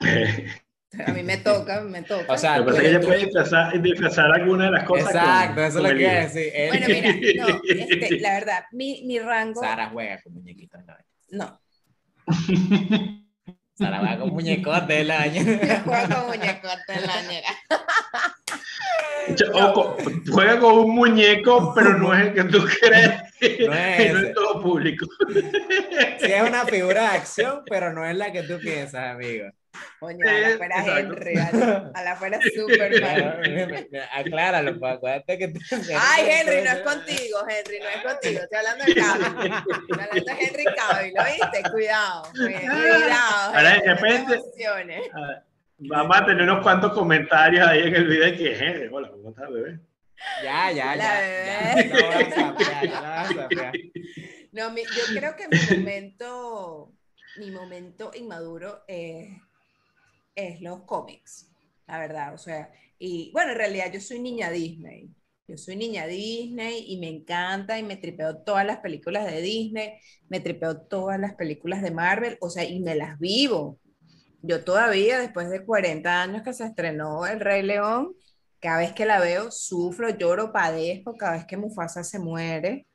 A 1.06 1.12
mí 1.12 1.22
me 1.22 1.36
toca, 1.38 1.80
me 1.82 2.02
toca. 2.02 2.32
O 2.32 2.38
sea, 2.38 2.58
Lo 2.58 2.64
que 2.66 2.70
pasa 2.72 2.82
es 2.82 2.88
que 2.88 2.96
ella 2.96 3.06
puede 3.06 3.18
disfrazar, 3.24 3.82
disfrazar 3.82 4.30
alguna 4.32 4.64
de 4.66 4.70
las 4.72 4.84
cosas. 4.84 5.06
con- 5.12 5.16
Exacto, 5.16 5.60
eso 5.60 5.66
es 5.68 5.74
con 5.74 5.82
lo 5.82 5.88
que 5.96 6.02
iba 6.02 6.10
a 6.10 6.14
libro. 6.14 6.34
decir. 6.34 6.52
Bueno, 6.68 6.86
mira, 6.88 7.46
no, 7.46 7.60
este, 7.68 8.20
la 8.20 8.32
verdad, 8.34 8.64
mi, 8.72 9.02
mi 9.06 9.18
rango. 9.18 9.60
Sara 9.60 9.88
juega 9.90 10.20
con 10.22 10.34
muñequitos. 10.34 10.80
¿no? 10.84 10.94
No, 11.30 11.60
Sara 13.76 14.00
va 14.00 14.16
con 14.18 14.30
muñecos 14.30 14.86
del 14.86 15.10
año. 15.10 15.42
yo 15.44 15.76
juego 15.84 16.14
con 16.14 16.26
muñecote 16.28 16.92
en 16.94 17.02
la 17.02 17.14
bañera. 17.16 17.48
Ch- 19.28 19.50
ojo, 19.52 19.96
juega 20.30 20.58
con 20.60 20.78
un 20.78 20.94
muñeco, 20.94 21.72
pero 21.74 21.98
no 21.98 22.14
es 22.14 22.20
el 22.28 22.34
que 22.34 22.44
tú 22.44 22.64
crees. 22.80 23.10
No 23.66 23.74
es 23.74 24.00
y 24.00 24.12
no 24.12 24.18
es 24.20 24.32
todo 24.34 24.62
público. 24.62 25.06
Sí, 26.20 26.26
es 26.32 26.42
una 26.48 26.64
figura 26.66 27.02
de 27.10 27.16
acción, 27.18 27.62
pero 27.68 27.92
no 27.92 28.04
es 28.06 28.16
la 28.16 28.30
que 28.32 28.42
tú 28.44 28.58
piensas, 28.60 29.14
amigo. 29.14 29.46
Coño, 29.98 30.28
a 30.28 30.32
la 30.32 30.56
fuera 30.56 30.78
exacto. 30.80 30.98
Henry, 31.14 31.36
a 31.38 31.52
la- 31.52 31.90
a 31.94 32.02
la 32.02 32.16
fuera 32.16 32.38
Superman. 32.54 33.86
Acláralo, 34.12 34.78
pues 34.78 34.92
acuérdate 34.96 35.38
que. 35.38 35.52
Ay, 35.98 36.26
Henry, 36.30 36.62
no 36.62 36.70
es 36.70 36.80
contigo, 36.80 37.38
Henry, 37.48 37.78
no 37.80 37.88
es 37.88 38.02
contigo. 38.12 38.40
Estoy 38.42 38.58
hablando 38.58 38.84
de 38.84 38.94
Cavill. 38.94 39.52
Estoy 39.54 40.00
hablando 40.00 40.24
de 40.24 40.44
Henry 40.44 40.64
Cavill, 40.76 41.14
¿lo 41.14 41.24
viste? 41.24 41.70
Cuidado, 41.70 42.22
cuidado. 42.32 43.54
Ahora, 43.56 43.70
de 43.80 43.94
repente-. 43.94 44.40
Ah, 45.14 45.42
Vamos 45.78 46.16
a 46.16 46.24
tener 46.24 46.42
unos 46.42 46.62
cuantos 46.62 46.92
comentarios 46.92 47.66
ahí 47.66 47.80
en 47.82 47.94
el 47.96 48.06
video 48.06 48.24
de 48.26 48.36
que 48.36 48.56
Henry, 48.56 48.88
hola, 48.92 49.10
¿cómo 49.10 49.30
estás, 49.30 49.50
bebé? 49.50 49.80
Ya, 50.42 50.70
ya, 50.70 50.94
La 50.96 51.04
ya. 51.04 51.84
No 51.84 52.06
vas 52.08 52.16
a 52.16 52.30
sapear, 52.30 52.86
no 52.86 53.02
vas 53.02 53.30
a 53.30 53.34
sapear. 53.34 53.72
No, 54.52 54.70
mi- 54.70 54.84
yo 54.84 55.02
creo 55.18 55.34
que 55.36 55.48
mi 55.48 55.78
momento, 55.78 56.92
mi 57.38 57.50
momento 57.50 58.12
inmaduro 58.14 58.84
es, 58.86 59.28
es 60.34 60.60
los 60.60 60.82
cómics, 60.82 61.50
la 61.86 61.98
verdad. 61.98 62.34
O 62.34 62.38
sea, 62.38 62.70
y 62.98 63.30
bueno, 63.32 63.52
en 63.52 63.58
realidad 63.58 63.92
yo 63.92 64.00
soy 64.00 64.20
niña 64.20 64.50
Disney. 64.50 65.10
Yo 65.46 65.58
soy 65.58 65.76
niña 65.76 66.06
Disney 66.06 66.84
y 66.88 66.98
me 66.98 67.08
encanta 67.08 67.78
y 67.78 67.82
me 67.82 67.96
tripeo 67.96 68.38
todas 68.38 68.64
las 68.64 68.78
películas 68.78 69.26
de 69.26 69.42
Disney, 69.42 69.92
me 70.28 70.40
tripeo 70.40 70.80
todas 70.80 71.20
las 71.20 71.34
películas 71.34 71.82
de 71.82 71.90
Marvel, 71.90 72.38
o 72.40 72.48
sea, 72.48 72.64
y 72.64 72.80
me 72.80 72.94
las 72.94 73.18
vivo. 73.18 73.78
Yo 74.42 74.64
todavía, 74.64 75.18
después 75.18 75.50
de 75.50 75.64
40 75.64 76.22
años 76.22 76.42
que 76.42 76.54
se 76.54 76.64
estrenó 76.64 77.26
El 77.26 77.40
Rey 77.40 77.62
León, 77.62 78.14
cada 78.60 78.78
vez 78.78 78.92
que 78.94 79.04
la 79.06 79.20
veo, 79.20 79.50
sufro, 79.50 80.08
lloro, 80.10 80.52
padezco, 80.52 81.16
cada 81.16 81.32
vez 81.34 81.46
que 81.46 81.56
Mufasa 81.58 82.04
se 82.04 82.18
muere 82.18 82.86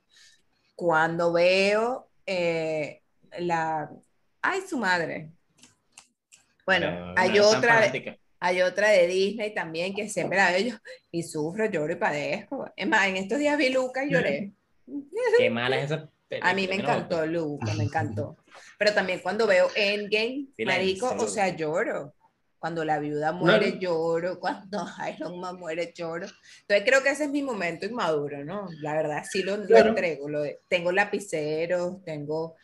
cuando 0.75 1.33
veo 1.33 2.09
eh, 2.25 3.03
la... 3.39 3.91
¡Ay, 4.41 4.61
su 4.67 4.77
madre! 4.77 5.33
Bueno, 6.69 7.15
hay 7.17 7.31
no 7.31 7.49
otra, 7.49 7.91
hay 8.39 8.61
otra 8.61 8.89
de 8.89 9.07
Disney 9.07 9.55
también 9.55 9.95
que 9.95 10.07
siempre 10.07 10.37
la 10.37 10.51
veo 10.51 10.59
yo 10.59 10.75
y 11.09 11.23
sufro, 11.23 11.65
lloro 11.65 11.93
y 11.93 11.95
padezco. 11.95 12.71
Es 12.75 12.87
más, 12.87 13.07
en 13.07 13.17
estos 13.17 13.39
días 13.39 13.57
vi 13.57 13.69
Luca 13.69 14.05
y 14.05 14.11
lloré. 14.11 14.53
Qué 15.39 15.49
mala 15.49 15.79
es 15.79 15.85
esa 15.85 16.07
película. 16.27 16.51
A 16.51 16.53
mí 16.53 16.67
me 16.67 16.77
no 16.77 16.83
encantó 16.83 17.25
Luca, 17.25 17.73
me 17.73 17.85
encantó. 17.85 18.37
Pero 18.77 18.93
también 18.93 19.21
cuando 19.21 19.47
veo 19.47 19.67
Endgame, 19.75 20.49
marico, 20.63 21.15
o 21.17 21.27
sea, 21.27 21.55
lloro. 21.55 22.13
Cuando 22.59 22.85
la 22.85 22.99
viuda 22.99 23.31
muere, 23.31 23.79
lloro. 23.79 24.39
Cuando 24.39 24.85
Iron 25.17 25.39
Man 25.39 25.57
muere, 25.57 25.91
lloro. 25.95 26.27
Entonces 26.61 26.85
creo 26.85 27.01
que 27.01 27.09
ese 27.09 27.23
es 27.23 27.31
mi 27.31 27.41
momento 27.41 27.87
inmaduro, 27.87 28.45
¿no? 28.45 28.67
La 28.81 28.93
verdad, 28.93 29.23
sí 29.27 29.41
lo, 29.41 29.57
lo 29.57 29.75
entrego. 29.75 30.29
Lo 30.29 30.43
tengo 30.67 30.91
lapiceros, 30.91 32.03
tengo 32.03 32.57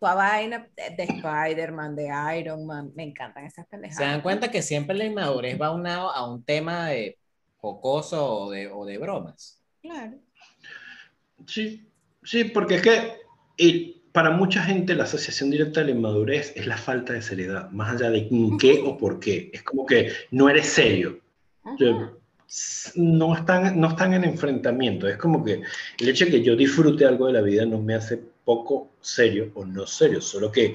toda 0.00 0.14
vaina 0.14 0.66
de, 0.76 0.96
de 0.96 1.02
Spider-Man, 1.04 1.94
de 1.94 2.10
Iron 2.38 2.66
Man. 2.66 2.90
Me 2.96 3.04
encantan 3.04 3.44
esas 3.44 3.66
pendejadas. 3.66 3.98
Se 3.98 4.04
dan 4.04 4.22
cuenta 4.22 4.50
que 4.50 4.62
siempre 4.62 4.96
la 4.96 5.04
inmadurez 5.04 5.60
va 5.60 5.70
unado 5.70 6.10
a 6.10 6.28
un 6.28 6.42
tema 6.42 6.88
de 6.88 7.18
jocoso 7.58 8.26
o 8.26 8.50
de, 8.50 8.66
o 8.66 8.84
de 8.84 8.98
bromas. 8.98 9.62
Claro. 9.82 10.18
Sí, 11.46 11.86
sí, 12.22 12.44
porque 12.44 12.76
es 12.76 12.82
que 12.82 13.20
y 13.56 14.00
para 14.12 14.30
mucha 14.30 14.62
gente 14.62 14.94
la 14.94 15.04
asociación 15.04 15.50
directa 15.50 15.80
de 15.80 15.86
la 15.86 15.92
inmadurez 15.92 16.52
es 16.56 16.66
la 16.66 16.78
falta 16.78 17.12
de 17.12 17.22
seriedad, 17.22 17.70
más 17.70 17.94
allá 17.94 18.10
de 18.10 18.26
en 18.30 18.58
qué 18.58 18.82
o 18.84 18.96
por 18.96 19.20
qué. 19.20 19.50
Es 19.52 19.62
como 19.62 19.86
que 19.86 20.12
no 20.30 20.48
eres 20.48 20.66
serio. 20.66 21.20
No 22.96 23.36
están, 23.36 23.78
no 23.78 23.88
están 23.88 24.14
en 24.14 24.24
enfrentamiento. 24.24 25.06
Es 25.06 25.18
como 25.18 25.44
que 25.44 25.62
el 26.00 26.08
hecho 26.08 26.24
de 26.24 26.30
que 26.32 26.42
yo 26.42 26.56
disfrute 26.56 27.04
algo 27.04 27.26
de 27.26 27.34
la 27.34 27.42
vida 27.42 27.64
no 27.64 27.80
me 27.80 27.94
hace 27.94 28.20
poco 28.50 28.94
serio 29.00 29.52
o 29.54 29.64
no 29.64 29.86
serio, 29.86 30.20
solo 30.20 30.50
que 30.50 30.74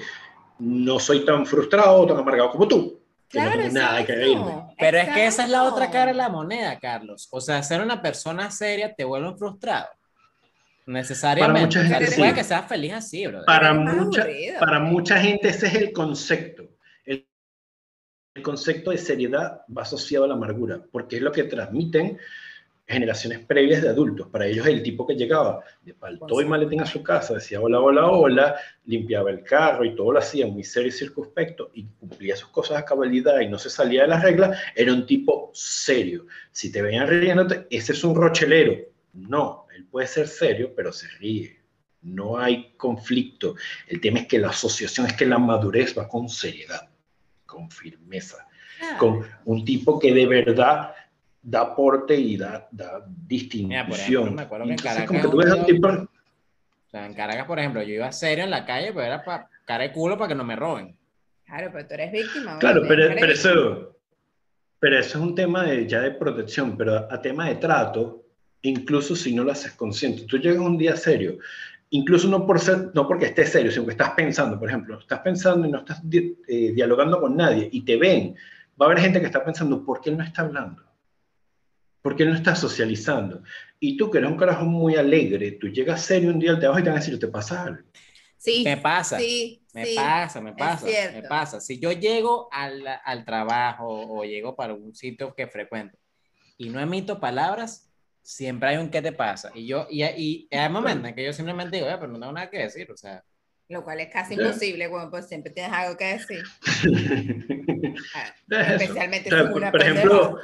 no 0.59 0.97
soy 0.97 1.25
tan 1.25 1.45
frustrado 1.45 1.97
o 2.01 2.07
tan 2.07 2.17
amargado 2.17 2.51
como 2.51 2.67
tú. 2.69 3.01
que 3.27 3.39
no 3.39 3.45
Claro, 3.45 3.61
tengo 3.63 3.73
nada 3.73 4.05
que 4.05 4.15
reírme. 4.15 4.63
Pero 4.79 4.97
es 4.97 5.09
que 5.09 5.25
esa 5.25 5.43
es 5.43 5.49
la 5.49 5.63
otra 5.63 5.91
cara 5.91 6.11
de 6.11 6.17
la 6.17 6.29
moneda, 6.29 6.79
Carlos. 6.79 7.27
O 7.31 7.41
sea, 7.41 7.61
ser 7.63 7.81
una 7.81 8.01
persona 8.01 8.49
seria 8.49 8.93
te 8.93 9.03
vuelve 9.03 9.35
frustrado. 9.35 9.87
Necesariamente. 10.85 11.53
Para 11.53 11.65
mucha 11.65 11.83
gente 11.83 12.05
tú 12.05 12.15
puedes 12.15 12.31
sí. 12.31 12.37
que 12.37 12.43
seas 12.45 12.67
feliz 12.67 12.93
así, 12.93 13.27
bro. 13.27 13.43
Para 13.45 13.73
mucha, 13.73 14.21
aburrido. 14.21 14.59
para 14.59 14.79
mucha 14.79 15.19
gente 15.19 15.49
ese 15.49 15.67
es 15.67 15.75
el 15.75 15.91
concepto. 15.91 16.63
El, 17.03 17.27
el 18.35 18.41
concepto 18.41 18.91
de 18.91 18.97
seriedad 18.99 19.63
va 19.75 19.81
asociado 19.81 20.23
a 20.23 20.27
la 20.29 20.35
amargura, 20.35 20.79
porque 20.93 21.17
es 21.17 21.21
lo 21.21 21.33
que 21.33 21.43
transmiten 21.43 22.17
generaciones 22.87 23.39
previas 23.39 23.81
de 23.81 23.89
adultos. 23.89 24.27
Para 24.27 24.45
ellos 24.45 24.65
el 24.67 24.83
tipo 24.83 25.05
que 25.07 25.15
llegaba 25.15 25.63
de 25.81 25.93
palto 25.93 26.41
y 26.41 26.45
maletín 26.45 26.81
a 26.81 26.85
su 26.85 27.01
casa, 27.01 27.33
decía 27.33 27.59
hola, 27.59 27.79
hola, 27.79 28.07
hola, 28.07 28.55
limpiaba 28.85 29.31
el 29.31 29.43
carro 29.43 29.85
y 29.85 29.95
todo 29.95 30.11
lo 30.11 30.19
hacía 30.19 30.45
muy 30.47 30.63
serio 30.63 30.89
y 30.89 30.91
circunspecto 30.91 31.71
y 31.73 31.85
cumplía 31.99 32.35
sus 32.35 32.49
cosas 32.49 32.77
a 32.77 32.85
cabalidad 32.85 33.39
y 33.39 33.47
no 33.47 33.57
se 33.57 33.69
salía 33.69 34.03
de 34.03 34.09
las 34.09 34.23
reglas, 34.23 34.59
era 34.75 34.93
un 34.93 35.05
tipo 35.05 35.51
serio. 35.53 36.27
Si 36.51 36.71
te 36.71 36.81
veían 36.81 37.07
riéndote, 37.07 37.67
ese 37.69 37.93
es 37.93 38.03
un 38.03 38.15
rochelero. 38.15 38.75
No, 39.13 39.65
él 39.75 39.85
puede 39.85 40.07
ser 40.07 40.27
serio, 40.27 40.73
pero 40.75 40.91
se 40.91 41.07
ríe. 41.19 41.59
No 42.01 42.37
hay 42.37 42.73
conflicto. 42.77 43.55
El 43.87 43.99
tema 43.99 44.19
es 44.19 44.27
que 44.27 44.37
la 44.37 44.49
asociación 44.49 45.07
es 45.07 45.13
que 45.13 45.25
la 45.25 45.39
madurez 45.39 45.97
va 45.97 46.07
con 46.07 46.29
seriedad, 46.29 46.89
con 47.47 47.71
firmeza, 47.71 48.45
Ah, 48.81 48.97
con 48.97 49.25
un 49.45 49.63
tipo 49.63 49.99
que 49.99 50.13
de 50.13 50.25
verdad 50.25 50.93
da 51.47 51.61
aporte 51.61 52.15
y 52.15 52.37
da, 52.37 52.67
da 52.71 53.05
Mira, 53.29 53.85
por 53.85 53.95
ejemplo, 53.99 54.25
distinción. 54.25 54.35
me 54.35 54.41
acuerdo 54.41 54.65
que 54.65 54.71
en 54.71 54.79
Entonces, 54.79 55.05
Caracas 55.05 55.07
como 55.07 55.21
que 55.21 55.27
tú 55.29 55.37
ves 55.37 55.49
a 55.51 55.53
un 55.53 55.59
un 55.59 55.65
tipo... 55.67 55.87
O 55.87 56.89
sea, 56.89 57.05
en 57.05 57.13
Caracas, 57.13 57.45
por 57.45 57.59
ejemplo, 57.59 57.83
yo 57.83 57.93
iba 57.93 58.11
serio 58.11 58.43
en 58.43 58.49
la 58.49 58.65
calle, 58.65 58.87
pero 58.93 59.03
era 59.03 59.23
para 59.23 59.49
cara 59.65 59.83
de 59.83 59.91
culo 59.91 60.17
para 60.17 60.29
que 60.29 60.35
no 60.35 60.43
me 60.43 60.55
roben. 60.55 60.95
Claro, 61.45 61.69
pero 61.71 61.87
tú 61.87 61.93
eres 61.93 62.11
víctima. 62.11 62.57
Claro, 62.59 62.81
pero, 62.87 63.13
eso, 63.27 63.95
pero 64.79 64.97
eso 64.97 65.17
es 65.19 65.23
un 65.23 65.35
tema 65.35 65.63
de, 65.63 65.87
ya 65.87 66.01
de 66.01 66.11
protección, 66.11 66.75
pero 66.75 66.95
a 67.11 67.21
tema 67.21 67.47
de 67.47 67.55
trato, 67.55 68.23
incluso 68.63 69.15
si 69.15 69.35
no 69.35 69.43
lo 69.43 69.51
haces 69.51 69.73
consciente, 69.73 70.23
tú 70.23 70.37
llegas 70.37 70.59
un 70.59 70.77
día 70.77 70.95
serio, 70.95 71.37
incluso 71.91 72.27
no, 72.27 72.47
por 72.47 72.59
ser, 72.59 72.89
no 72.95 73.07
porque 73.07 73.25
estés 73.25 73.51
serio, 73.51 73.71
sino 73.71 73.85
que 73.85 73.91
estás 73.91 74.11
pensando, 74.11 74.57
por 74.59 74.69
ejemplo, 74.69 74.99
estás 74.99 75.19
pensando 75.19 75.67
y 75.67 75.71
no 75.71 75.79
estás 75.79 75.99
di- 76.09 76.35
eh, 76.47 76.71
dialogando 76.73 77.19
con 77.21 77.35
nadie 77.35 77.69
y 77.71 77.81
te 77.85 77.97
ven, 77.97 78.35
va 78.81 78.87
a 78.87 78.89
haber 78.89 79.01
gente 79.03 79.19
que 79.19 79.27
está 79.27 79.43
pensando, 79.45 79.83
¿por 79.85 80.01
qué 80.01 80.09
él 80.09 80.17
no 80.17 80.23
está 80.23 80.41
hablando? 80.41 80.81
¿Por 82.05 82.15
qué 82.15 82.21
él 82.21 82.29
no 82.29 82.35
está 82.35 82.55
socializando? 82.55 83.41
Y 83.79 83.97
tú, 83.97 84.11
que 84.11 84.19
eres 84.19 84.29
un 84.29 84.37
carajo 84.37 84.63
muy 84.63 84.93
alegre, 84.95 85.53
tú 85.53 85.69
llegas 85.69 86.03
serio 86.03 86.29
un 86.29 86.37
día 86.37 86.51
al 86.51 86.59
trabajo 86.59 86.79
y 86.79 86.83
te 86.83 86.89
van 86.89 86.99
a 86.99 87.01
decir, 87.01 87.17
¿te 87.19 87.27
pasa 87.29 87.63
algo? 87.63 87.81
Sí, 88.37 88.61
Me 88.63 88.77
pasa. 88.77 89.17
sí, 89.17 89.63
Me 89.73 89.87
sí. 89.87 89.95
pasa, 89.95 90.39
me 90.39 90.53
pasa, 90.53 90.85
me 90.85 91.23
pasa. 91.23 91.59
Si 91.59 91.79
yo 91.79 91.91
llego 91.91 92.47
al, 92.51 92.83
al 93.03 93.25
trabajo 93.25 93.87
o 93.87 94.23
llego 94.23 94.55
para 94.55 94.75
un 94.75 94.93
sitio 94.93 95.33
que 95.33 95.47
frecuento 95.47 95.97
y 96.59 96.69
no 96.69 96.79
emito 96.79 97.19
palabras, 97.19 97.89
siempre 98.21 98.69
hay 98.69 98.77
un 98.77 98.91
¿qué 98.91 99.01
te 99.01 99.11
pasa? 99.11 99.49
Y 99.55 99.65
yo, 99.65 99.87
y, 99.89 100.03
y 100.03 100.47
hay 100.55 100.69
momentos 100.69 101.09
en 101.09 101.15
que 101.15 101.25
yo 101.25 101.33
simplemente 101.33 101.77
digo, 101.77 101.87
"Oye, 101.87 101.97
pero 101.97 102.11
no 102.11 102.19
tengo 102.19 102.33
nada 102.33 102.51
que 102.51 102.59
decir, 102.59 102.91
o 102.91 102.95
sea, 102.97 103.23
Lo 103.67 103.83
cual 103.83 103.99
es 103.99 104.13
casi 104.13 104.35
Ya. 104.35 104.43
imposible, 104.43 104.87
bueno, 104.89 105.09
pues 105.09 105.27
siempre 105.27 105.51
tienes 105.51 105.73
algo 105.73 105.97
que 105.97 106.05
decir. 106.05 106.43
Ah. 108.13 108.33
Especialmente 108.73 109.33
O 109.33 109.37
sea, 109.37 109.51
por, 109.51 109.71
por 109.71 109.81
ejemplo, 109.81 110.37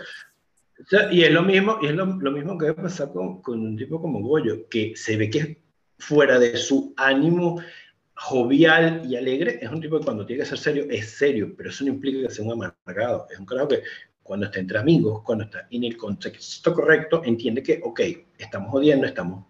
y 1.12 1.24
es 1.24 1.32
lo 1.32 1.44
mismo, 1.44 1.78
y 1.82 1.88
es 1.88 1.94
lo, 1.94 2.06
lo 2.06 2.32
mismo 2.32 2.58
que 2.58 2.66
debe 2.66 2.82
pasar 2.82 3.12
con, 3.12 3.42
con 3.42 3.60
un 3.60 3.78
tipo 3.78 4.02
como 4.02 4.22
Goyo, 4.22 4.68
que 4.70 4.94
se 4.96 5.18
ve 5.18 5.30
que 5.30 5.40
es 5.40 5.58
fuera 6.00 6.40
de 6.40 6.58
su 6.58 6.94
ánimo 6.98 7.62
jovial 8.16 9.04
y 9.06 9.16
alegre, 9.16 9.60
es 9.62 9.70
un 9.70 9.82
tipo 9.82 9.98
que 9.98 10.06
cuando 10.06 10.26
tiene 10.26 10.44
que 10.44 10.50
ser 10.50 10.58
serio, 10.58 10.86
es 10.90 11.10
serio, 11.12 11.54
pero 11.56 11.70
eso 11.70 11.84
no 11.84 11.92
implica 11.92 12.28
que 12.28 12.34
sea 12.34 12.46
un 12.46 12.54
amargado, 12.54 13.28
es 13.32 13.40
un 13.40 13.46
carajo 13.46 13.70
que 13.70 13.84
cuando 14.22 14.46
está 14.46 14.60
entre 14.60 14.80
amigos, 14.80 15.24
cuando 15.24 15.46
está 15.46 15.68
en 15.70 15.84
el 15.84 15.98
contexto 15.98 16.74
correcto, 16.74 17.22
entiende 17.26 17.64
que, 17.64 17.82
ok, 17.84 18.00
estamos 18.38 18.70
jodiendo, 18.70 19.06
estamos 19.06 19.46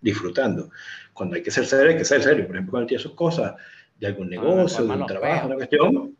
disfrutando. 0.00 0.70
Cuando 1.12 1.36
hay 1.36 1.42
que 1.42 1.50
ser 1.50 1.66
serio, 1.66 1.90
hay 1.90 1.96
que 1.96 2.04
ser 2.04 2.22
serio. 2.22 2.46
Por 2.46 2.56
ejemplo, 2.56 2.72
cuando 2.72 2.86
tiene 2.88 3.02
sus 3.02 3.14
cosas 3.14 3.54
de 3.98 4.06
algún 4.08 4.28
le 4.28 4.36
negocio, 4.36 4.84
de 4.84 4.92
un 4.92 5.06
trabajo, 5.06 5.46
una 5.46 5.56
cuestión. 5.56 6.16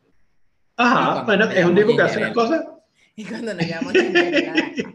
Ajá, 0.76 1.24
bueno, 1.24 1.50
es 1.50 1.64
un 1.64 1.74
tipo 1.74 1.96
que 1.96 2.02
hace 2.02 2.20
ñeñero. 2.20 2.34
cosas 2.34 2.64
Y 3.18 3.24
cuando 3.24 3.54
nos 3.54 3.66
llamamos 3.66 3.92
chingaderas. 3.94 4.56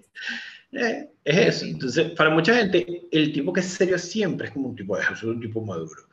Eh, 0.73 1.09
es 1.25 1.37
eso. 1.37 1.65
Entonces, 1.65 2.11
para 2.11 2.29
mucha 2.29 2.55
gente, 2.55 3.03
el 3.11 3.33
tipo 3.33 3.51
que 3.51 3.59
es 3.59 3.65
serio 3.65 3.97
siempre 3.99 4.47
es 4.47 4.53
como 4.53 4.69
un 4.69 4.75
tipo 4.77 4.95
de 4.95 5.03
es 5.03 5.21
un 5.21 5.41
tipo 5.41 5.59
maduro. 5.65 6.03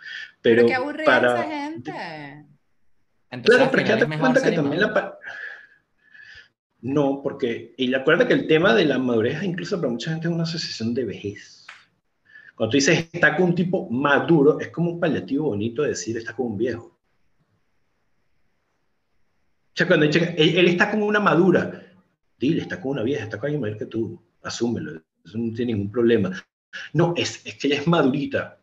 Pero, 0.43 0.57
Pero 0.57 0.67
qué 0.67 0.75
aburrida 0.75 1.05
para... 1.05 1.35
esa 1.35 1.49
gente. 1.49 1.93
entonces 3.31 3.57
Claro, 3.57 3.71
pero 3.71 3.95
es 3.95 4.09
mejor 4.09 4.33
cuenta 4.33 4.43
que 4.43 4.57
también 4.57 4.83
la... 4.83 5.17
No, 6.81 7.21
porque... 7.23 7.73
Y 7.77 7.95
acuerda 7.95 8.27
que 8.27 8.35
el 8.35 8.49
tema 8.49 8.75
de 8.75 8.85
la 8.85 8.99
madurez, 8.99 9.45
incluso 9.45 9.77
para 9.77 9.93
mucha 9.93 10.11
gente, 10.11 10.27
es 10.27 10.35
una 10.35 10.43
asociación 10.43 10.93
de 10.93 11.05
vejez. 11.05 11.65
Cuando 12.57 12.73
tú 12.73 12.79
dices 12.79 13.09
está 13.13 13.37
con 13.37 13.51
un 13.51 13.55
tipo 13.55 13.89
maduro, 13.91 14.59
es 14.59 14.71
como 14.71 14.91
un 14.91 14.99
paliativo 14.99 15.51
bonito 15.51 15.83
de 15.83 15.91
decir 15.91 16.17
está 16.17 16.35
con 16.35 16.47
un 16.47 16.59
viejo. 16.59 16.99
O 19.69 19.77
sea, 19.77 19.87
cuando 19.87 20.07
dicen, 20.07 20.35
él, 20.37 20.59
él 20.59 20.67
está 20.67 20.91
como 20.91 21.07
una 21.07 21.21
madura, 21.21 21.88
dile, 22.39 22.63
está 22.63 22.81
con 22.81 22.93
una 22.93 23.03
vieja, 23.03 23.25
está 23.25 23.39
con 23.39 23.47
alguien 23.49 23.61
mayor 23.63 23.79
que 23.79 23.87
tú, 23.87 24.21
asúmelo, 24.43 25.03
eso 25.25 25.39
no 25.39 25.53
tiene 25.55 25.73
ningún 25.73 25.91
problema. 25.93 26.31
No, 26.93 27.15
es, 27.17 27.41
es 27.45 27.55
que 27.57 27.67
ella 27.69 27.77
es 27.81 27.87
madurita, 27.87 28.59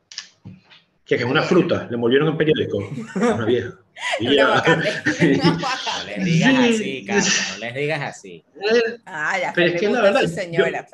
que 1.06 1.16
es 1.16 1.24
una 1.24 1.42
fruta, 1.44 1.88
le 1.90 1.98
molieron 1.98 2.30
en 2.30 2.38
periódico, 2.38 2.82
es 2.82 3.16
una 3.16 3.46
vieja. 3.46 3.74
Y 4.20 4.36
ya. 4.36 4.62
No 4.66 6.04
les 6.06 6.26
digas 6.26 6.54
Sí. 6.54 6.74
así, 6.74 7.06
Carlos, 7.06 7.54
no 7.54 7.60
les 7.66 7.76
digas 7.76 8.02
así. 8.02 8.44
Ah, 9.06 9.40
ya, 9.40 9.54
Pero 9.56 9.68
es 9.74 9.80
que 9.80 9.90
la 9.90 10.02
verdad, 10.02 10.22
su 10.22 10.28
señora, 10.28 10.86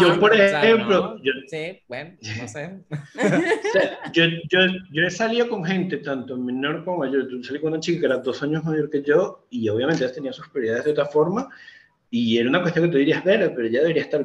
yo 0.00 0.08
vaina. 0.08 0.20
por 0.20 0.32
O 0.32 0.34
sea, 0.36 0.62
ejemplo, 0.64 1.00
no, 1.16 1.22
yo- 1.22 1.32
sí, 1.48 1.80
bueno, 1.88 2.14
no 2.40 2.48
sé. 2.48 2.78
O 2.88 3.72
sea, 3.72 4.12
yo, 4.12 4.24
yo, 4.48 4.58
yo 4.92 5.02
he 5.04 5.10
salido 5.10 5.48
con 5.48 5.64
gente, 5.64 5.96
tanto 5.98 6.36
menor 6.36 6.84
como 6.84 6.98
mayor. 6.98 7.28
Yo 7.28 7.42
salí 7.42 7.60
con 7.60 7.72
una 7.72 7.80
chica 7.80 8.00
que 8.00 8.06
era 8.06 8.18
dos 8.18 8.40
años 8.44 8.62
mayor 8.64 8.88
que 8.88 9.02
yo 9.02 9.46
y 9.50 9.68
obviamente 9.68 10.04
ella 10.04 10.12
tenía 10.14 10.32
sus 10.32 10.48
prioridades 10.48 10.84
de 10.84 10.92
otra 10.92 11.06
forma 11.06 11.48
y 12.16 12.38
era 12.38 12.48
una 12.48 12.62
cuestión 12.62 12.84
que 12.84 12.92
tú 12.92 12.98
dirías, 12.98 13.24
ver, 13.24 13.52
pero 13.56 13.66
ella 13.66 13.80
debería 13.80 14.02
estar 14.02 14.24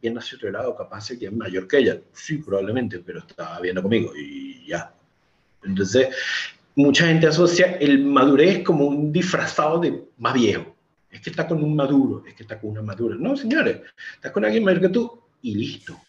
viendo 0.00 0.20
hacia 0.20 0.36
otro 0.36 0.52
lado, 0.52 0.76
capaz 0.76 1.08
de 1.08 1.18
que 1.18 1.26
es 1.26 1.32
mayor 1.32 1.66
que 1.66 1.78
ella. 1.78 2.00
Sí, 2.12 2.38
probablemente, 2.38 3.00
pero 3.00 3.18
estaba 3.18 3.58
viendo 3.58 3.82
conmigo 3.82 4.12
y 4.16 4.64
ya. 4.68 4.94
Entonces, 5.64 6.14
mucha 6.76 7.08
gente 7.08 7.26
asocia 7.26 7.76
el 7.80 8.04
madurez 8.04 8.62
como 8.62 8.84
un 8.86 9.12
disfrazado 9.12 9.80
de 9.80 10.04
más 10.16 10.32
viejo. 10.32 10.76
Es 11.10 11.22
que 11.22 11.30
está 11.30 11.48
con 11.48 11.60
un 11.64 11.74
maduro, 11.74 12.22
es 12.24 12.34
que 12.34 12.44
está 12.44 12.60
con 12.60 12.70
una 12.70 12.82
madura. 12.82 13.16
No, 13.18 13.36
señores, 13.36 13.80
estás 14.14 14.30
con 14.30 14.44
alguien 14.44 14.62
mayor 14.62 14.82
que 14.82 14.88
tú 14.90 15.20
y 15.42 15.56
listo. 15.56 16.00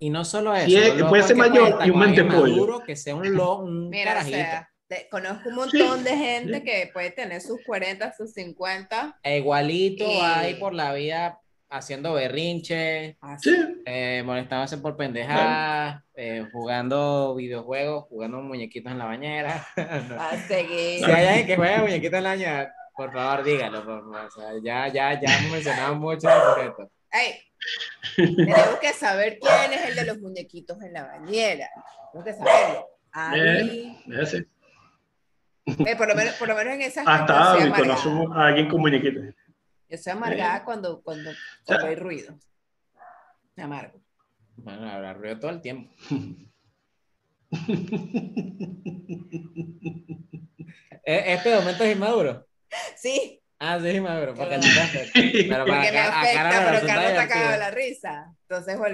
Y 0.00 0.10
no 0.10 0.22
solo 0.22 0.54
eso. 0.54 1.08
Puede 1.08 1.22
ser 1.22 1.36
mayor 1.36 1.78
y 1.86 1.88
un 1.88 2.82
que 2.84 2.94
sea 2.94 3.16
un, 3.16 3.34
lo, 3.34 3.60
un 3.60 3.88
Mira, 3.88 4.10
o 4.10 4.14
carajito. 4.16 4.36
sea, 4.36 4.68
te- 4.88 5.08
conozco 5.10 5.48
un 5.48 5.54
montón 5.56 5.98
Sí, 5.98 6.04
de 6.04 6.16
gente 6.16 6.54
sí. 6.58 6.62
que 6.64 6.90
puede 6.92 7.10
tener 7.10 7.40
sus 7.40 7.58
40, 7.64 8.12
sus 8.12 8.32
50. 8.32 9.18
E 9.22 9.38
igualito 9.38 10.04
Y- 10.10 10.18
va 10.18 10.40
ahí 10.40 10.54
por 10.54 10.74
la 10.74 10.92
vida 10.94 11.40
haciendo 11.70 12.12
berrinche, 12.12 13.16
Así. 13.20 13.50
Sí, 13.50 13.82
eh, 13.86 14.22
molestándose 14.24 14.78
por 14.78 14.96
pendejadas, 14.96 16.02
eh, 16.14 16.46
jugando 16.52 17.34
videojuegos, 17.34 18.04
jugando 18.08 18.40
muñequitos 18.42 18.92
en 18.92 18.98
la 18.98 19.06
bañera. 19.06 19.66
No. 20.08 20.20
A 20.20 20.36
seguir. 20.46 21.04
Si 21.04 21.10
hay 21.10 21.26
alguien 21.26 21.46
que 21.46 21.56
juega 21.56 21.78
muñequitos 21.82 22.18
en 22.18 22.22
la 22.24 22.30
bañera, 22.30 22.74
por 22.96 23.12
favor 23.12 23.44
dígalo, 23.44 23.84
por 23.84 24.00
favor. 24.02 24.26
O 24.26 24.30
sea, 24.30 24.50
ya, 24.62 24.86
ya, 24.88 25.20
ya 25.20 25.38
hemos 25.38 25.50
mencionado 25.52 25.94
mucho 25.96 26.28
el 26.28 26.40
sujeto. 26.42 26.90
Ey, 27.10 27.34
tenemos 28.36 28.78
que 28.80 28.92
saber 28.92 29.38
quién 29.40 29.72
es 29.72 29.84
el 29.88 29.96
de 29.96 30.04
los 30.04 30.18
muñequitos 30.20 30.80
en 30.82 30.92
la 30.92 31.04
bañera. 31.04 31.68
Tenemos 32.12 32.24
que 32.24 32.32
saberlo. 32.44 32.86
A 33.12 33.30
mí, 33.32 34.02
es 34.12 34.18
así. 34.18 34.44
Eh, 35.66 35.96
por, 35.96 36.08
lo 36.08 36.14
menos, 36.14 36.34
por 36.34 36.48
lo 36.48 36.54
menos 36.54 36.74
en 36.74 36.82
esa 36.82 37.02
Hasta 37.02 37.52
Abby 37.52 37.70
conocemos 37.70 38.36
a 38.36 38.46
alguien 38.46 38.68
con 38.68 38.80
muñequitos. 38.80 39.24
Yo 39.88 39.98
soy 39.98 40.12
amargada 40.12 40.64
cuando, 40.64 41.02
cuando, 41.02 41.30
cuando 41.64 41.86
hay 41.86 41.94
ruido. 41.96 42.38
Me 43.56 43.62
amargo. 43.62 44.00
Bueno, 44.56 44.90
habrá 44.90 45.12
ruido 45.14 45.38
todo 45.38 45.50
el 45.50 45.60
tiempo. 45.60 45.92
¿E- 51.04 51.34
¿Este 51.34 51.54
momento 51.54 51.84
es 51.84 51.92
inmaduro? 51.94 52.46
Sí, 52.96 53.40
Ah, 53.60 53.78
sí, 53.80 53.88
es 53.88 53.94
inmaduro. 53.94 54.34
Porque. 54.34 54.58
Pero 55.14 55.64
para 55.64 55.80
me 55.80 55.88
acá- 55.88 56.04
a 56.12 56.20
afecta, 56.20 56.42
le 56.42 56.66
pero 56.80 56.86
Carlos 56.86 57.10
está 57.12 57.28
cagado 57.28 57.52
de 57.52 57.58
la 57.58 57.70
risa. 57.70 58.34
Entonces, 58.42 58.76
bueno, 58.78 58.92